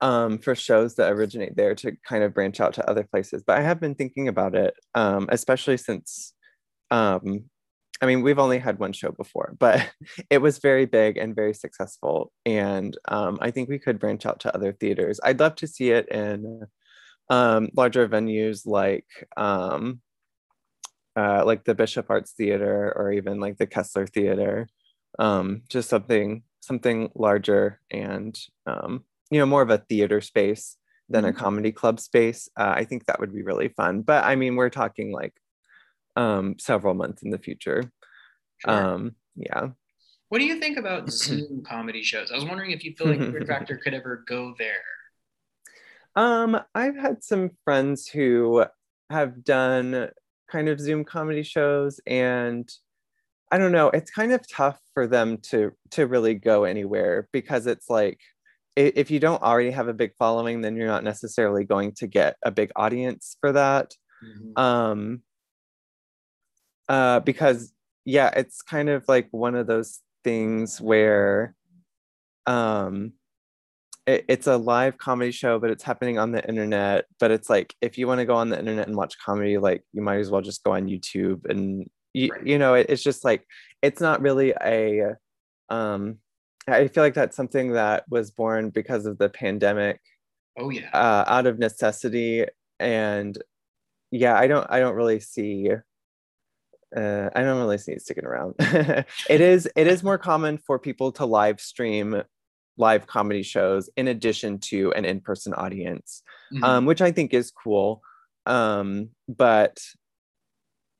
um, 0.00 0.38
for 0.38 0.54
shows 0.54 0.94
that 0.96 1.12
originate 1.12 1.56
there 1.56 1.74
to 1.76 1.92
kind 2.06 2.24
of 2.24 2.34
branch 2.34 2.60
out 2.60 2.74
to 2.74 2.88
other 2.88 3.04
places. 3.04 3.42
But 3.46 3.58
I 3.58 3.62
have 3.62 3.80
been 3.80 3.94
thinking 3.94 4.28
about 4.28 4.54
it, 4.54 4.74
um, 4.94 5.28
especially 5.30 5.76
since, 5.76 6.34
um, 6.90 7.44
I 8.02 8.06
mean, 8.06 8.22
we've 8.22 8.38
only 8.38 8.58
had 8.58 8.78
one 8.78 8.92
show 8.92 9.10
before, 9.10 9.54
but 9.58 9.90
it 10.30 10.38
was 10.38 10.58
very 10.58 10.86
big 10.86 11.18
and 11.18 11.34
very 11.34 11.54
successful. 11.54 12.32
And 12.46 12.96
um, 13.08 13.38
I 13.40 13.50
think 13.50 13.68
we 13.68 13.78
could 13.78 13.98
branch 13.98 14.24
out 14.24 14.40
to 14.40 14.54
other 14.54 14.72
theaters. 14.72 15.20
I'd 15.22 15.40
love 15.40 15.56
to 15.56 15.66
see 15.66 15.90
it 15.90 16.08
in 16.08 16.62
um, 17.28 17.68
larger 17.76 18.08
venues 18.08 18.66
like 18.66 19.06
um, 19.36 20.00
uh, 21.16 21.44
like 21.44 21.64
the 21.64 21.74
Bishop 21.74 22.06
Arts 22.08 22.32
Theater 22.32 22.92
or 22.96 23.12
even 23.12 23.40
like 23.40 23.58
the 23.58 23.66
Kessler 23.66 24.06
Theater. 24.06 24.68
just 25.68 25.90
something 25.90 26.42
something 26.62 27.10
larger 27.14 27.80
and 27.90 28.38
um, 28.66 29.04
you 29.30 29.38
know 29.38 29.46
more 29.46 29.62
of 29.62 29.70
a 29.70 29.78
theater 29.78 30.20
space 30.20 30.76
than 31.08 31.24
mm-hmm. 31.24 31.36
a 31.36 31.40
comedy 31.40 31.72
club 31.72 32.00
space 32.00 32.48
uh, 32.56 32.72
i 32.76 32.84
think 32.84 33.06
that 33.06 33.20
would 33.20 33.34
be 33.34 33.42
really 33.42 33.68
fun. 33.68 34.02
But 34.02 34.24
i 34.24 34.36
mean 34.36 34.56
we're 34.56 34.70
talking 34.70 35.12
like 35.12 35.34
um 36.16 36.56
several 36.58 36.94
months 36.94 37.22
in 37.22 37.30
the 37.30 37.38
future. 37.38 37.90
Sure. 38.58 38.72
um 38.72 39.14
yeah. 39.36 39.68
What 40.28 40.38
do 40.38 40.44
you 40.44 40.60
think 40.60 40.78
about 40.78 41.10
zoom 41.10 41.62
comedy 41.66 42.02
shows? 42.02 42.30
I 42.30 42.34
was 42.34 42.44
wondering 42.44 42.72
if 42.72 42.84
you 42.84 42.94
feel 42.94 43.08
like 43.08 43.18
Queer 43.18 43.46
Factor 43.46 43.76
could 43.76 43.94
ever 43.94 44.24
go 44.26 44.54
there. 44.58 44.82
Um 46.16 46.60
i've 46.74 46.96
had 46.96 47.22
some 47.22 47.50
friends 47.64 48.08
who 48.08 48.64
have 49.10 49.44
done 49.44 50.10
kind 50.48 50.68
of 50.68 50.80
zoom 50.80 51.04
comedy 51.04 51.42
shows 51.42 52.00
and 52.06 52.68
i 53.52 53.58
don't 53.58 53.72
know 53.72 53.88
it's 53.90 54.10
kind 54.10 54.32
of 54.32 54.40
tough 54.48 54.80
for 54.94 55.06
them 55.06 55.38
to 55.38 55.72
to 55.90 56.06
really 56.06 56.34
go 56.34 56.64
anywhere 56.64 57.28
because 57.32 57.66
it's 57.66 57.88
like 57.88 58.18
if 58.76 59.10
you 59.10 59.20
don't 59.20 59.42
already 59.42 59.70
have 59.70 59.88
a 59.88 59.94
big 59.94 60.12
following, 60.18 60.60
then 60.60 60.76
you're 60.76 60.86
not 60.86 61.04
necessarily 61.04 61.64
going 61.64 61.92
to 61.92 62.06
get 62.06 62.36
a 62.42 62.50
big 62.50 62.70
audience 62.76 63.36
for 63.40 63.52
that. 63.52 63.94
Mm-hmm. 64.24 64.62
Um, 64.62 65.22
uh, 66.88 67.20
because 67.20 67.72
yeah, 68.04 68.30
it's 68.34 68.62
kind 68.62 68.88
of 68.88 69.04
like 69.08 69.28
one 69.30 69.54
of 69.54 69.66
those 69.66 70.00
things 70.24 70.80
where 70.80 71.54
um 72.46 73.12
it, 74.06 74.24
it's 74.28 74.46
a 74.46 74.56
live 74.56 74.98
comedy 74.98 75.30
show 75.30 75.58
but 75.58 75.70
it's 75.70 75.82
happening 75.82 76.18
on 76.18 76.32
the 76.32 76.46
internet 76.48 77.04
but 77.18 77.30
it's 77.30 77.48
like 77.48 77.74
if 77.80 77.98
you 77.98 78.06
want 78.06 78.18
to 78.18 78.24
go 78.24 78.34
on 78.34 78.48
the 78.48 78.58
internet 78.58 78.86
and 78.86 78.96
watch 78.96 79.14
comedy 79.24 79.58
like 79.58 79.82
you 79.92 80.02
might 80.02 80.18
as 80.18 80.30
well 80.30 80.40
just 80.40 80.64
go 80.64 80.72
on 80.72 80.88
youtube 80.88 81.48
and 81.48 81.88
you, 82.12 82.30
Right. 82.32 82.46
you 82.46 82.58
know 82.58 82.74
it, 82.74 82.86
it's 82.88 83.02
just 83.02 83.24
like 83.24 83.46
it's 83.82 84.00
not 84.00 84.20
really 84.20 84.52
a 84.62 85.14
um 85.68 86.18
i 86.68 86.86
feel 86.88 87.02
like 87.02 87.14
that's 87.14 87.36
something 87.36 87.72
that 87.72 88.04
was 88.10 88.30
born 88.30 88.70
because 88.70 89.06
of 89.06 89.18
the 89.18 89.28
pandemic 89.28 90.00
Oh 90.58 90.70
yeah. 90.70 90.90
uh, 90.92 91.24
out 91.26 91.46
of 91.46 91.58
necessity 91.58 92.44
and 92.78 93.36
yeah 94.10 94.34
i 94.36 94.46
don't 94.46 94.66
i 94.70 94.80
don't 94.80 94.94
really 94.96 95.20
see 95.20 95.70
uh, 96.96 97.30
i 97.34 97.42
don't 97.42 97.60
really 97.60 97.78
see 97.78 97.92
it 97.92 98.02
sticking 98.02 98.24
around 98.24 98.54
it 98.58 99.40
is 99.40 99.68
it 99.76 99.86
is 99.86 100.02
more 100.02 100.18
common 100.18 100.58
for 100.58 100.78
people 100.78 101.12
to 101.12 101.24
live 101.24 101.60
stream 101.60 102.22
live 102.76 103.06
comedy 103.06 103.42
shows 103.42 103.88
in 103.96 104.08
addition 104.08 104.58
to 104.58 104.92
an 104.92 105.04
in-person 105.04 105.54
audience 105.54 106.22
Mhm. 106.52 106.64
um, 106.64 106.86
which 106.86 107.00
i 107.00 107.12
think 107.12 107.32
is 107.32 107.50
cool 107.52 108.02
um, 108.46 109.10
but 109.28 109.78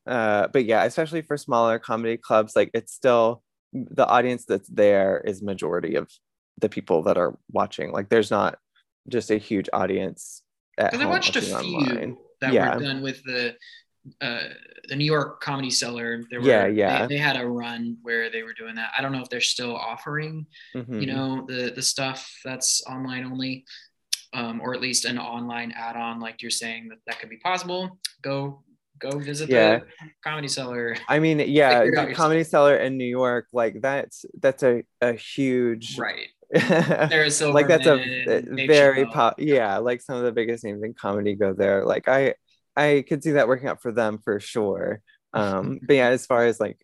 uh, 0.06 0.46
but 0.48 0.64
yeah 0.64 0.84
especially 0.84 1.22
for 1.22 1.36
smaller 1.36 1.78
comedy 1.78 2.16
clubs 2.16 2.54
like 2.54 2.70
it's 2.74 2.92
still 2.92 3.42
the 3.72 4.06
audience 4.06 4.44
that's 4.44 4.68
there 4.68 5.20
is 5.24 5.42
majority 5.42 5.94
of 5.96 6.10
the 6.58 6.68
people 6.68 7.02
that 7.04 7.16
are 7.16 7.38
watching 7.52 7.92
like 7.92 8.08
there's 8.08 8.30
not 8.30 8.58
just 9.08 9.30
a 9.30 9.36
huge 9.38 9.68
audience 9.72 10.42
at 10.76 10.90
Because 10.90 11.04
I 11.06 11.08
watched 11.08 11.36
a 11.36 11.40
few 11.42 11.54
online. 11.54 12.16
that 12.40 12.52
Yeah. 12.52 12.74
were 12.74 12.82
done 12.82 13.02
with 13.02 13.22
the 13.24 13.56
uh, 14.22 14.48
the 14.88 14.96
New 14.96 15.04
York 15.04 15.42
Comedy 15.42 15.68
Cellar. 15.70 16.22
There 16.30 16.40
were, 16.40 16.46
Yeah, 16.46 16.66
yeah. 16.66 17.06
They, 17.06 17.16
they 17.16 17.20
had 17.20 17.36
a 17.36 17.46
run 17.46 17.98
where 18.00 18.30
they 18.30 18.42
were 18.42 18.54
doing 18.54 18.74
that. 18.76 18.90
I 18.96 19.02
don't 19.02 19.12
know 19.12 19.20
if 19.20 19.28
they're 19.28 19.42
still 19.42 19.76
offering, 19.76 20.46
Mhm. 20.74 21.00
you 21.02 21.06
know, 21.06 21.44
the 21.46 21.70
the 21.76 21.82
stuff 21.82 22.20
that's 22.42 22.82
online 22.86 23.24
only, 23.24 23.66
um, 24.32 24.60
or 24.62 24.72
at 24.74 24.80
least 24.80 25.04
an 25.04 25.18
online 25.18 25.70
add-on, 25.72 26.18
like 26.18 26.40
you're 26.40 26.50
saying 26.50 26.88
that 26.88 26.98
that 27.06 27.20
could 27.20 27.28
be 27.28 27.36
possible. 27.38 27.98
Go 28.22 28.62
go 29.00 29.18
visit 29.18 29.48
Yeah. 29.48 29.78
the 29.78 29.86
Comedy 30.22 30.48
Cellar. 30.48 30.96
I 31.08 31.18
mean, 31.18 31.38
yeah, 31.40 31.80
Figure 31.80 31.92
it 31.94 31.98
out 31.98 32.08
the 32.08 32.14
Comedy 32.14 32.44
Cellar 32.44 32.76
in 32.76 32.96
New 32.96 33.04
York, 33.04 33.46
like 33.52 33.80
that's 33.80 34.24
that's 34.40 34.62
a 34.62 34.84
a 35.00 35.12
huge 35.14 35.98
Right. 35.98 36.28
there's 36.52 37.40
like 37.40 37.68
that's 37.68 37.86
a 37.86 37.96
Silverman, 37.96 38.28
a 38.28 38.42
Dave 38.56 38.66
very 38.66 39.06
pop 39.06 39.36
yeah 39.38 39.78
like 39.78 40.00
some 40.02 40.16
of 40.16 40.24
the 40.24 40.32
biggest 40.32 40.64
names 40.64 40.82
in 40.82 40.92
comedy 40.94 41.36
go 41.36 41.52
there 41.52 41.84
like 41.84 42.08
i 42.08 42.34
i 42.74 43.04
could 43.08 43.22
see 43.22 43.30
that 43.30 43.46
working 43.46 43.68
out 43.68 43.80
for 43.80 43.92
them 43.92 44.18
for 44.18 44.40
sure 44.40 45.00
um 45.32 45.78
but 45.86 45.94
yeah 45.94 46.08
as 46.08 46.26
far 46.26 46.46
as 46.46 46.58
like 46.58 46.76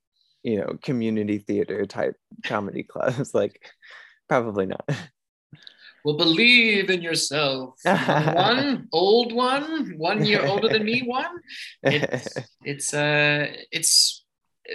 you 0.45 0.59
know 0.59 0.79
community 0.85 1.39
theater 1.39 1.85
type 1.85 2.14
comedy 2.45 2.85
clubs 2.85 3.35
like 3.35 3.61
probably 4.29 4.67
not 4.67 4.89
Well, 6.07 6.17
believe 6.17 6.89
in 6.89 7.03
yourself. 7.03 7.81
One, 7.85 8.87
old 8.93 9.33
one, 9.33 9.95
one 9.99 10.25
year 10.25 10.47
older 10.47 10.69
than 10.69 10.85
me, 10.85 11.03
one. 11.03 11.41
It's 11.83 12.33
it's 12.65 12.95
uh 12.95 13.47
it's 13.73 14.25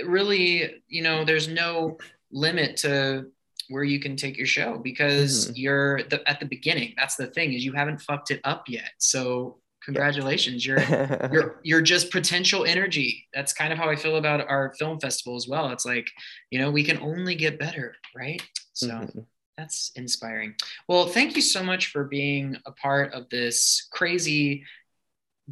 really 0.05 0.83
you 0.89 1.01
know 1.01 1.23
there's 1.23 1.47
no 1.47 1.97
limit 2.33 2.75
to 2.83 3.27
where 3.69 3.85
you 3.85 4.01
can 4.01 4.17
take 4.17 4.35
your 4.37 4.45
show 4.45 4.77
because 4.83 5.47
Mhm. 5.47 5.51
you're 5.55 6.03
the, 6.03 6.21
at 6.29 6.41
the 6.41 6.45
beginning. 6.45 6.93
That's 6.97 7.15
the 7.15 7.27
thing 7.27 7.53
is 7.53 7.63
you 7.63 7.71
haven't 7.71 8.01
fucked 8.01 8.31
it 8.31 8.41
up 8.43 8.67
yet. 8.67 8.91
So 8.97 9.61
congratulations, 9.85 10.65
you're 10.65 10.83
you're 11.31 11.59
you're 11.63 11.81
just 11.81 12.11
potential 12.11 12.65
energy. 12.65 13.25
That's 13.33 13.53
kind 13.53 13.71
of 13.71 13.79
how 13.79 13.89
I 13.89 13.95
feel 13.95 14.17
about 14.17 14.45
our 14.49 14.73
film 14.77 14.99
festival 14.99 15.37
as 15.37 15.47
well. 15.47 15.69
It's 15.69 15.85
like 15.85 16.07
you 16.49 16.59
know 16.59 16.71
we 16.71 16.83
can 16.83 16.97
only 16.97 17.35
get 17.35 17.57
better, 17.57 17.95
right? 18.13 18.41
So 18.73 18.87
Mhm. 18.89 19.25
That's 19.61 19.91
inspiring. 19.95 20.55
Well, 20.87 21.07
thank 21.07 21.35
you 21.35 21.41
so 21.41 21.63
much 21.63 21.87
for 21.87 22.05
being 22.05 22.57
a 22.65 22.71
part 22.71 23.13
of 23.13 23.29
this 23.29 23.87
crazy, 23.91 24.63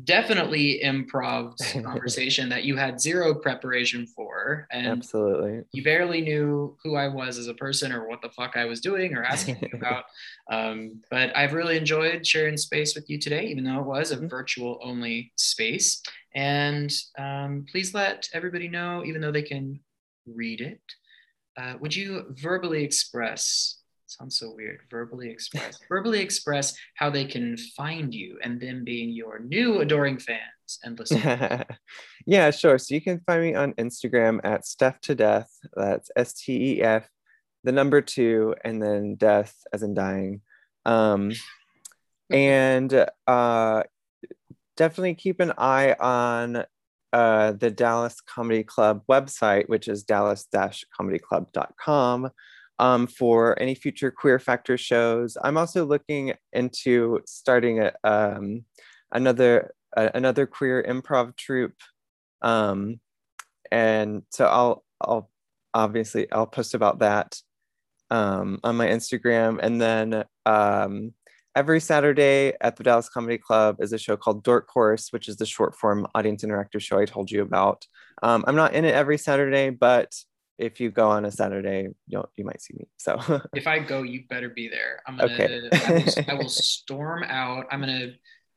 definitely 0.04 0.82
improv 0.84 1.58
conversation 1.84 2.50
that 2.50 2.64
you 2.64 2.76
had 2.76 3.02
zero 3.02 3.36
preparation 3.36 4.08
for. 4.08 4.68
And 4.72 4.86
absolutely 4.88 5.64
you 5.72 5.84
barely 5.84 6.22
knew 6.22 6.78
who 6.84 6.96
I 6.96 7.08
was 7.08 7.38
as 7.38 7.48
a 7.48 7.54
person 7.54 7.92
or 7.92 8.08
what 8.08 8.22
the 8.22 8.30
fuck 8.30 8.58
I 8.58 8.66
was 8.66 8.82
doing 8.82 9.14
or 9.16 9.24
asking 9.24 9.58
you 9.62 9.70
about. 9.78 10.06
Um, 10.50 11.02
but 11.12 11.36
I've 11.38 11.54
really 11.54 11.78
enjoyed 11.78 12.26
sharing 12.26 12.58
space 12.58 12.96
with 12.96 13.10
you 13.10 13.20
today, 13.20 13.46
even 13.48 13.64
though 13.64 13.80
it 13.80 13.86
was 13.86 14.12
a 14.12 14.18
Mhm. 14.18 14.30
virtual 14.30 14.80
only 14.84 15.32
space. 15.36 16.02
And 16.34 16.92
um, 17.18 17.66
please 17.72 17.94
let 17.94 18.30
everybody 18.34 18.68
know, 18.68 19.04
even 19.06 19.22
though 19.22 19.32
they 19.32 19.44
can 19.44 19.80
read 20.26 20.62
it, 20.62 20.82
uh, 21.58 21.76
would 21.80 21.96
you 21.96 22.26
verbally 22.30 22.84
express? 22.84 23.79
Sounds 24.10 24.40
so 24.40 24.52
weird. 24.56 24.80
Verbally 24.90 25.30
express. 25.30 25.78
verbally 25.88 26.20
express 26.20 26.76
how 26.96 27.12
they 27.12 27.26
can 27.26 27.56
find 27.58 28.12
you 28.12 28.40
and 28.44 28.60
them 28.60 28.84
being 28.84 29.12
your 29.12 29.38
new 29.38 29.82
adoring 29.82 30.18
fans 30.18 30.80
and 30.84 30.98
listeners. 30.98 31.64
yeah, 32.26 32.50
sure. 32.50 32.80
So 32.80 32.96
you 32.96 33.02
can 33.02 33.20
find 33.20 33.44
me 33.44 33.54
on 33.54 33.74
Instagram 33.74 34.40
at 34.44 34.64
Stef 34.64 35.00
to 35.02 35.14
Death. 35.14 35.52
That's 35.76 36.10
S 36.16 36.34
T 36.34 36.74
E 36.74 36.82
F, 36.82 37.08
the 37.64 37.72
number 37.72 38.02
two, 38.02 38.56
and 38.64 38.82
then 38.82 39.14
death 39.14 39.56
as 39.72 39.84
in 39.84 39.94
dying. 39.94 40.42
Um, 40.86 41.34
and 42.32 43.06
uh, 43.28 43.84
definitely 44.76 45.14
keep 45.14 45.40
an 45.40 45.54
eye 45.56 45.96
on 46.00 46.66
uh, 47.14 47.52
the 47.52 47.70
Dallas 47.70 48.22
Comedy 48.22 48.64
Club 48.64 49.04
website, 49.08 49.70
which 49.70 49.88
is 49.88 50.04
dallas-comedyclub.com. 50.04 52.32
Um, 52.80 53.08
for 53.08 53.60
any 53.62 53.76
future 53.76 54.10
Queer 54.10 54.40
Factor 54.40 54.78
shows, 54.78 55.38
I'm 55.44 55.58
also 55.58 55.86
looking 55.86 56.34
into 56.54 57.22
starting 57.26 57.82
a, 57.82 57.92
um, 58.04 58.64
another 59.12 59.74
a, 59.96 60.12
another 60.14 60.46
queer 60.46 60.84
improv 60.84 61.36
troupe. 61.36 61.80
Um 62.42 63.00
and 63.72 64.24
so 64.32 64.46
i'll 64.46 64.84
i'll 65.02 65.30
obviously 65.74 66.32
i'll 66.32 66.48
post 66.48 66.74
about 66.74 67.00
that 67.00 67.38
um 68.10 68.60
on 68.64 68.76
my 68.78 68.88
instagram. 68.88 69.60
And 69.62 69.82
then 69.82 70.24
um 70.46 71.14
every 71.56 71.80
saturday 71.80 72.54
at 72.62 72.76
the 72.76 72.84
dallas 72.84 73.10
comedy 73.10 73.38
club 73.38 73.78
is 73.80 73.92
a 73.92 73.98
show 73.98 74.16
called 74.16 74.44
Dork 74.44 74.68
Horse 74.70 75.12
which 75.12 75.28
is 75.28 75.38
the 75.38 75.46
short 75.46 75.76
form 75.76 76.08
audience 76.16 76.44
interactive 76.44 76.82
show 76.82 77.00
i 77.00 77.06
told 77.06 77.30
you 77.32 77.42
about. 77.42 77.86
Um 78.24 78.44
i'm 78.48 78.56
not 78.56 78.74
in 78.74 78.86
it 78.86 78.96
every 78.96 79.18
saturday 79.18 79.70
but 79.70 80.14
if 80.60 80.80
you 80.80 80.92
go 80.92 81.10
on 81.10 81.26
a 81.26 81.32
saturday 81.32 81.88
you'll 82.08 82.30
you 82.38 82.44
might 82.46 82.62
see 82.62 82.74
me 82.78 82.86
so 82.98 83.18
if 83.56 83.66
I 83.68 83.80
go, 83.80 84.04
you 84.04 84.24
better 84.30 84.50
be 84.50 84.68
there. 84.68 85.02
I'm 85.08 85.18
gonna. 85.18 85.34
Okay. 85.34 85.70
I, 85.72 85.92
will, 85.92 86.24
I 86.28 86.34
will 86.40 86.50
storm 86.50 87.24
out. 87.24 87.66
I'm 87.72 87.80
gonna. 87.80 88.12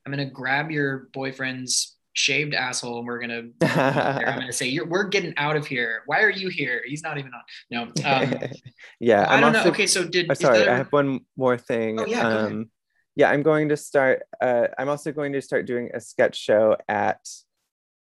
I'm 0.04 0.12
gonna 0.12 0.30
grab 0.30 0.70
your 0.70 1.08
boyfriend's 1.12 1.96
shaved 2.14 2.54
asshole, 2.54 2.98
and 2.98 3.06
we're 3.06 3.20
gonna. 3.20 3.42
I'm 3.62 4.38
gonna 4.40 4.52
say, 4.52 4.66
"You're. 4.66 4.86
We're 4.86 5.08
getting 5.08 5.34
out 5.36 5.56
of 5.56 5.66
here. 5.66 6.02
Why 6.06 6.22
are 6.22 6.30
you 6.30 6.48
here? 6.48 6.82
He's 6.86 7.02
not 7.02 7.18
even 7.18 7.30
on. 7.34 7.42
No. 7.70 7.82
Um, 8.04 8.34
yeah 9.00 9.22
I 9.22 9.34
I'm 9.36 9.40
don't 9.40 9.56
also- 9.56 9.68
know. 9.68 9.70
Okay, 9.70 9.86
so 9.86 10.06
did. 10.06 10.30
Oh, 10.30 10.34
sorry, 10.34 10.58
there- 10.58 10.70
I 10.72 10.76
have 10.76 10.92
one 10.92 11.20
more 11.36 11.56
thing. 11.56 12.00
Oh, 12.00 12.06
yeah, 12.06 12.26
um, 12.26 12.70
yeah, 13.14 13.30
I'm 13.30 13.42
going 13.42 13.68
to 13.68 13.76
start. 13.76 14.22
Uh, 14.40 14.68
I'm 14.78 14.88
also 14.88 15.12
going 15.12 15.32
to 15.34 15.40
start 15.42 15.66
doing 15.66 15.90
a 15.94 16.00
sketch 16.00 16.36
show 16.36 16.76
at 16.88 17.20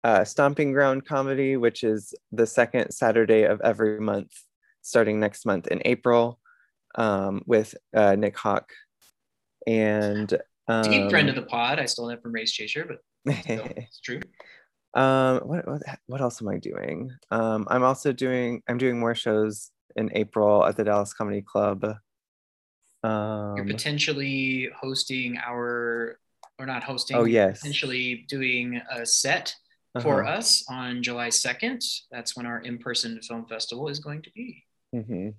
uh, 0.05 0.25
Stomping 0.25 0.73
Ground 0.73 1.05
Comedy, 1.05 1.57
which 1.57 1.85
is 1.85 2.15
the 2.33 2.47
second 2.47 2.91
Saturday 2.93 3.43
of 3.45 3.61
every 3.63 4.01
month, 4.01 4.33
starting 4.83 5.21
next 5.21 5.45
month 5.45 5.67
in 5.69 5.83
April, 5.85 6.39
um, 6.95 7.43
with 7.47 7.75
uh, 7.95 8.15
Nick 8.15 8.37
Hawk. 8.37 8.73
And 9.67 10.33
um, 10.69 10.83
deep 10.83 11.11
friend 11.11 11.29
of 11.29 11.35
the 11.35 11.43
pod. 11.43 11.79
I 11.79 11.87
stole 11.87 12.07
that 12.09 12.23
from 12.23 12.33
Race 12.33 12.53
Chaser, 12.53 12.85
but 12.87 13.35
still, 13.43 13.67
it's 13.77 14.01
true. 14.01 14.21
um, 14.95 15.41
what, 15.41 15.67
what 15.67 15.83
what 16.07 16.21
else 16.21 16.41
am 16.41 16.49
I 16.49 16.59
doing? 16.59 17.11
Um, 17.31 17.67
I'm 17.69 17.83
also 17.83 18.13
doing. 18.13 18.63
I'm 18.69 18.79
doing 18.79 18.99
more 18.99 19.15
shows 19.15 19.71
in 19.97 20.11
April 20.15 20.65
at 20.65 20.77
the 20.77 20.85
Dallas 20.85 21.13
Comedy 21.13 21.43
Club. 21.43 21.85
Um, 23.03 23.57
You're 23.57 23.67
potentially 23.67 24.71
hosting 24.81 25.39
our, 25.39 26.19
or 26.59 26.67
not 26.67 26.83
hosting. 26.83 27.17
Oh, 27.17 27.25
yes. 27.25 27.61
Potentially 27.61 28.27
doing 28.29 28.81
a 28.91 29.07
set 29.07 29.55
for 30.03 30.25
uh-huh. 30.25 30.39
us 30.39 30.65
on 30.69 31.03
July 31.03 31.29
2nd. 31.29 31.85
That's 32.11 32.37
when 32.37 32.47
our 32.47 32.61
in-person 32.61 33.21
film 33.23 33.47
festival 33.47 33.89
is 33.89 33.99
going 33.99 34.23
to 34.23 34.31
be. 34.33 34.65
Mhm. 34.95 35.35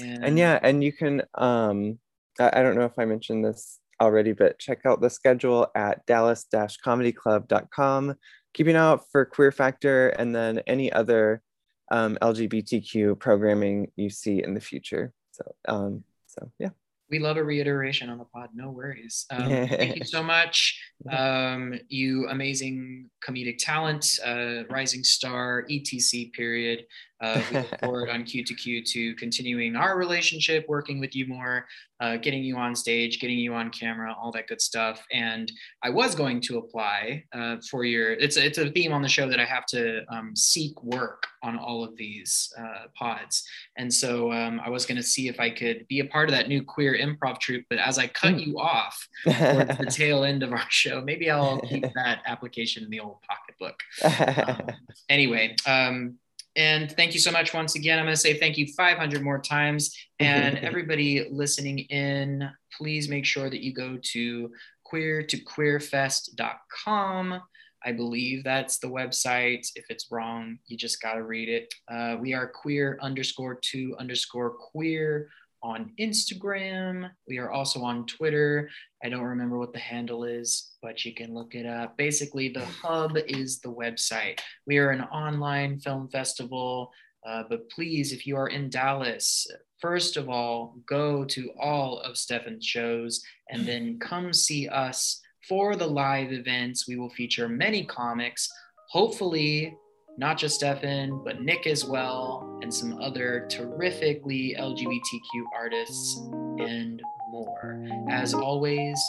And, 0.00 0.24
and 0.24 0.38
yeah 0.38 0.58
and 0.62 0.82
you 0.82 0.90
can 0.92 1.22
um 1.34 1.98
I, 2.40 2.50
I 2.54 2.62
don't 2.62 2.76
know 2.76 2.86
if 2.86 2.98
i 2.98 3.04
mentioned 3.04 3.44
this 3.44 3.78
already 4.00 4.32
but 4.32 4.58
check 4.58 4.86
out 4.86 5.02
the 5.02 5.10
schedule 5.10 5.66
at 5.74 6.06
dallas-comedyclub.com 6.06 8.14
keep 8.54 8.68
an 8.68 8.76
eye 8.76 8.78
out 8.78 9.04
for 9.12 9.26
queer 9.26 9.52
factor 9.52 10.08
and 10.08 10.34
then 10.34 10.60
any 10.66 10.90
other 10.90 11.42
um, 11.90 12.16
lgbtq 12.22 13.18
programming 13.18 13.92
you 13.96 14.08
see 14.08 14.42
in 14.42 14.54
the 14.54 14.60
future 14.60 15.12
so 15.32 15.54
um 15.68 16.02
so 16.26 16.50
yeah 16.58 16.70
we 17.12 17.18
love 17.18 17.36
a 17.36 17.44
reiteration 17.44 18.08
on 18.08 18.16
the 18.16 18.24
pod. 18.24 18.48
No 18.54 18.70
worries. 18.70 19.26
Um, 19.30 19.68
thank 19.68 19.96
you 19.96 20.04
so 20.04 20.22
much. 20.34 20.80
Um, 21.10 21.78
you 21.88 22.26
amazing 22.30 23.10
comedic 23.22 23.58
talent, 23.58 24.18
uh, 24.24 24.64
rising 24.70 25.04
star, 25.04 25.66
etc. 25.70 26.30
Period. 26.34 26.86
Uh, 27.22 27.40
we 27.50 27.58
look 27.58 27.80
forward 27.80 28.10
on 28.10 28.24
Q2Q 28.24 28.84
to 28.84 29.14
continuing 29.14 29.76
our 29.76 29.96
relationship, 29.96 30.66
working 30.68 30.98
with 31.00 31.14
you 31.14 31.26
more, 31.26 31.66
uh, 32.00 32.16
getting 32.16 32.42
you 32.42 32.56
on 32.56 32.74
stage, 32.74 33.20
getting 33.20 33.38
you 33.38 33.54
on 33.54 33.70
camera, 33.70 34.14
all 34.20 34.32
that 34.32 34.48
good 34.48 34.60
stuff. 34.60 35.06
And 35.12 35.50
I 35.84 35.90
was 35.90 36.16
going 36.16 36.40
to 36.42 36.58
apply 36.58 37.24
uh, 37.32 37.58
for 37.70 37.84
your. 37.84 38.12
It's 38.12 38.36
it's 38.36 38.58
a 38.58 38.70
theme 38.70 38.92
on 38.92 39.02
the 39.02 39.08
show 39.08 39.28
that 39.28 39.38
I 39.38 39.44
have 39.44 39.66
to 39.66 40.02
um, 40.10 40.34
seek 40.34 40.82
work 40.82 41.26
on 41.44 41.56
all 41.56 41.84
of 41.84 41.96
these 41.96 42.52
uh, 42.58 42.86
pods, 42.98 43.44
and 43.76 43.92
so 43.92 44.32
um, 44.32 44.60
I 44.64 44.68
was 44.68 44.84
going 44.84 44.96
to 44.96 45.02
see 45.02 45.28
if 45.28 45.38
I 45.38 45.50
could 45.50 45.86
be 45.86 46.00
a 46.00 46.04
part 46.04 46.28
of 46.28 46.34
that 46.34 46.48
new 46.48 46.64
queer 46.64 46.98
improv 46.98 47.38
troupe. 47.38 47.66
But 47.70 47.78
as 47.78 47.98
I 47.98 48.08
cut 48.08 48.34
mm. 48.34 48.46
you 48.46 48.58
off 48.58 49.08
towards 49.24 49.78
the 49.78 49.86
tail 49.90 50.24
end 50.24 50.42
of 50.42 50.52
our 50.52 50.66
show, 50.70 51.00
maybe 51.00 51.30
I'll 51.30 51.60
keep 51.60 51.82
that 51.94 52.22
application 52.26 52.82
in 52.82 52.90
the 52.90 52.98
old 52.98 53.18
pocketbook. 53.22 53.78
Um, 54.02 54.76
anyway. 55.08 55.54
Um, 55.66 56.18
and 56.56 56.92
thank 56.92 57.14
you 57.14 57.20
so 57.20 57.30
much 57.30 57.54
once 57.54 57.74
again. 57.74 57.98
I'm 57.98 58.04
going 58.04 58.14
to 58.14 58.20
say 58.20 58.38
thank 58.38 58.58
you 58.58 58.66
500 58.76 59.22
more 59.22 59.40
times. 59.40 59.96
And 60.20 60.58
everybody 60.58 61.26
listening 61.32 61.80
in, 61.80 62.48
please 62.78 63.08
make 63.08 63.24
sure 63.24 63.50
that 63.50 63.60
you 63.60 63.74
go 63.74 63.98
to 64.12 64.52
queer 64.84 65.24
to 65.24 65.36
queerfest.com. 65.36 67.40
I 67.84 67.90
believe 67.90 68.44
that's 68.44 68.78
the 68.78 68.86
website. 68.86 69.66
If 69.74 69.86
it's 69.88 70.12
wrong, 70.12 70.58
you 70.66 70.76
just 70.76 71.02
got 71.02 71.14
to 71.14 71.24
read 71.24 71.48
it. 71.48 71.74
Uh, 71.90 72.18
we 72.20 72.34
are 72.34 72.46
queer 72.46 73.00
underscore 73.02 73.58
two 73.60 73.96
underscore 73.98 74.50
queer 74.50 75.28
on 75.62 75.92
Instagram. 76.00 77.10
We 77.28 77.38
are 77.38 77.50
also 77.50 77.82
on 77.82 78.06
Twitter. 78.06 78.68
I 79.04 79.08
don't 79.08 79.22
remember 79.22 79.58
what 79.58 79.72
the 79.72 79.78
handle 79.78 80.24
is, 80.24 80.72
but 80.82 81.04
you 81.04 81.14
can 81.14 81.34
look 81.34 81.54
it 81.54 81.66
up. 81.66 81.96
Basically, 81.96 82.48
the 82.48 82.64
hub 82.64 83.16
is 83.26 83.60
the 83.60 83.72
website. 83.72 84.40
We 84.66 84.78
are 84.78 84.90
an 84.90 85.02
online 85.02 85.78
film 85.78 86.08
festival. 86.08 86.90
Uh, 87.24 87.44
but 87.48 87.70
please, 87.70 88.12
if 88.12 88.26
you 88.26 88.36
are 88.36 88.48
in 88.48 88.68
Dallas, 88.68 89.46
first 89.80 90.16
of 90.16 90.28
all, 90.28 90.76
go 90.88 91.24
to 91.24 91.50
all 91.60 92.00
of 92.00 92.16
Stefan's 92.16 92.66
shows 92.66 93.22
and 93.50 93.64
then 93.64 93.98
come 94.00 94.32
see 94.32 94.68
us 94.68 95.20
for 95.48 95.76
the 95.76 95.86
live 95.86 96.32
events. 96.32 96.88
We 96.88 96.96
will 96.96 97.10
feature 97.10 97.48
many 97.48 97.84
comics. 97.84 98.48
Hopefully, 98.90 99.76
not 100.18 100.38
just 100.38 100.56
Stefan, 100.56 101.22
but 101.24 101.40
Nick 101.40 101.66
as 101.66 101.84
well, 101.84 102.58
and 102.62 102.72
some 102.72 103.00
other 103.00 103.46
terrifically 103.48 104.54
LGBTQ 104.58 105.44
artists 105.56 106.16
and 106.58 107.00
more. 107.30 107.84
As 108.10 108.34
always, 108.34 109.00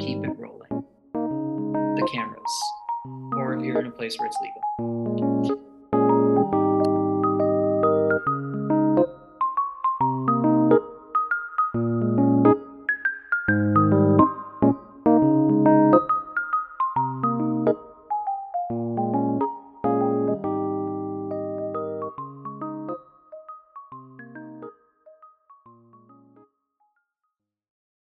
keep 0.00 0.24
it 0.24 0.32
rolling. 0.36 0.84
The 1.12 2.08
cameras, 2.12 2.42
or 3.36 3.54
if 3.54 3.64
you're 3.64 3.80
in 3.80 3.86
a 3.86 3.90
place 3.90 4.18
where 4.18 4.26
it's 4.26 4.38
legal. 4.40 4.61